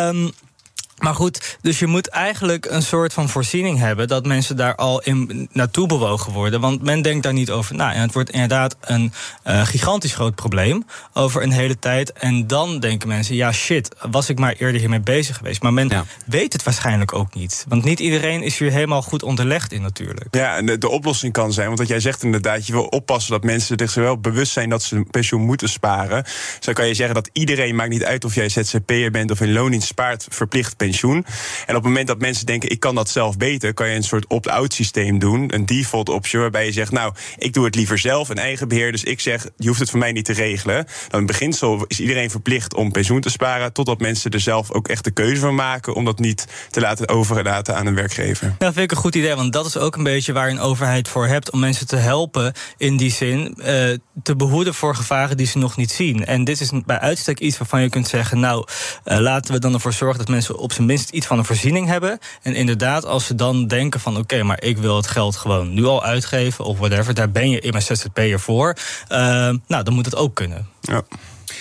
um, 0.07 0.31
Maar 1.03 1.15
goed, 1.15 1.57
dus 1.61 1.79
je 1.79 1.87
moet 1.87 2.07
eigenlijk 2.07 2.65
een 2.65 2.81
soort 2.81 3.13
van 3.13 3.29
voorziening 3.29 3.79
hebben 3.79 4.07
dat 4.07 4.25
mensen 4.25 4.55
daar 4.55 4.75
al 4.75 5.01
in 5.01 5.49
naartoe 5.51 5.87
bewogen 5.87 6.33
worden. 6.33 6.61
Want 6.61 6.81
men 6.81 7.01
denkt 7.01 7.23
daar 7.23 7.33
niet 7.33 7.51
over 7.51 7.75
na. 7.75 7.93
En 7.93 8.01
het 8.01 8.13
wordt 8.13 8.29
inderdaad 8.29 8.75
een 8.81 9.13
uh, 9.47 9.65
gigantisch 9.65 10.13
groot 10.13 10.35
probleem 10.35 10.85
over 11.13 11.43
een 11.43 11.51
hele 11.51 11.79
tijd. 11.79 12.13
En 12.13 12.47
dan 12.47 12.79
denken 12.79 13.07
mensen: 13.07 13.35
ja, 13.35 13.51
shit, 13.51 13.95
was 14.11 14.29
ik 14.29 14.39
maar 14.39 14.53
eerder 14.57 14.79
hiermee 14.79 14.99
bezig 14.99 15.37
geweest. 15.37 15.61
Maar 15.61 15.73
men 15.73 15.89
ja. 15.89 16.05
weet 16.25 16.53
het 16.53 16.63
waarschijnlijk 16.63 17.13
ook 17.13 17.33
niet. 17.33 17.65
Want 17.67 17.83
niet 17.83 17.99
iedereen 17.99 18.43
is 18.43 18.57
hier 18.57 18.71
helemaal 18.71 19.01
goed 19.01 19.23
onderlegd 19.23 19.71
in, 19.71 19.81
natuurlijk. 19.81 20.35
Ja, 20.35 20.57
en 20.57 20.65
de, 20.65 20.77
de 20.77 20.89
oplossing 20.89 21.33
kan 21.33 21.53
zijn, 21.53 21.67
want 21.67 21.79
wat 21.79 21.87
jij 21.87 21.99
zegt 21.99 22.23
inderdaad, 22.23 22.67
je 22.67 22.73
wil 22.73 22.85
oppassen 22.85 23.31
dat 23.31 23.43
mensen 23.43 23.77
zich 23.79 23.93
wel 23.93 24.19
bewust 24.19 24.51
zijn 24.51 24.69
dat 24.69 24.83
ze 24.83 24.95
een 24.95 25.09
pensioen 25.09 25.41
moeten 25.41 25.69
sparen. 25.69 26.25
Zo 26.59 26.73
kan 26.73 26.87
je 26.87 26.93
zeggen 26.93 27.15
dat 27.15 27.29
iedereen, 27.33 27.75
maakt 27.75 27.89
niet 27.89 28.03
uit 28.03 28.25
of 28.25 28.35
jij 28.35 28.49
ZZP'er 28.49 29.11
bent 29.11 29.31
of 29.31 29.41
in 29.41 29.53
loondienst 29.53 29.87
spaart, 29.87 30.27
verplicht 30.29 30.77
pensioen. 30.77 30.91
En 31.01 31.25
op 31.67 31.73
het 31.73 31.83
moment 31.83 32.07
dat 32.07 32.19
mensen 32.19 32.45
denken, 32.45 32.69
ik 32.69 32.79
kan 32.79 32.95
dat 32.95 33.09
zelf 33.09 33.37
beter, 33.37 33.73
kan 33.73 33.89
je 33.89 33.95
een 33.95 34.03
soort 34.03 34.27
opt-out 34.27 34.73
systeem 34.73 35.19
doen. 35.19 35.53
Een 35.53 35.65
default 35.65 36.09
option, 36.09 36.41
waarbij 36.41 36.65
je 36.65 36.71
zegt, 36.71 36.91
nou, 36.91 37.13
ik 37.37 37.53
doe 37.53 37.65
het 37.65 37.75
liever 37.75 37.97
zelf, 37.97 38.29
een 38.29 38.37
eigen 38.37 38.67
beheer. 38.67 38.91
Dus 38.91 39.03
ik 39.03 39.19
zeg, 39.19 39.47
je 39.57 39.67
hoeft 39.67 39.79
het 39.79 39.89
voor 39.89 39.99
mij 39.99 40.11
niet 40.11 40.25
te 40.25 40.33
regelen. 40.33 40.85
Dan 41.09 41.19
in 41.19 41.25
beginsel 41.25 41.85
is 41.87 41.99
iedereen 41.99 42.29
verplicht 42.29 42.73
om 42.73 42.91
pensioen 42.91 43.21
te 43.21 43.29
sparen, 43.29 43.73
totdat 43.73 43.99
mensen 43.99 44.31
er 44.31 44.39
zelf 44.39 44.71
ook 44.71 44.87
echt 44.87 45.03
de 45.03 45.11
keuze 45.11 45.41
van 45.41 45.55
maken 45.55 45.93
om 45.93 46.05
dat 46.05 46.19
niet 46.19 46.47
te 46.69 46.79
laten 46.79 47.07
overlaten 47.07 47.75
aan 47.75 47.85
een 47.85 47.95
werkgever. 47.95 48.55
Dat 48.57 48.73
vind 48.73 48.85
ik 48.85 48.91
een 48.91 49.03
goed 49.03 49.15
idee, 49.15 49.35
want 49.35 49.53
dat 49.53 49.65
is 49.65 49.77
ook 49.77 49.95
een 49.95 50.03
beetje 50.03 50.33
waar 50.33 50.49
een 50.49 50.59
overheid 50.59 51.07
voor 51.07 51.27
hebt 51.27 51.51
om 51.51 51.59
mensen 51.59 51.87
te 51.87 51.95
helpen 51.95 52.53
in 52.77 52.97
die 52.97 53.11
zin 53.11 53.55
uh, 53.57 53.65
te 54.23 54.35
behoeden 54.35 54.73
voor 54.73 54.95
gevaren 54.95 55.37
die 55.37 55.45
ze 55.45 55.57
nog 55.57 55.77
niet 55.77 55.91
zien. 55.91 56.25
En 56.25 56.43
dit 56.43 56.61
is 56.61 56.71
bij 56.85 56.99
uitstek 56.99 57.39
iets 57.39 57.57
waarvan 57.57 57.81
je 57.81 57.89
kunt 57.89 58.07
zeggen, 58.07 58.39
nou, 58.39 58.65
uh, 59.05 59.17
laten 59.17 59.53
we 59.53 59.59
dan 59.59 59.73
ervoor 59.73 59.93
zorgen 59.93 60.17
dat 60.17 60.27
mensen 60.27 60.57
op 60.57 60.73
zijn 60.73 60.82
minst 60.85 61.09
iets 61.09 61.27
van 61.27 61.37
een 61.37 61.45
voorziening 61.45 61.87
hebben. 61.87 62.19
En 62.41 62.55
inderdaad, 62.55 63.05
als 63.05 63.25
ze 63.25 63.35
dan 63.35 63.67
denken 63.67 63.99
van 63.99 64.17
oké, 64.17 64.43
maar 64.43 64.63
ik 64.63 64.77
wil 64.77 64.95
het 64.95 65.07
geld 65.07 65.35
gewoon 65.35 65.73
nu 65.73 65.85
al 65.85 66.03
uitgeven 66.03 66.65
of 66.65 66.77
whatever, 66.77 67.13
daar 67.13 67.31
ben 67.31 67.49
je 67.49 67.59
in 67.59 67.71
mijn 67.71 67.83
ZZP'er 67.83 68.39
voor. 68.39 68.75
Uh, 69.09 69.17
nou, 69.67 69.83
dan 69.83 69.93
moet 69.93 70.05
het 70.05 70.15
ook 70.15 70.35
kunnen. 70.35 70.67
Ja. 70.81 71.01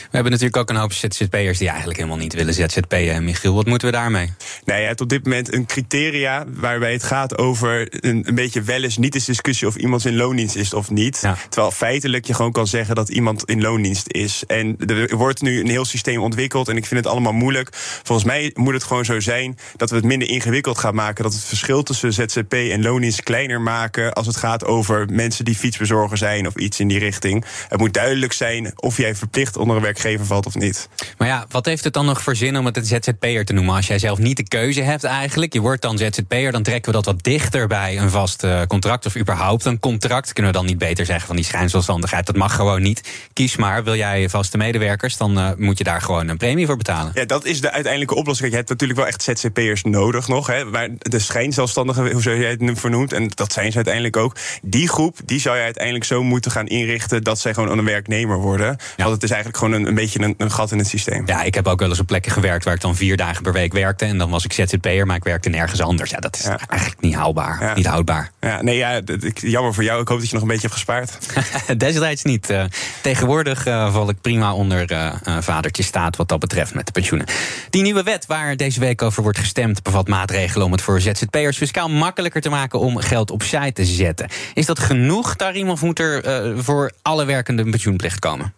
We 0.01 0.09
hebben 0.11 0.33
natuurlijk 0.33 0.57
ook 0.57 0.71
een 0.71 0.77
hoop 0.77 0.93
ZZP'ers 0.93 1.59
die 1.59 1.69
eigenlijk 1.69 1.99
helemaal 1.99 2.19
niet 2.19 2.35
willen 2.35 2.55
ZZP'en. 2.55 3.25
Michiel, 3.25 3.55
wat 3.55 3.67
moeten 3.67 3.89
we 3.89 3.95
daarmee? 3.95 4.33
Nou, 4.65 4.81
hebt 4.83 5.01
op 5.01 5.09
dit 5.09 5.25
moment 5.25 5.55
een 5.55 5.67
criteria 5.67 6.45
waarbij 6.49 6.93
het 6.93 7.03
gaat 7.03 7.39
over 7.39 7.87
een, 8.05 8.29
een 8.29 8.35
beetje 8.35 8.63
wel 8.63 8.83
eens 8.83 8.97
niet 8.97 9.15
eens 9.15 9.25
discussie 9.25 9.67
of 9.67 9.77
iemand 9.77 10.05
in 10.05 10.17
loondienst 10.17 10.57
is 10.57 10.75
of 10.75 10.91
niet. 10.91 11.19
Ja. 11.23 11.37
Terwijl 11.49 11.73
feitelijk 11.73 12.27
je 12.27 12.35
gewoon 12.35 12.53
kan 12.53 12.67
zeggen 12.67 12.95
dat 12.95 13.09
iemand 13.09 13.45
in 13.45 13.61
loondienst 13.61 14.13
is. 14.13 14.43
En 14.47 14.77
er 14.87 15.17
wordt 15.17 15.43
nu 15.43 15.61
een 15.61 15.69
heel 15.69 15.85
systeem 15.85 16.21
ontwikkeld 16.21 16.69
en 16.69 16.77
ik 16.77 16.87
vind 16.87 17.01
het 17.05 17.13
allemaal 17.13 17.33
moeilijk. 17.33 17.69
Volgens 18.03 18.27
mij 18.27 18.51
moet 18.55 18.75
het 18.75 18.85
gewoon 18.85 19.05
zo 19.05 19.21
zijn 19.21 19.59
dat 19.77 19.91
we 19.91 19.97
het 19.97 20.05
minder 20.05 20.29
ingewikkeld 20.29 20.79
gaan 20.79 20.95
maken. 20.95 21.25
Dat 21.25 21.33
het 21.33 21.45
verschil 21.45 21.83
tussen 21.83 22.13
ZZP 22.13 22.53
en 22.53 22.83
loondienst 22.83 23.23
kleiner 23.23 23.61
maken 23.61 24.13
als 24.13 24.27
het 24.27 24.37
gaat 24.37 24.65
over 24.65 25.07
mensen 25.11 25.45
die 25.45 25.55
fietsbezorger 25.55 26.19
zijn 26.19 26.47
of 26.47 26.57
iets 26.57 26.81
in 26.81 26.89
die 26.89 26.99
richting. 26.99 27.45
Het 27.69 27.79
moet 27.79 27.95
duidelijk 27.95 28.33
zijn 28.33 28.73
of 28.77 28.97
jij 28.97 29.15
verplicht 29.15 29.57
onder 29.57 29.77
een 29.77 29.82
werkgever 29.83 30.27
valt 30.27 30.47
of 30.47 30.55
niet. 30.55 30.89
Maar 31.19 31.29
ja, 31.29 31.47
wat 31.49 31.67
heeft 31.67 31.85
het 31.85 31.93
dan 31.93 32.07
nog 32.07 32.23
voor 32.23 32.37
zin 32.37 32.59
om 32.59 32.67
het 32.67 32.77
een 32.77 32.85
ZZP'er 32.85 33.45
te 33.45 33.53
noemen? 33.53 33.75
Als 33.75 33.87
jij 33.87 33.99
zelf 33.99 34.19
niet 34.19 34.37
de 34.37 34.49
keuze 34.49 34.83
hebt 34.83 35.05
eigenlijk, 35.05 35.53
je 35.53 35.61
wordt 35.61 35.83
dan 35.83 35.99
ZZP'er... 35.99 36.53
dan 36.53 36.63
trekken 36.63 36.91
we 36.91 36.97
dat 36.97 37.07
wat 37.07 37.25
dichter 37.25 37.67
bij 37.67 37.99
een 37.99 38.11
vast 38.11 38.45
uh, 38.45 38.63
contract 38.69 39.07
of 39.07 39.17
überhaupt 39.17 39.65
een 39.65 39.79
contract. 39.79 40.33
Kunnen 40.33 40.53
we 40.53 40.59
dan 40.59 40.67
niet 40.67 40.79
beter 40.79 41.07
zeggen 41.07 41.27
van 41.27 41.37
die 41.37 41.45
schijnzelfstandigheid? 41.45 42.27
Dat 42.27 42.37
mag 42.37 42.55
gewoon 42.55 42.83
niet. 42.83 43.29
Kies 43.33 43.57
maar, 43.57 43.85
wil 43.85 43.97
jij 43.97 44.29
vaste 44.29 44.57
medewerkers... 44.57 45.17
dan 45.17 45.39
uh, 45.39 45.51
moet 45.57 45.79
je 45.79 45.85
daar 45.85 46.01
gewoon 46.01 46.29
een 46.29 46.37
premie 46.37 46.67
voor 46.67 46.77
betalen. 46.77 47.11
Ja, 47.15 47.25
dat 47.25 47.45
is 47.45 47.61
de 47.61 47.71
uiteindelijke 47.71 48.15
oplossing. 48.15 48.51
Je 48.51 48.57
hebt 48.57 48.69
natuurlijk 48.69 48.99
wel 48.99 49.09
echt 49.09 49.23
ZZP'ers 49.23 49.83
nodig 49.83 50.29
nog. 50.29 50.47
Hè, 50.47 50.65
maar 50.65 50.89
de 50.99 51.19
schijnzelfstandigen, 51.19 52.13
hoe 52.13 52.23
zou 52.23 52.41
jij 52.41 52.51
het 52.51 52.79
vernoemt... 52.79 53.13
en 53.13 53.31
dat 53.35 53.53
zijn 53.53 53.71
ze 53.71 53.77
uiteindelijk 53.77 54.17
ook. 54.17 54.37
Die 54.63 54.89
groep, 54.89 55.19
die 55.25 55.41
zou 55.41 55.57
je 55.57 55.63
uiteindelijk 55.63 56.05
zo 56.05 56.23
moeten 56.23 56.51
gaan 56.51 56.67
inrichten... 56.67 57.23
dat 57.23 57.39
zij 57.39 57.55
gewoon 57.55 57.79
een 57.79 57.85
werknemer 57.85 58.39
worden. 58.39 58.67
Ja. 58.67 58.77
Want 58.97 59.11
het 59.11 59.23
is 59.23 59.31
eigenlijk 59.31 59.62
gewoon 59.63 59.81
een, 59.81 59.87
een 59.87 59.95
beetje 59.95 60.21
een, 60.21 60.35
een, 60.39 60.51
gat 60.51 60.73
in 60.73 60.79
het 60.79 60.87
systeem. 60.87 61.23
Ja, 61.27 61.43
ik 61.43 61.55
heb 61.55 61.67
ook 61.67 61.81
wel 61.81 61.89
eens 61.89 62.01
op 62.01 62.07
plekken 62.07 62.33
gewerkt 62.33 62.65
waar 62.65 62.75
ik 62.75 62.81
dan 62.81 62.97
vier 62.97 63.17
dagen 63.17 63.43
per 63.43 63.53
week 63.53 63.73
werkte. 63.73 64.05
En 64.05 64.19
dan 64.19 64.31
was 64.31 64.45
ik 64.45 64.53
ZZP'er, 64.53 65.07
maar 65.07 65.17
ik 65.17 65.25
werkte 65.25 65.49
nergens 65.49 65.81
anders. 65.81 66.11
Ja, 66.11 66.19
dat 66.19 66.37
is 66.37 66.43
ja. 66.43 66.59
eigenlijk 66.69 67.01
niet 67.01 67.15
haalbaar. 67.15 67.57
Ja. 67.61 67.75
Niet 67.75 67.87
houdbaar. 67.87 68.31
Ja, 68.41 68.63
nee, 68.63 68.77
ja, 68.77 69.01
jammer 69.35 69.75
voor 69.75 69.85
jou. 69.85 70.01
Ik 70.01 70.09
hoop 70.09 70.19
dat 70.19 70.29
je 70.29 70.35
nog 70.35 70.43
een 70.43 70.49
beetje 70.49 70.69
hebt 70.69 70.75
gespaard. 70.75 71.19
Destijds 71.81 72.23
niet. 72.23 72.51
Uh, 72.51 72.65
tegenwoordig 73.03 73.67
uh, 73.67 73.93
val 73.93 74.09
ik 74.09 74.21
prima 74.21 74.55
onder 74.55 74.93
uh, 74.93 75.13
vadertje 75.41 75.83
staat 75.83 76.17
wat 76.17 76.29
dat 76.29 76.39
betreft 76.39 76.75
met 76.75 76.87
de 76.87 76.93
pensioenen. 76.93 77.27
Die 77.71 77.83
nieuwe 77.83 78.03
wet 78.03 78.27
waar 78.27 78.57
deze 78.57 78.81
week 78.81 79.03
over 79.03 79.23
wordt 79.23 79.39
gestemd... 79.39 79.83
bevat 79.83 80.09
maatregelen 80.09 80.67
om 80.67 80.73
het 80.73 80.83
voor 80.83 81.01
ZZP'ers 81.01 81.57
fiscaal 81.57 81.89
makkelijker 81.89 82.41
te 82.41 82.49
maken... 82.49 82.79
om 82.79 82.97
geld 82.97 83.31
opzij 83.31 83.73
te 83.73 83.85
zetten. 83.85 84.29
Is 84.55 84.67
dat 84.67 84.79
genoeg, 84.79 85.37
Tarim, 85.37 85.71
of 85.71 85.83
moet 85.83 85.99
er 85.99 86.23
voor 86.63 86.93
alle 87.03 87.25
werkenden 87.25 87.65
een 87.65 87.71
pensioenplicht 87.71 88.19
komen? 88.19 88.53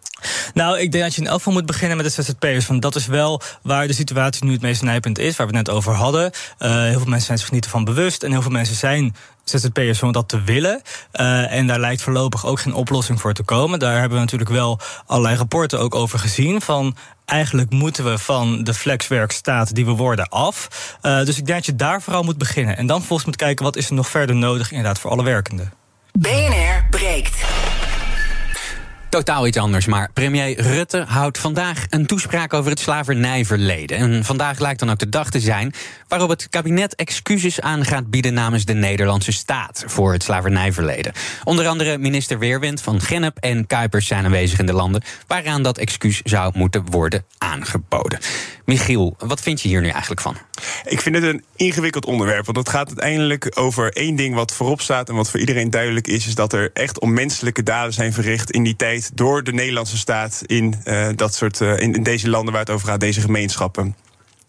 Nou, 0.53 0.79
ik 0.79 0.91
denk 0.91 1.03
dat 1.03 1.15
je 1.15 1.21
in 1.21 1.27
elk 1.27 1.37
geval 1.37 1.53
moet 1.53 1.65
beginnen 1.65 1.97
met 1.97 2.05
de 2.05 2.21
ZZP'ers. 2.21 2.67
Want 2.67 2.81
dat 2.81 2.95
is 2.95 3.05
wel 3.05 3.41
waar 3.61 3.87
de 3.87 3.93
situatie 3.93 4.45
nu 4.45 4.51
het 4.51 4.61
meest 4.61 4.81
nijpend 4.81 5.19
is, 5.19 5.35
waar 5.35 5.47
we 5.47 5.57
het 5.57 5.65
net 5.67 5.75
over 5.75 5.93
hadden. 5.93 6.31
Uh, 6.59 6.69
heel 6.69 6.99
veel 6.99 7.09
mensen 7.09 7.25
zijn 7.25 7.37
zich 7.37 7.51
niet 7.51 7.65
ervan 7.65 7.83
bewust. 7.83 8.23
En 8.23 8.31
heel 8.31 8.41
veel 8.41 8.51
mensen 8.51 8.75
zijn 8.75 9.15
ZZP'ers 9.43 10.03
om 10.03 10.11
dat 10.11 10.29
te 10.29 10.41
willen. 10.41 10.81
Uh, 11.13 11.51
en 11.51 11.67
daar 11.67 11.79
lijkt 11.79 12.01
voorlopig 12.01 12.45
ook 12.45 12.59
geen 12.59 12.73
oplossing 12.73 13.21
voor 13.21 13.33
te 13.33 13.43
komen. 13.43 13.79
Daar 13.79 13.99
hebben 13.99 14.13
we 14.13 14.23
natuurlijk 14.23 14.49
wel 14.49 14.79
allerlei 15.05 15.35
rapporten 15.35 15.79
ook 15.79 15.95
over 15.95 16.19
gezien. 16.19 16.61
Van 16.61 16.95
eigenlijk 17.25 17.71
moeten 17.71 18.03
we 18.03 18.17
van 18.17 18.63
de 18.63 18.73
flexwerkstaat 18.73 19.75
die 19.75 19.85
we 19.85 19.91
worden 19.91 20.29
af. 20.29 20.67
Uh, 21.01 21.17
dus 21.17 21.37
ik 21.37 21.45
denk 21.45 21.57
dat 21.57 21.65
je 21.65 21.75
daar 21.75 22.01
vooral 22.01 22.23
moet 22.23 22.37
beginnen. 22.37 22.77
En 22.77 22.87
dan 22.87 23.03
volgens 23.03 23.25
moet 23.25 23.35
kijken 23.35 23.65
wat 23.65 23.75
is 23.75 23.87
er 23.87 23.95
nog 23.95 24.09
verder 24.09 24.35
nodig 24.35 24.71
inderdaad 24.71 24.99
voor 24.99 25.11
alle 25.11 25.23
werkenden. 25.23 25.73
BNR 26.11 26.85
breekt. 26.89 27.43
Totaal 29.09 29.47
iets 29.47 29.57
anders, 29.57 29.85
maar 29.85 30.09
premier 30.13 30.61
Rutte 30.61 31.05
houdt 31.07 31.37
vandaag 31.37 31.85
een 31.89 32.05
toespraak 32.05 32.53
over 32.53 32.69
het 32.71 32.79
slavernijverleden. 32.79 33.97
En 33.97 34.23
vandaag 34.23 34.59
lijkt 34.59 34.79
dan 34.79 34.89
ook 34.89 34.97
de 34.97 35.09
dag 35.09 35.29
te 35.29 35.39
zijn 35.39 35.73
waarop 36.07 36.29
het 36.29 36.49
kabinet 36.49 36.95
excuses 36.95 37.61
aan 37.61 37.85
gaat 37.85 38.09
bieden 38.09 38.33
namens 38.33 38.65
de 38.65 38.73
Nederlandse 38.73 39.31
staat 39.31 39.83
voor 39.87 40.13
het 40.13 40.23
slavernijverleden. 40.23 41.13
Onder 41.43 41.67
andere 41.67 41.97
minister 41.97 42.39
Weerwind 42.39 42.81
van 42.81 43.01
Gennep 43.01 43.37
en 43.37 43.67
Kuipers 43.67 44.07
zijn 44.07 44.25
aanwezig 44.25 44.59
in 44.59 44.65
de 44.65 44.73
landen 44.73 45.03
waaraan 45.27 45.63
dat 45.63 45.77
excuus 45.77 46.21
zou 46.21 46.51
moeten 46.55 46.85
worden 46.85 47.25
aangeboden. 47.37 48.19
Michiel, 48.65 49.15
wat 49.17 49.41
vind 49.41 49.61
je 49.61 49.67
hier 49.67 49.81
nu 49.81 49.89
eigenlijk 49.89 50.21
van? 50.21 50.37
Ik 50.85 51.01
vind 51.01 51.15
het 51.15 51.23
een 51.23 51.43
ingewikkeld 51.55 52.05
onderwerp. 52.05 52.45
Want 52.45 52.57
het 52.57 52.69
gaat 52.69 52.87
uiteindelijk 52.87 53.51
over 53.53 53.93
één 53.93 54.15
ding 54.15 54.35
wat 54.35 54.53
voorop 54.53 54.81
staat 54.81 55.09
en 55.09 55.15
wat 55.15 55.29
voor 55.29 55.39
iedereen 55.39 55.69
duidelijk 55.69 56.07
is: 56.07 56.27
is 56.27 56.35
dat 56.35 56.53
er 56.53 56.69
echt 56.73 56.99
onmenselijke 56.99 57.63
daden 57.63 57.93
zijn 57.93 58.13
verricht 58.13 58.51
in 58.51 58.63
die 58.63 58.75
tijd 58.75 59.17
door 59.17 59.43
de 59.43 59.53
Nederlandse 59.53 59.97
staat 59.97 60.41
in, 60.45 60.75
uh, 60.85 61.07
dat 61.15 61.35
soort, 61.35 61.59
in, 61.59 61.93
in 61.93 62.03
deze 62.03 62.29
landen 62.29 62.51
waar 62.51 62.61
het 62.61 62.71
over 62.71 62.87
gaat, 62.87 62.99
deze 62.99 63.21
gemeenschappen. 63.21 63.95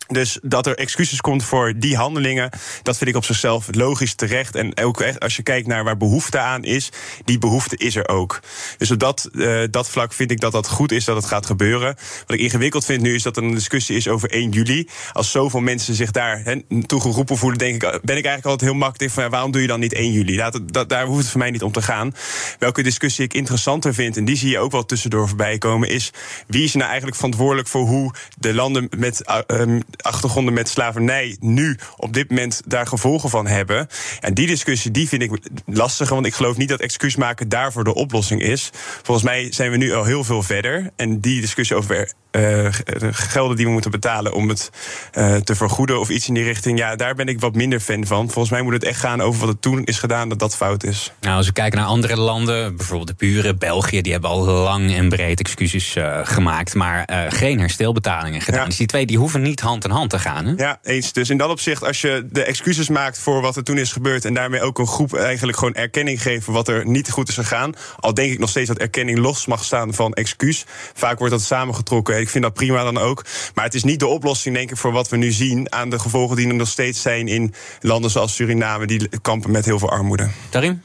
Dus 0.07 0.39
dat 0.43 0.67
er 0.67 0.77
excuses 0.77 1.21
komt 1.21 1.45
voor 1.45 1.73
die 1.77 1.97
handelingen, 1.97 2.51
dat 2.83 2.97
vind 2.97 3.11
ik 3.11 3.17
op 3.17 3.25
zichzelf 3.25 3.69
logisch 3.71 4.15
terecht. 4.15 4.55
En 4.55 4.79
ook 4.79 5.01
echt 5.01 5.21
als 5.21 5.37
je 5.37 5.43
kijkt 5.43 5.67
naar 5.67 5.85
waar 5.85 5.97
behoefte 5.97 6.39
aan 6.39 6.65
is, 6.65 6.91
die 7.25 7.39
behoefte 7.39 7.77
is 7.77 7.97
er 7.97 8.09
ook. 8.09 8.41
Dus 8.79 8.91
op 8.91 8.99
dat, 8.99 9.29
uh, 9.33 9.63
dat 9.71 9.91
vlak 9.91 10.13
vind 10.13 10.31
ik 10.31 10.41
dat 10.41 10.53
dat 10.53 10.69
goed 10.69 10.93
is 10.93 11.05
dat 11.05 11.17
het 11.17 11.25
gaat 11.25 11.47
gebeuren. 11.47 11.97
Wat 12.27 12.37
ik 12.37 12.43
ingewikkeld 12.43 12.85
vind 12.85 13.03
nu 13.03 13.15
is 13.15 13.23
dat 13.23 13.37
er 13.37 13.43
een 13.43 13.55
discussie 13.55 13.97
is 13.97 14.09
over 14.09 14.31
1 14.31 14.51
juli. 14.51 14.89
Als 15.13 15.31
zoveel 15.31 15.61
mensen 15.61 15.95
zich 15.95 16.11
daar 16.11 16.57
toe 16.87 17.01
geroepen 17.01 17.37
voelen, 17.37 17.59
denk 17.59 17.75
ik, 17.75 17.81
ben 17.81 18.17
ik 18.17 18.25
eigenlijk 18.25 18.45
altijd 18.47 18.71
heel 18.71 18.79
makkelijk 18.79 19.13
van 19.13 19.23
ja, 19.23 19.29
waarom 19.29 19.51
doe 19.51 19.61
je 19.61 19.67
dan 19.67 19.81
niet 19.81 19.93
1 19.93 20.13
juli? 20.13 20.37
Dat, 20.67 20.89
daar 20.89 21.07
hoeft 21.07 21.21
het 21.21 21.31
voor 21.31 21.41
mij 21.41 21.51
niet 21.51 21.63
om 21.63 21.73
te 21.73 21.83
gaan. 21.83 22.15
Welke 22.59 22.83
discussie 22.83 23.25
ik 23.25 23.35
interessanter 23.35 23.95
vind, 23.95 24.17
en 24.17 24.25
die 24.25 24.37
zie 24.37 24.51
je 24.51 24.59
ook 24.59 24.73
wel 24.73 24.87
tussendoor 24.87 25.29
voorbij 25.29 25.59
komen, 25.59 25.89
is 25.89 26.11
wie 26.47 26.65
is 26.65 26.75
nou 26.75 26.87
eigenlijk 26.87 27.17
verantwoordelijk 27.17 27.69
voor 27.69 27.87
hoe 27.87 28.15
de 28.39 28.55
landen 28.55 28.89
met. 28.97 29.23
Uh, 29.47 29.81
achtergronden 30.03 30.55
met 30.55 30.69
slavernij 30.69 31.37
nu 31.41 31.79
op 31.97 32.13
dit 32.13 32.29
moment 32.29 32.63
daar 32.67 32.87
gevolgen 32.87 33.31
van 33.31 33.47
hebben. 33.47 33.87
En 34.21 34.35
die 34.35 34.47
discussie 34.47 34.91
die 34.91 35.09
vind 35.09 35.23
ik 35.23 35.39
lastiger, 35.67 36.15
want 36.15 36.27
ik 36.27 36.35
geloof 36.35 36.57
niet 36.57 36.69
dat 36.69 36.81
excuus 36.81 37.17
maken 37.17 37.49
daarvoor 37.49 37.85
de 37.85 37.95
oplossing 37.95 38.41
is. 38.41 38.71
Volgens 39.03 39.27
mij 39.27 39.53
zijn 39.53 39.71
we 39.71 39.77
nu 39.77 39.93
al 39.93 40.05
heel 40.05 40.25
veel 40.25 40.43
verder. 40.43 40.91
En 40.97 41.21
die 41.21 41.41
discussie 41.41 41.77
over 41.77 42.13
uh, 42.37 42.69
gelden 43.11 43.57
die 43.57 43.67
we 43.67 43.73
moeten 43.73 43.91
betalen 43.91 44.33
om 44.33 44.49
het 44.49 44.71
uh, 45.19 45.37
te 45.37 45.55
vergoeden 45.55 46.01
of 46.01 46.09
iets 46.09 46.29
in 46.29 46.35
die 46.35 46.45
richting. 46.45 46.79
Ja, 46.79 46.97
daar 46.97 47.15
ben 47.15 47.27
ik 47.27 47.41
wat 47.41 47.55
minder 47.55 47.81
fan 47.81 48.07
van. 48.07 48.31
Volgens 48.31 48.51
mij 48.51 48.63
moet 48.63 48.73
het 48.73 48.85
echt 48.85 49.01
gaan 49.01 49.21
over 49.21 49.41
wat 49.41 49.49
er 49.49 49.59
toen 49.61 49.85
is 49.85 49.99
gedaan, 49.99 50.29
dat 50.29 50.39
dat 50.39 50.57
fout 50.57 50.85
is. 50.85 51.13
Nou, 51.21 51.37
als 51.37 51.47
we 51.47 51.53
kijken 51.53 51.79
naar 51.79 51.89
andere 51.89 52.17
landen, 52.17 52.77
bijvoorbeeld 52.77 53.09
de 53.09 53.15
buren, 53.19 53.59
België, 53.59 54.01
die 54.01 54.13
hebben 54.13 54.31
al 54.31 54.45
lang 54.45 54.95
en 54.95 55.09
breed 55.09 55.41
excuses 55.41 55.97
uh, 55.97 56.19
gemaakt, 56.23 56.75
maar 56.75 57.29
geen 57.29 57.59
herstelbetalingen 57.59 58.41
gedaan. 58.41 58.61
Ja. 58.61 58.67
Dus 58.67 58.77
die 58.77 58.87
twee 58.87 59.07
die 59.07 59.19
hoeven 59.19 59.43
niet 59.43 59.61
hand 59.61 59.85
in 59.85 59.91
hand 59.91 60.11
te 60.11 60.19
gaan. 60.19 60.47
Hè? 60.47 60.53
Ja, 60.57 60.79
eens. 60.83 61.13
Dus 61.13 61.31
in 61.31 61.37
dat 61.37 61.51
opzicht, 61.51 61.85
als 61.85 62.01
je 62.01 62.27
de 62.31 62.45
excuses 62.45 62.89
maakt 62.89 63.19
voor 63.19 63.41
wat 63.41 63.57
er 63.57 63.65
toen 63.65 63.79
is 63.79 63.93
gebeurd 63.93 64.25
en 64.25 64.35
daarmee 64.35 64.63
ook 64.63 64.79
een 64.79 64.87
groep 64.87 65.15
eigenlijk 65.15 65.59
gewoon 65.59 65.75
erkenning 65.75 66.23
geven 66.23 66.53
wat 66.53 66.69
er 66.69 66.87
niet 66.87 67.11
goed 67.11 67.29
is 67.29 67.35
gegaan. 67.35 67.75
Al 67.97 68.15
denk 68.15 68.33
ik 68.33 68.39
nog 68.39 68.51
steeds 68.51 68.69
dat 68.69 68.79
erkenning 68.79 69.19
los 69.19 69.47
mag 69.47 69.65
staan 69.65 69.95
van 69.95 70.13
excuus. 70.13 70.65
Vaak 70.95 71.19
wordt 71.19 71.33
dat 71.33 71.43
samengetrokken 71.43 72.15
ik 72.27 72.33
vind 72.33 72.45
dat 72.45 72.55
prima 72.55 72.85
dan 72.85 72.99
ook. 72.99 73.25
Maar 73.55 73.65
het 73.65 73.75
is 73.75 73.85
niet 73.85 74.01
de 74.01 74.07
oplossing, 74.07 74.55
denk 74.55 74.71
ik, 74.71 74.77
voor 74.77 74.93
wat 74.93 75.09
we 75.09 75.17
nu 75.17 75.33
zien 75.33 75.73
aan 75.73 75.91
de 75.91 75.99
gevolgen 75.99 76.37
die 76.37 76.49
er 76.49 76.55
nog 76.55 76.69
steeds 76.69 77.03
zijn 77.03 77.29
in 77.29 77.55
landen 77.81 78.11
zoals 78.11 78.35
Suriname, 78.35 78.87
die 78.87 79.09
kampen 79.23 79.51
met 79.51 79.65
heel 79.65 79.79
veel 79.79 79.91
armoede. 79.91 80.29
Karim? 80.51 80.83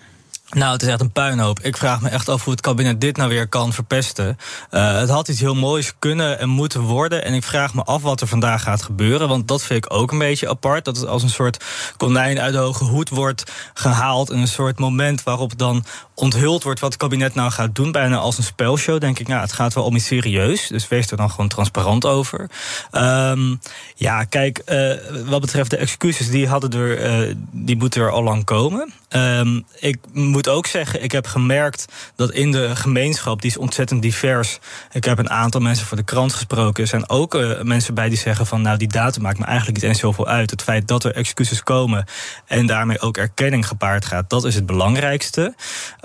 Nou, 0.52 0.74
het 0.74 0.82
is 0.82 0.88
echt 0.88 1.02
een 1.02 1.12
puinhoop. 1.12 1.60
Ik 1.60 1.78
vraag 1.78 2.02
me 2.02 2.10
echt 2.10 2.30
af 2.30 2.44
hoe 2.44 2.54
het 2.54 2.62
kabinet 2.62 3.02
dit 3.02 3.18
nou 3.18 3.30
weer 3.30 3.48
kan 3.48 3.74
verpesten. 3.74 4.38
Uh, 4.72 4.98
het 4.98 5.10
had 5.10 5.28
iets 5.28 5.40
heel 5.40 5.56
moois 5.56 5.94
kunnen 6.00 6.40
en 6.40 6.50
moeten 6.50 6.82
worden. 6.82 7.24
En 7.24 7.34
ik 7.34 7.44
vraag 7.44 7.74
me 7.74 7.84
af 7.84 8.02
wat 8.02 8.22
er 8.22 8.28
vandaag 8.28 8.64
gaat 8.64 8.82
gebeuren. 8.82 9.28
Want 9.28 9.48
dat 9.48 9.64
vind 9.64 9.86
ik 9.86 9.94
ook 9.94 10.12
een 10.12 10.18
beetje 10.18 10.50
apart. 10.50 10.86
Dat 10.86 10.98
het 10.98 11.08
als 11.08 11.24
een 11.24 11.30
soort 11.30 11.64
konijn 11.98 12.40
uit 12.40 12.54
de 12.54 12.60
hoge 12.60 12.84
hoed 12.84 13.10
wordt 13.10 13.52
gehaald. 13.74 14.30
En 14.30 14.38
een 14.38 14.48
soort 14.48 14.80
moment 14.80 15.24
waarop 15.24 15.58
dan 15.58 15.86
onthuld 16.22 16.64
wordt 16.64 16.80
wat 16.80 16.92
het 16.92 17.02
kabinet 17.02 17.36
nou 17.36 17.52
gaat 17.52 17.76
doen. 17.76 17.92
Bijna 17.92 18.18
als 18.18 18.38
een 18.38 18.44
spelshow, 18.44 19.00
denk 19.00 19.20
ik. 19.20 19.28
Nou, 19.28 19.42
het 19.42 19.54
gaat 19.54 19.74
wel 19.74 19.84
om 19.84 19.96
iets 19.96 20.06
serieus. 20.06 20.68
Dus 20.68 20.88
wees 20.88 21.12
er 21.12 21.18
dan 21.18 21.30
gewoon 21.30 21.48
transparant 21.48 22.06
over. 22.06 22.50
Um, 22.92 23.60
ja, 23.96 24.24
kijk, 24.24 24.62
uh, 24.66 24.94
wat 25.26 25.42
betreft 25.42 25.70
de 25.70 25.78
excuses, 25.78 26.30
die, 26.30 26.48
hadden 26.48 26.72
er, 26.72 27.26
uh, 27.28 27.36
die 27.52 27.78
moeten 27.78 28.02
er 28.02 28.12
al 28.12 28.24
lang 28.24 28.44
komen. 28.44 28.94
Um, 29.10 29.66
ik 29.80 29.98
moet 30.12 30.48
ook 30.48 30.66
zeggen, 30.66 31.04
ik 31.04 31.12
heb 31.12 31.28
gemerkt 31.28 31.86
dat 32.16 32.32
in 32.32 32.52
de 32.52 32.76
gemeenschap, 32.76 33.42
die 33.42 33.50
is 33.50 33.58
ontzettend 33.58 34.02
divers. 34.02 34.60
Ik 34.92 35.04
heb 35.04 35.18
een 35.18 35.30
aantal 35.30 35.62
mensen 35.62 35.86
voor 35.86 35.98
de 35.98 36.04
krant 36.04 36.34
gesproken. 36.34 36.84
Er 36.84 36.90
zijn 36.90 37.10
ook 37.10 37.36
uh, 37.36 37.62
mensen 37.62 37.94
bij 37.94 38.10
die 38.10 38.18
zeggen 38.18 38.46
van, 38.46 38.62
nou, 38.62 38.78
die 38.78 38.88
datum 38.88 39.22
maakt 39.22 39.40
me 39.40 39.46
eigenlijk 39.46 39.78
niet 39.78 39.90
eens 39.90 40.00
zoveel 40.00 40.28
uit. 40.28 40.50
Het 40.50 40.62
feit 40.62 40.88
dat 40.88 41.04
er 41.04 41.16
excuses 41.16 41.64
komen 41.64 42.06
en 42.46 42.66
daarmee 42.66 43.00
ook 43.00 43.18
erkenning 43.18 43.68
gepaard 43.68 44.06
gaat, 44.06 44.30
dat 44.30 44.46
is 44.46 44.56
het 44.56 44.66
belangrijkste. 44.66 45.56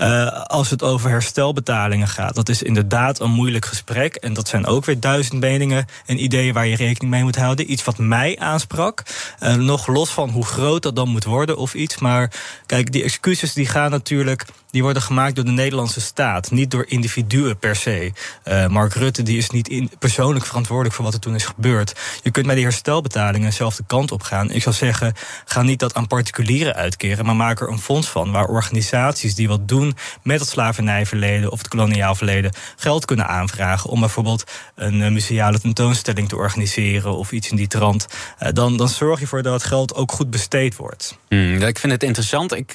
Uh, 0.06 0.42
als 0.42 0.70
het 0.70 0.82
over 0.82 1.10
herstelbetalingen 1.10 2.08
gaat, 2.08 2.34
dat 2.34 2.48
is 2.48 2.62
inderdaad 2.62 3.20
een 3.20 3.30
moeilijk 3.30 3.64
gesprek. 3.64 4.14
En 4.14 4.32
dat 4.32 4.48
zijn 4.48 4.66
ook 4.66 4.84
weer 4.84 5.00
duizend 5.00 5.40
meningen 5.40 5.86
en 6.06 6.22
ideeën 6.22 6.54
waar 6.54 6.66
je 6.66 6.76
rekening 6.76 7.12
mee 7.12 7.22
moet 7.22 7.36
houden. 7.36 7.72
Iets 7.72 7.84
wat 7.84 7.98
mij 7.98 8.38
aansprak. 8.38 9.02
Uh, 9.42 9.54
nog 9.54 9.86
los 9.86 10.10
van 10.10 10.30
hoe 10.30 10.44
groot 10.44 10.82
dat 10.82 10.96
dan 10.96 11.08
moet 11.08 11.24
worden 11.24 11.56
of 11.56 11.74
iets. 11.74 11.98
Maar 11.98 12.32
kijk, 12.66 12.92
die 12.92 13.02
excuses 13.02 13.52
die 13.52 13.66
gaan 13.66 13.90
natuurlijk 13.90 14.46
die 14.76 14.84
worden 14.84 15.02
gemaakt 15.02 15.34
door 15.34 15.44
de 15.44 15.50
Nederlandse 15.50 16.00
staat, 16.00 16.50
niet 16.50 16.70
door 16.70 16.84
individuen 16.88 17.58
per 17.58 17.76
se. 17.76 18.12
Uh, 18.44 18.66
Mark 18.66 18.94
Rutte 18.94 19.22
die 19.22 19.38
is 19.38 19.50
niet 19.50 19.68
in, 19.68 19.90
persoonlijk 19.98 20.46
verantwoordelijk 20.46 20.94
voor 20.94 21.04
wat 21.04 21.14
er 21.14 21.20
toen 21.20 21.34
is 21.34 21.44
gebeurd. 21.44 22.00
Je 22.22 22.30
kunt 22.30 22.46
met 22.46 22.54
die 22.54 22.64
herstelbetalingen 22.64 23.52
zelf 23.52 23.76
de 23.76 23.84
kant 23.86 24.12
op 24.12 24.22
gaan. 24.22 24.50
Ik 24.50 24.62
zou 24.62 24.74
zeggen, 24.74 25.14
ga 25.44 25.62
niet 25.62 25.78
dat 25.78 25.94
aan 25.94 26.06
particulieren 26.06 26.74
uitkeren, 26.74 27.24
maar 27.24 27.36
maak 27.36 27.60
er 27.60 27.68
een 27.68 27.78
fonds 27.78 28.08
van 28.08 28.32
waar 28.32 28.46
organisaties 28.46 29.34
die 29.34 29.48
wat 29.48 29.68
doen 29.68 29.95
met 30.22 30.40
het 30.40 30.48
slavernijverleden 30.48 31.52
of 31.52 31.59
het 31.59 31.68
koloniaal 31.68 32.14
verleden 32.14 32.52
geld 32.76 33.04
kunnen 33.04 33.26
aanvragen 33.26 33.90
om 33.90 34.00
bijvoorbeeld 34.00 34.44
een 34.74 35.00
uh, 35.00 35.09
museale 35.09 35.61
tentoonstelling 35.61 36.28
te 36.28 36.37
organiseren 36.37 37.16
of 37.16 37.32
iets 37.32 37.50
in 37.50 37.56
die 37.56 37.66
trant. 37.66 38.06
Uh, 38.42 38.48
dan, 38.52 38.76
dan 38.76 38.88
zorg 38.88 39.16
je 39.16 39.22
ervoor 39.22 39.42
dat 39.42 39.52
het 39.52 39.64
geld 39.64 39.94
ook 39.94 40.12
goed 40.12 40.30
besteed 40.30 40.76
wordt. 40.76 41.18
Hmm, 41.28 41.62
ik 41.62 41.78
vind 41.78 41.92
het 41.92 42.02
interessant. 42.02 42.52
Ik 42.52 42.72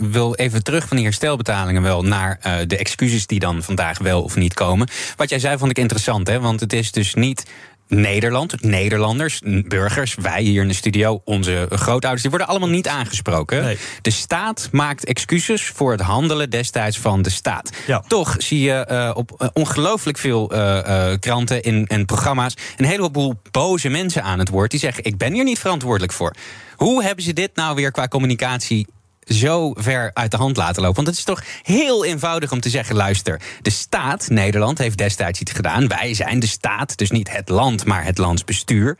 wil 0.00 0.34
even 0.34 0.62
terug 0.62 0.88
van 0.88 0.96
die 0.96 1.06
herstel 1.06 1.28
herstelbetalingen 1.28 1.82
wel 1.82 2.02
naar 2.02 2.38
de 2.66 2.76
excuses 2.76 3.26
die 3.26 3.38
dan 3.38 3.62
vandaag 3.62 3.98
wel 3.98 4.22
of 4.22 4.36
niet 4.36 4.54
komen. 4.54 4.88
Wat 5.16 5.30
jij 5.30 5.38
zei 5.38 5.58
vond 5.58 5.70
ik 5.70 5.78
interessant, 5.78 6.26
hè? 6.26 6.40
want 6.40 6.60
het 6.60 6.72
is 6.72 6.92
dus 6.92 7.14
niet 7.14 7.44
Nederland, 7.88 8.62
Nederlanders, 8.62 9.40
burgers, 9.44 10.14
wij 10.14 10.42
hier 10.42 10.62
in 10.62 10.68
de 10.68 10.74
studio, 10.74 11.20
onze 11.24 11.66
grootouders, 11.70 12.20
die 12.20 12.30
worden 12.30 12.48
allemaal 12.48 12.68
niet 12.68 12.88
aangesproken. 12.88 13.62
Nee. 13.62 13.78
De 14.02 14.10
staat 14.10 14.68
maakt 14.72 15.04
excuses 15.04 15.66
voor 15.66 15.92
het 15.92 16.00
handelen 16.00 16.50
destijds 16.50 16.98
van 16.98 17.22
de 17.22 17.30
staat. 17.30 17.72
Ja. 17.86 18.04
Toch 18.08 18.34
zie 18.38 18.60
je 18.60 18.86
uh, 18.90 19.10
op 19.14 19.36
uh, 19.38 19.48
ongelooflijk 19.52 20.18
veel 20.18 20.54
uh, 20.54 21.12
kranten 21.20 21.62
en, 21.62 21.86
en 21.86 22.04
programma's 22.04 22.54
een 22.76 22.84
heleboel 22.84 23.34
boze 23.50 23.88
mensen 23.88 24.22
aan 24.22 24.38
het 24.38 24.48
woord 24.48 24.70
die 24.70 24.80
zeggen: 24.80 25.04
Ik 25.04 25.16
ben 25.16 25.32
hier 25.32 25.44
niet 25.44 25.58
verantwoordelijk 25.58 26.12
voor. 26.12 26.34
Hoe 26.76 27.04
hebben 27.04 27.24
ze 27.24 27.32
dit 27.32 27.50
nou 27.54 27.74
weer 27.74 27.90
qua 27.90 28.08
communicatie 28.08 28.86
zo 29.28 29.72
ver 29.74 30.10
uit 30.14 30.30
de 30.30 30.36
hand 30.36 30.56
laten 30.56 30.82
lopen. 30.82 30.96
Want 30.96 31.06
het 31.06 31.16
is 31.16 31.24
toch 31.24 31.42
heel 31.62 32.04
eenvoudig 32.04 32.52
om 32.52 32.60
te 32.60 32.70
zeggen: 32.70 32.96
luister, 32.96 33.40
de 33.62 33.70
staat, 33.70 34.28
Nederland, 34.28 34.78
heeft 34.78 34.98
destijds 34.98 35.40
iets 35.40 35.52
gedaan. 35.52 35.88
Wij 35.88 36.14
zijn 36.14 36.40
de 36.40 36.46
staat, 36.46 36.96
dus 36.96 37.10
niet 37.10 37.30
het 37.30 37.48
land, 37.48 37.84
maar 37.84 38.04
het 38.04 38.18
landsbestuur. 38.18 38.98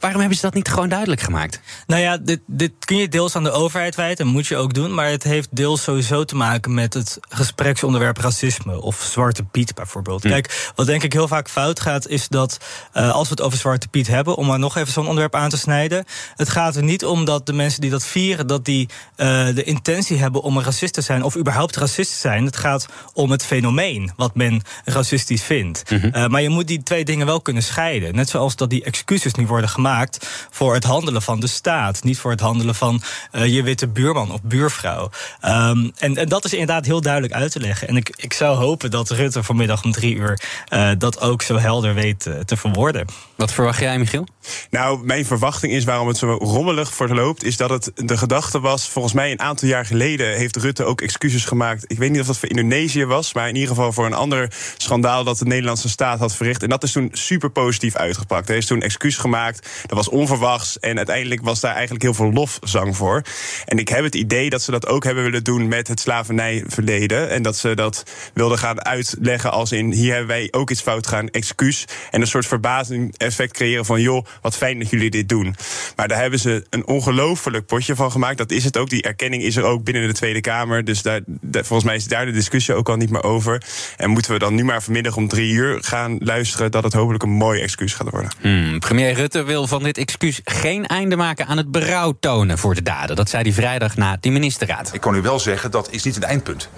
Waarom 0.00 0.20
hebben 0.20 0.38
ze 0.38 0.44
dat 0.44 0.54
niet 0.54 0.68
gewoon 0.68 0.88
duidelijk 0.88 1.20
gemaakt? 1.20 1.60
Nou 1.86 2.00
ja, 2.02 2.16
dit, 2.16 2.40
dit 2.46 2.72
kun 2.84 2.96
je 2.96 3.08
deels 3.08 3.36
aan 3.36 3.44
de 3.44 3.50
overheid 3.50 3.94
wijten, 3.94 4.26
moet 4.26 4.46
je 4.46 4.56
ook 4.56 4.74
doen. 4.74 4.94
Maar 4.94 5.08
het 5.08 5.22
heeft 5.22 5.48
deels 5.56 5.82
sowieso 5.82 6.24
te 6.24 6.36
maken 6.36 6.74
met 6.74 6.94
het 6.94 7.18
gespreksonderwerp 7.28 8.16
racisme 8.16 8.80
of 8.80 9.08
Zwarte 9.10 9.44
Piet 9.44 9.74
bijvoorbeeld. 9.74 10.22
Hm. 10.22 10.28
Kijk, 10.28 10.72
wat 10.74 10.86
denk 10.86 11.02
ik 11.02 11.12
heel 11.12 11.28
vaak 11.28 11.48
fout 11.48 11.80
gaat, 11.80 12.08
is 12.08 12.28
dat 12.28 12.58
uh, 12.94 13.12
als 13.12 13.28
we 13.28 13.34
het 13.34 13.42
over 13.42 13.58
Zwarte 13.58 13.88
Piet 13.88 14.06
hebben, 14.06 14.36
om 14.36 14.46
maar 14.46 14.58
nog 14.58 14.76
even 14.76 14.92
zo'n 14.92 15.06
onderwerp 15.06 15.34
aan 15.34 15.50
te 15.50 15.58
snijden. 15.58 16.04
Het 16.36 16.48
gaat 16.48 16.76
er 16.76 16.82
niet 16.82 17.04
om 17.04 17.24
dat 17.24 17.46
de 17.46 17.52
mensen 17.52 17.80
die 17.80 17.90
dat 17.90 18.06
vieren, 18.06 18.46
dat 18.46 18.64
die 18.64 18.88
uh, 19.16 19.46
de 19.54 19.64
intentie 19.64 20.18
hebben 20.18 20.42
om 20.42 20.56
een 20.56 20.64
racist 20.64 20.94
te 20.94 21.00
zijn 21.00 21.22
of 21.22 21.36
überhaupt 21.36 21.76
racist 21.76 22.12
te 22.12 22.18
zijn. 22.18 22.44
Het 22.44 22.56
gaat 22.56 22.86
om 23.12 23.30
het 23.30 23.44
fenomeen 23.44 24.12
wat 24.16 24.34
men 24.34 24.62
racistisch 24.84 25.42
vindt. 25.42 25.90
Mm 25.90 25.98
-hmm. 25.98 26.10
uh, 26.14 26.26
maar 26.26 26.42
je 26.42 26.48
moet 26.48 26.68
die 26.68 26.82
twee 26.82 27.04
dingen 27.04 27.26
wel 27.26 27.40
kunnen 27.40 27.62
scheiden. 27.62 28.14
Net 28.14 28.28
zoals 28.28 28.56
dat 28.56 28.70
die 28.70 28.84
excuses 28.84 29.34
niet 29.34 29.48
worden 29.48 29.68
gemaakt 29.68 29.88
gemaakt 29.90 30.28
voor 30.50 30.74
het 30.74 30.84
handelen 30.84 31.22
van 31.22 31.40
de 31.40 31.46
staat. 31.46 32.02
Niet 32.02 32.18
voor 32.18 32.30
het 32.30 32.40
handelen 32.40 32.74
van 32.74 33.02
uh, 33.32 33.46
je 33.46 33.62
witte 33.62 33.88
buurman 33.88 34.32
of 34.32 34.42
buurvrouw. 34.42 35.10
Um, 35.44 35.92
en, 35.98 36.16
en 36.16 36.28
dat 36.28 36.44
is 36.44 36.52
inderdaad 36.52 36.86
heel 36.86 37.00
duidelijk 37.00 37.32
uit 37.32 37.52
te 37.52 37.60
leggen. 37.60 37.88
En 37.88 37.96
ik, 37.96 38.12
ik 38.16 38.32
zou 38.32 38.56
hopen 38.56 38.90
dat 38.90 39.10
Rutte 39.10 39.42
vanmiddag 39.42 39.84
om 39.84 39.92
drie 39.92 40.14
uur 40.14 40.40
uh, 40.72 40.90
dat 40.98 41.20
ook 41.20 41.42
zo 41.42 41.58
helder 41.58 41.94
weet 41.94 42.26
uh, 42.26 42.34
te 42.38 42.56
verwoorden. 42.56 43.06
Wat 43.36 43.52
verwacht 43.52 43.80
jij, 43.80 43.98
Michiel? 43.98 44.26
Nou, 44.70 45.04
mijn 45.04 45.26
verwachting 45.26 45.72
is 45.72 45.84
waarom 45.84 46.08
het 46.08 46.16
zo 46.16 46.32
rommelig 46.32 46.94
verloopt, 46.94 47.44
is 47.44 47.56
dat 47.56 47.70
het 47.70 47.92
de 47.94 48.16
gedachte 48.16 48.60
was. 48.60 48.88
Volgens 48.88 49.14
mij 49.14 49.30
een 49.30 49.40
aantal 49.40 49.68
jaar 49.68 49.86
geleden 49.86 50.36
heeft 50.36 50.56
Rutte 50.56 50.84
ook 50.84 51.00
excuses 51.00 51.44
gemaakt. 51.44 51.84
Ik 51.86 51.98
weet 51.98 52.10
niet 52.10 52.20
of 52.20 52.26
dat 52.26 52.38
voor 52.38 52.48
Indonesië 52.48 53.04
was, 53.04 53.34
maar 53.34 53.48
in 53.48 53.54
ieder 53.54 53.68
geval 53.68 53.92
voor 53.92 54.06
een 54.06 54.14
ander 54.14 54.52
schandaal 54.76 55.24
dat 55.24 55.38
de 55.38 55.44
Nederlandse 55.44 55.88
staat 55.88 56.18
had 56.18 56.36
verricht. 56.36 56.62
En 56.62 56.68
dat 56.68 56.82
is 56.82 56.92
toen 56.92 57.08
super 57.12 57.50
positief 57.50 57.96
uitgepakt. 57.96 58.46
Hij 58.46 58.54
heeft 58.54 58.68
toen 58.68 58.82
excuus 58.82 59.16
gemaakt. 59.16 59.68
Dat 59.86 59.96
was 59.96 60.08
onverwachts. 60.08 60.78
En 60.78 60.96
uiteindelijk 60.96 61.40
was 61.42 61.60
daar 61.60 61.72
eigenlijk 61.72 62.02
heel 62.02 62.14
veel 62.14 62.32
lofzang 62.32 62.96
voor. 62.96 63.22
En 63.64 63.78
ik 63.78 63.88
heb 63.88 64.04
het 64.04 64.14
idee 64.14 64.50
dat 64.50 64.62
ze 64.62 64.70
dat 64.70 64.86
ook 64.86 65.04
hebben 65.04 65.24
willen 65.24 65.44
doen 65.44 65.68
met 65.68 65.88
het 65.88 66.00
slavernijverleden. 66.00 67.30
En 67.30 67.42
dat 67.42 67.56
ze 67.56 67.74
dat 67.74 68.04
wilden 68.34 68.58
gaan 68.58 68.84
uitleggen 68.84 69.52
als 69.52 69.72
in 69.72 69.92
hier 69.92 70.10
hebben 70.10 70.28
wij 70.28 70.48
ook 70.50 70.70
iets 70.70 70.80
fout 70.80 71.06
gaan, 71.06 71.28
excuus. 71.28 71.84
En 72.10 72.20
een 72.20 72.26
soort 72.26 72.46
verbazing 72.46 73.14
effect 73.16 73.52
creëren 73.52 73.84
van 73.84 74.00
joh, 74.00 74.26
wat 74.40 74.56
fijn 74.56 74.78
dat 74.78 74.90
jullie 74.90 75.10
dit 75.10 75.28
doen. 75.28 75.56
Maar 75.96 76.08
daar 76.08 76.20
hebben 76.20 76.38
ze 76.38 76.66
een 76.70 76.86
ongelooflijk 76.86 77.66
potje 77.66 77.96
van 77.96 78.10
gemaakt. 78.10 78.38
Dat 78.38 78.50
is 78.50 78.64
het 78.64 78.76
ook. 78.76 78.88
Die 78.90 79.02
erkenning 79.02 79.42
is 79.42 79.56
er 79.56 79.64
ook 79.64 79.84
binnen 79.84 80.06
de 80.06 80.12
Tweede 80.12 80.40
Kamer. 80.40 80.84
Dus 80.84 81.02
daar, 81.02 81.20
volgens 81.52 81.84
mij 81.84 81.96
is 81.96 82.06
daar 82.06 82.26
de 82.26 82.32
discussie 82.32 82.74
ook 82.74 82.88
al 82.88 82.96
niet 82.96 83.10
meer 83.10 83.22
over. 83.22 83.62
En 83.96 84.10
moeten 84.10 84.32
we 84.32 84.38
dan 84.38 84.54
nu 84.54 84.64
maar 84.64 84.82
vanmiddag 84.82 85.16
om 85.16 85.28
drie 85.28 85.52
uur 85.52 85.78
gaan 85.82 86.18
luisteren 86.18 86.70
dat 86.70 86.84
het 86.84 86.92
hopelijk 86.92 87.22
een 87.22 87.30
mooi 87.30 87.60
excuus 87.60 87.94
gaat 87.94 88.10
worden. 88.10 88.30
Hmm, 88.40 88.78
premier 88.78 89.12
Rutte 89.12 89.42
wil 89.42 89.66
van 89.70 89.82
dit 89.82 89.98
excuus 89.98 90.40
geen 90.44 90.86
einde 90.86 91.16
maken 91.16 91.46
aan 91.46 91.56
het 91.56 91.70
berouw 91.70 92.16
tonen 92.20 92.58
voor 92.58 92.74
de 92.74 92.82
daden. 92.82 93.16
Dat 93.16 93.28
zei 93.28 93.42
hij 93.42 93.52
vrijdag 93.52 93.96
na 93.96 94.16
die 94.20 94.32
ministerraad. 94.32 94.90
Ik 94.92 95.00
kan 95.00 95.14
u 95.14 95.22
wel 95.22 95.38
zeggen, 95.38 95.70
dat 95.70 95.90
is 95.90 96.02
niet 96.02 96.16
een 96.16 96.22
eindpunt. 96.22 96.68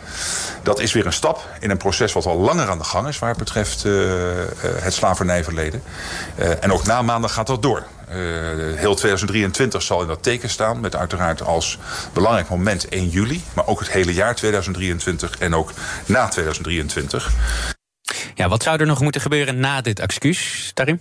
Dat 0.62 0.80
is 0.80 0.92
weer 0.92 1.06
een 1.06 1.12
stap 1.12 1.48
in 1.60 1.70
een 1.70 1.76
proces 1.76 2.12
wat 2.12 2.26
al 2.26 2.38
langer 2.38 2.68
aan 2.68 2.78
de 2.78 2.84
gang 2.84 3.08
is... 3.08 3.18
waar 3.18 3.28
het 3.28 3.38
betreft 3.38 3.84
uh, 3.84 3.94
het 4.62 4.94
slavernijverleden. 4.94 5.82
Uh, 6.38 6.64
en 6.64 6.72
ook 6.72 6.86
na 6.86 7.02
maandag 7.02 7.32
gaat 7.32 7.46
dat 7.46 7.62
door. 7.62 7.84
Uh, 8.08 8.16
heel 8.78 8.94
2023 8.94 9.82
zal 9.82 10.00
in 10.00 10.06
dat 10.06 10.22
teken 10.22 10.50
staan. 10.50 10.80
Met 10.80 10.96
uiteraard 10.96 11.42
als 11.42 11.78
belangrijk 12.12 12.48
moment 12.48 12.88
1 12.88 13.08
juli. 13.08 13.42
Maar 13.54 13.66
ook 13.66 13.78
het 13.78 13.90
hele 13.90 14.14
jaar 14.14 14.34
2023 14.34 15.38
en 15.38 15.54
ook 15.54 15.72
na 16.06 16.28
2023. 16.28 17.32
Ja, 18.34 18.48
wat 18.48 18.62
zou 18.62 18.80
er 18.80 18.86
nog 18.86 19.00
moeten 19.00 19.20
gebeuren 19.20 19.60
na 19.60 19.80
dit 19.80 19.98
excuus, 19.98 20.70
Tarim? 20.74 21.00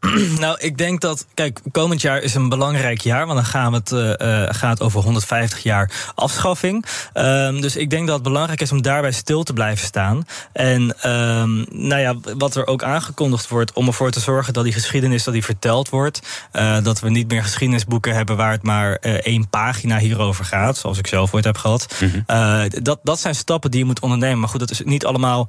Nou, 0.38 0.56
ik 0.60 0.78
denk 0.78 1.00
dat, 1.00 1.26
kijk, 1.34 1.60
komend 1.70 2.00
jaar 2.00 2.22
is 2.22 2.34
een 2.34 2.48
belangrijk 2.48 3.00
jaar, 3.00 3.26
want 3.26 3.38
dan 3.38 3.48
gaan 3.48 3.72
we 3.72 3.76
het, 3.76 4.22
uh, 4.22 4.54
gaat 4.54 4.80
over 4.80 5.02
150 5.02 5.62
jaar 5.62 6.12
afschaffing. 6.14 6.84
Um, 7.14 7.60
dus 7.60 7.76
ik 7.76 7.90
denk 7.90 8.06
dat 8.06 8.14
het 8.14 8.24
belangrijk 8.24 8.60
is 8.60 8.72
om 8.72 8.82
daarbij 8.82 9.12
stil 9.12 9.42
te 9.42 9.52
blijven 9.52 9.86
staan. 9.86 10.26
En 10.52 10.82
um, 10.82 11.66
nou 11.70 12.00
ja, 12.00 12.14
wat 12.36 12.56
er 12.56 12.66
ook 12.66 12.82
aangekondigd 12.82 13.48
wordt, 13.48 13.72
om 13.72 13.86
ervoor 13.86 14.10
te 14.10 14.20
zorgen 14.20 14.52
dat 14.52 14.64
die 14.64 14.72
geschiedenis 14.72 15.24
dat 15.24 15.34
die 15.34 15.44
verteld 15.44 15.88
wordt. 15.88 16.20
Uh, 16.52 16.82
dat 16.82 17.00
we 17.00 17.10
niet 17.10 17.28
meer 17.28 17.42
geschiedenisboeken 17.42 18.14
hebben 18.14 18.36
waar 18.36 18.52
het 18.52 18.62
maar 18.62 18.98
uh, 19.00 19.12
één 19.12 19.48
pagina 19.48 19.98
hierover 19.98 20.44
gaat, 20.44 20.76
zoals 20.76 20.98
ik 20.98 21.06
zelf 21.06 21.34
ooit 21.34 21.44
heb 21.44 21.58
gehad. 21.58 21.94
Mm 22.00 22.24
-hmm. 22.26 22.68
dat, 22.82 22.98
dat 23.02 23.20
zijn 23.20 23.34
stappen 23.34 23.70
die 23.70 23.80
je 23.80 23.86
moet 23.86 24.00
ondernemen. 24.00 24.38
Maar 24.38 24.48
goed, 24.48 24.60
dat 24.60 24.70
is 24.70 24.80
niet 24.84 25.04
allemaal 25.04 25.48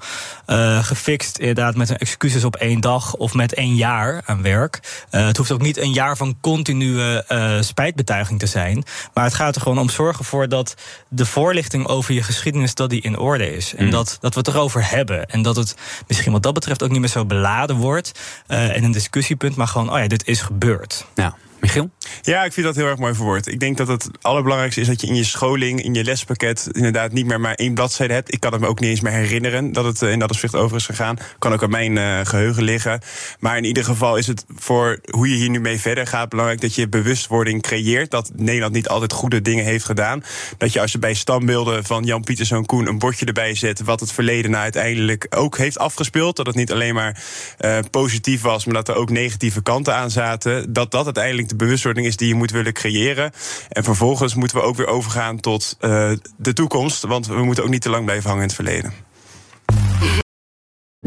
gefixt, 0.82 1.38
inderdaad, 1.38 1.76
met 1.76 1.90
een 1.90 1.98
excuses 1.98 2.44
op 2.44 2.56
één 2.56 2.82
dag 2.82 3.16
of 3.16 3.34
met 3.34 3.54
één 3.54 3.76
jaar 3.76 4.24
werk. 4.42 5.06
Uh, 5.12 5.26
het 5.26 5.38
hoeft 5.38 5.52
ook 5.52 5.62
niet 5.62 5.78
een 5.78 5.94
jaar 5.94 6.18
van 6.18 6.38
continue 6.42 7.24
uh, 7.30 7.62
spijtbetuiging 7.62 8.40
te 8.40 8.46
zijn. 8.46 8.84
Maar 9.14 9.24
het 9.24 9.34
gaat 9.34 9.56
er 9.56 9.62
gewoon 9.62 9.80
om 9.80 9.90
zorgen 9.90 10.26
voor 10.26 10.50
dat 10.50 10.76
de 11.08 11.26
voorlichting 11.26 11.88
over 11.88 12.14
je 12.14 12.24
geschiedenis 12.24 12.74
dat 12.74 12.90
die 12.90 13.02
in 13.02 13.18
orde 13.18 13.56
is. 13.56 13.76
En 13.76 13.86
mm. 13.86 13.92
dat, 13.92 14.18
dat 14.22 14.34
we 14.34 14.40
het 14.40 14.48
erover 14.48 14.90
hebben. 14.90 15.26
En 15.26 15.42
dat 15.42 15.56
het 15.56 15.76
misschien 16.08 16.32
wat 16.32 16.44
dat 16.44 16.54
betreft 16.54 16.84
ook 16.84 16.92
niet 16.92 17.00
meer 17.00 17.10
zo 17.10 17.26
beladen 17.26 17.76
wordt. 17.76 18.20
En 18.48 18.84
een 18.84 18.92
discussiepunt, 18.92 19.56
maar 19.56 19.68
gewoon, 19.68 19.92
oh 19.92 20.00
ja, 20.00 20.08
dit 20.08 20.28
is 20.28 20.42
gebeurd. 20.42 21.06
Ja. 21.16 21.36
Michiel? 21.60 21.90
Ja, 22.22 22.44
ik 22.44 22.54
vind 22.54 22.66
dat 22.66 22.76
heel 22.76 22.86
erg 22.86 22.98
mooi 22.98 23.14
verwoord. 23.14 23.48
Ik 23.48 23.60
denk 23.60 23.78
dat 23.78 23.88
het 23.88 24.10
allerbelangrijkste 24.22 24.82
is 24.82 24.88
dat 24.88 25.02
je 25.02 25.08
in 25.08 25.16
je 25.16 25.24
scholing, 25.24 25.84
in 25.84 25.94
je 25.94 26.04
lespakket, 26.04 26.68
inderdaad 26.72 27.12
niet 27.12 27.26
meer 27.26 27.40
maar 27.40 27.54
één 27.54 27.74
bladzijde 27.74 28.14
hebt. 28.14 28.34
Ik 28.34 28.40
kan 28.40 28.52
het 28.52 28.62
me 28.62 28.68
ook 28.68 28.80
niet 28.80 28.90
eens 28.90 29.02
meer 29.02 29.12
herinneren 29.12 29.72
dat 29.72 29.86
het 29.86 30.02
in 30.02 30.20
dat 30.20 30.30
aspect 30.30 30.56
over 30.56 30.78
is 30.78 30.86
gegaan. 30.86 31.18
Kan 31.40 31.54
ook 31.54 31.64
aan 31.64 31.70
mijn 31.70 31.96
uh, 31.96 32.20
geheugen 32.24 32.64
liggen. 32.64 33.02
Maar 33.40 33.58
in 33.58 33.64
ieder 33.64 33.84
geval 33.84 34.18
is 34.18 34.28
het 34.28 34.46
voor 34.56 35.00
hoe 35.10 35.30
je 35.30 35.36
hier 35.36 35.50
nu 35.50 35.60
mee 35.60 35.80
verder 35.80 36.08
gaat 36.08 36.30
belangrijk 36.30 36.62
dat 36.62 36.76
je 36.76 36.90
bewustwording 36.90 37.62
creëert. 37.62 38.12
Dat 38.12 38.32
Nederland 38.36 38.74
niet 38.74 38.88
altijd 38.88 39.14
goede 39.14 39.42
dingen 39.42 39.66
heeft 39.66 39.86
gedaan. 39.86 40.24
Dat 40.58 40.74
je 40.74 40.82
als 40.82 40.92
je 40.92 41.00
bij 41.00 41.14
standbeelden 41.14 41.84
van 41.84 42.04
Jan 42.04 42.24
Pieterszoon 42.24 42.66
Koen 42.66 42.88
een 42.88 43.00
bordje 43.00 43.26
erbij 43.26 43.56
zet 43.56 43.84
wat 43.84 44.00
het 44.00 44.12
verleden 44.12 44.52
nou 44.52 44.64
uiteindelijk 44.64 45.26
ook 45.30 45.58
heeft 45.58 45.78
afgespeeld. 45.78 46.36
Dat 46.36 46.46
het 46.46 46.56
niet 46.56 46.72
alleen 46.72 46.94
maar 46.94 47.24
uh, 47.60 47.78
positief 47.92 48.42
was, 48.42 48.66
maar 48.66 48.76
dat 48.76 48.88
er 48.88 48.96
ook 48.96 49.10
negatieve 49.10 49.62
kanten 49.62 49.96
aan 49.96 50.12
zaten. 50.12 50.74
Dat 50.74 50.92
dat 50.92 51.06
uiteindelijk 51.06 51.49
de 51.50 51.56
bewustwording 51.56 52.08
is 52.08 52.18
die 52.18 52.28
je 52.28 52.36
moet 52.36 52.52
willen 52.52 52.74
creëren. 52.74 53.32
En 53.70 53.84
vervolgens 53.84 54.36
moeten 54.36 54.58
we 54.58 54.64
ook 54.64 54.76
weer 54.76 54.88
overgaan 54.88 55.40
tot 55.40 55.78
uh, 55.80 56.12
de 56.38 56.54
toekomst. 56.54 57.04
Want 57.04 57.28
we 57.28 57.44
moeten 57.44 57.64
ook 57.64 57.70
niet 57.70 57.82
te 57.82 57.90
lang 57.90 58.06
blijven 58.06 58.30
hangen 58.30 58.44
in 58.44 58.48
het 58.48 58.56
verleden. 58.56 58.94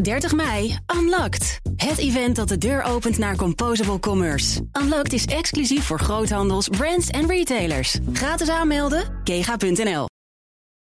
30 0.01 0.33
mei, 0.33 0.77
Unlocked. 0.95 1.59
Het 1.75 1.97
event 1.97 2.35
dat 2.35 2.47
de 2.47 2.57
deur 2.57 2.83
opent 2.83 3.17
naar 3.17 3.35
Composable 3.35 3.99
Commerce. 3.99 4.61
Unlocked 4.81 5.13
is 5.13 5.25
exclusief 5.25 5.85
voor 5.85 5.99
groothandels, 5.99 6.67
brands 6.67 7.09
en 7.09 7.27
retailers. 7.27 7.97
Gratis 8.13 8.49
aanmelden, 8.49 9.21
kega.nl. 9.23 10.12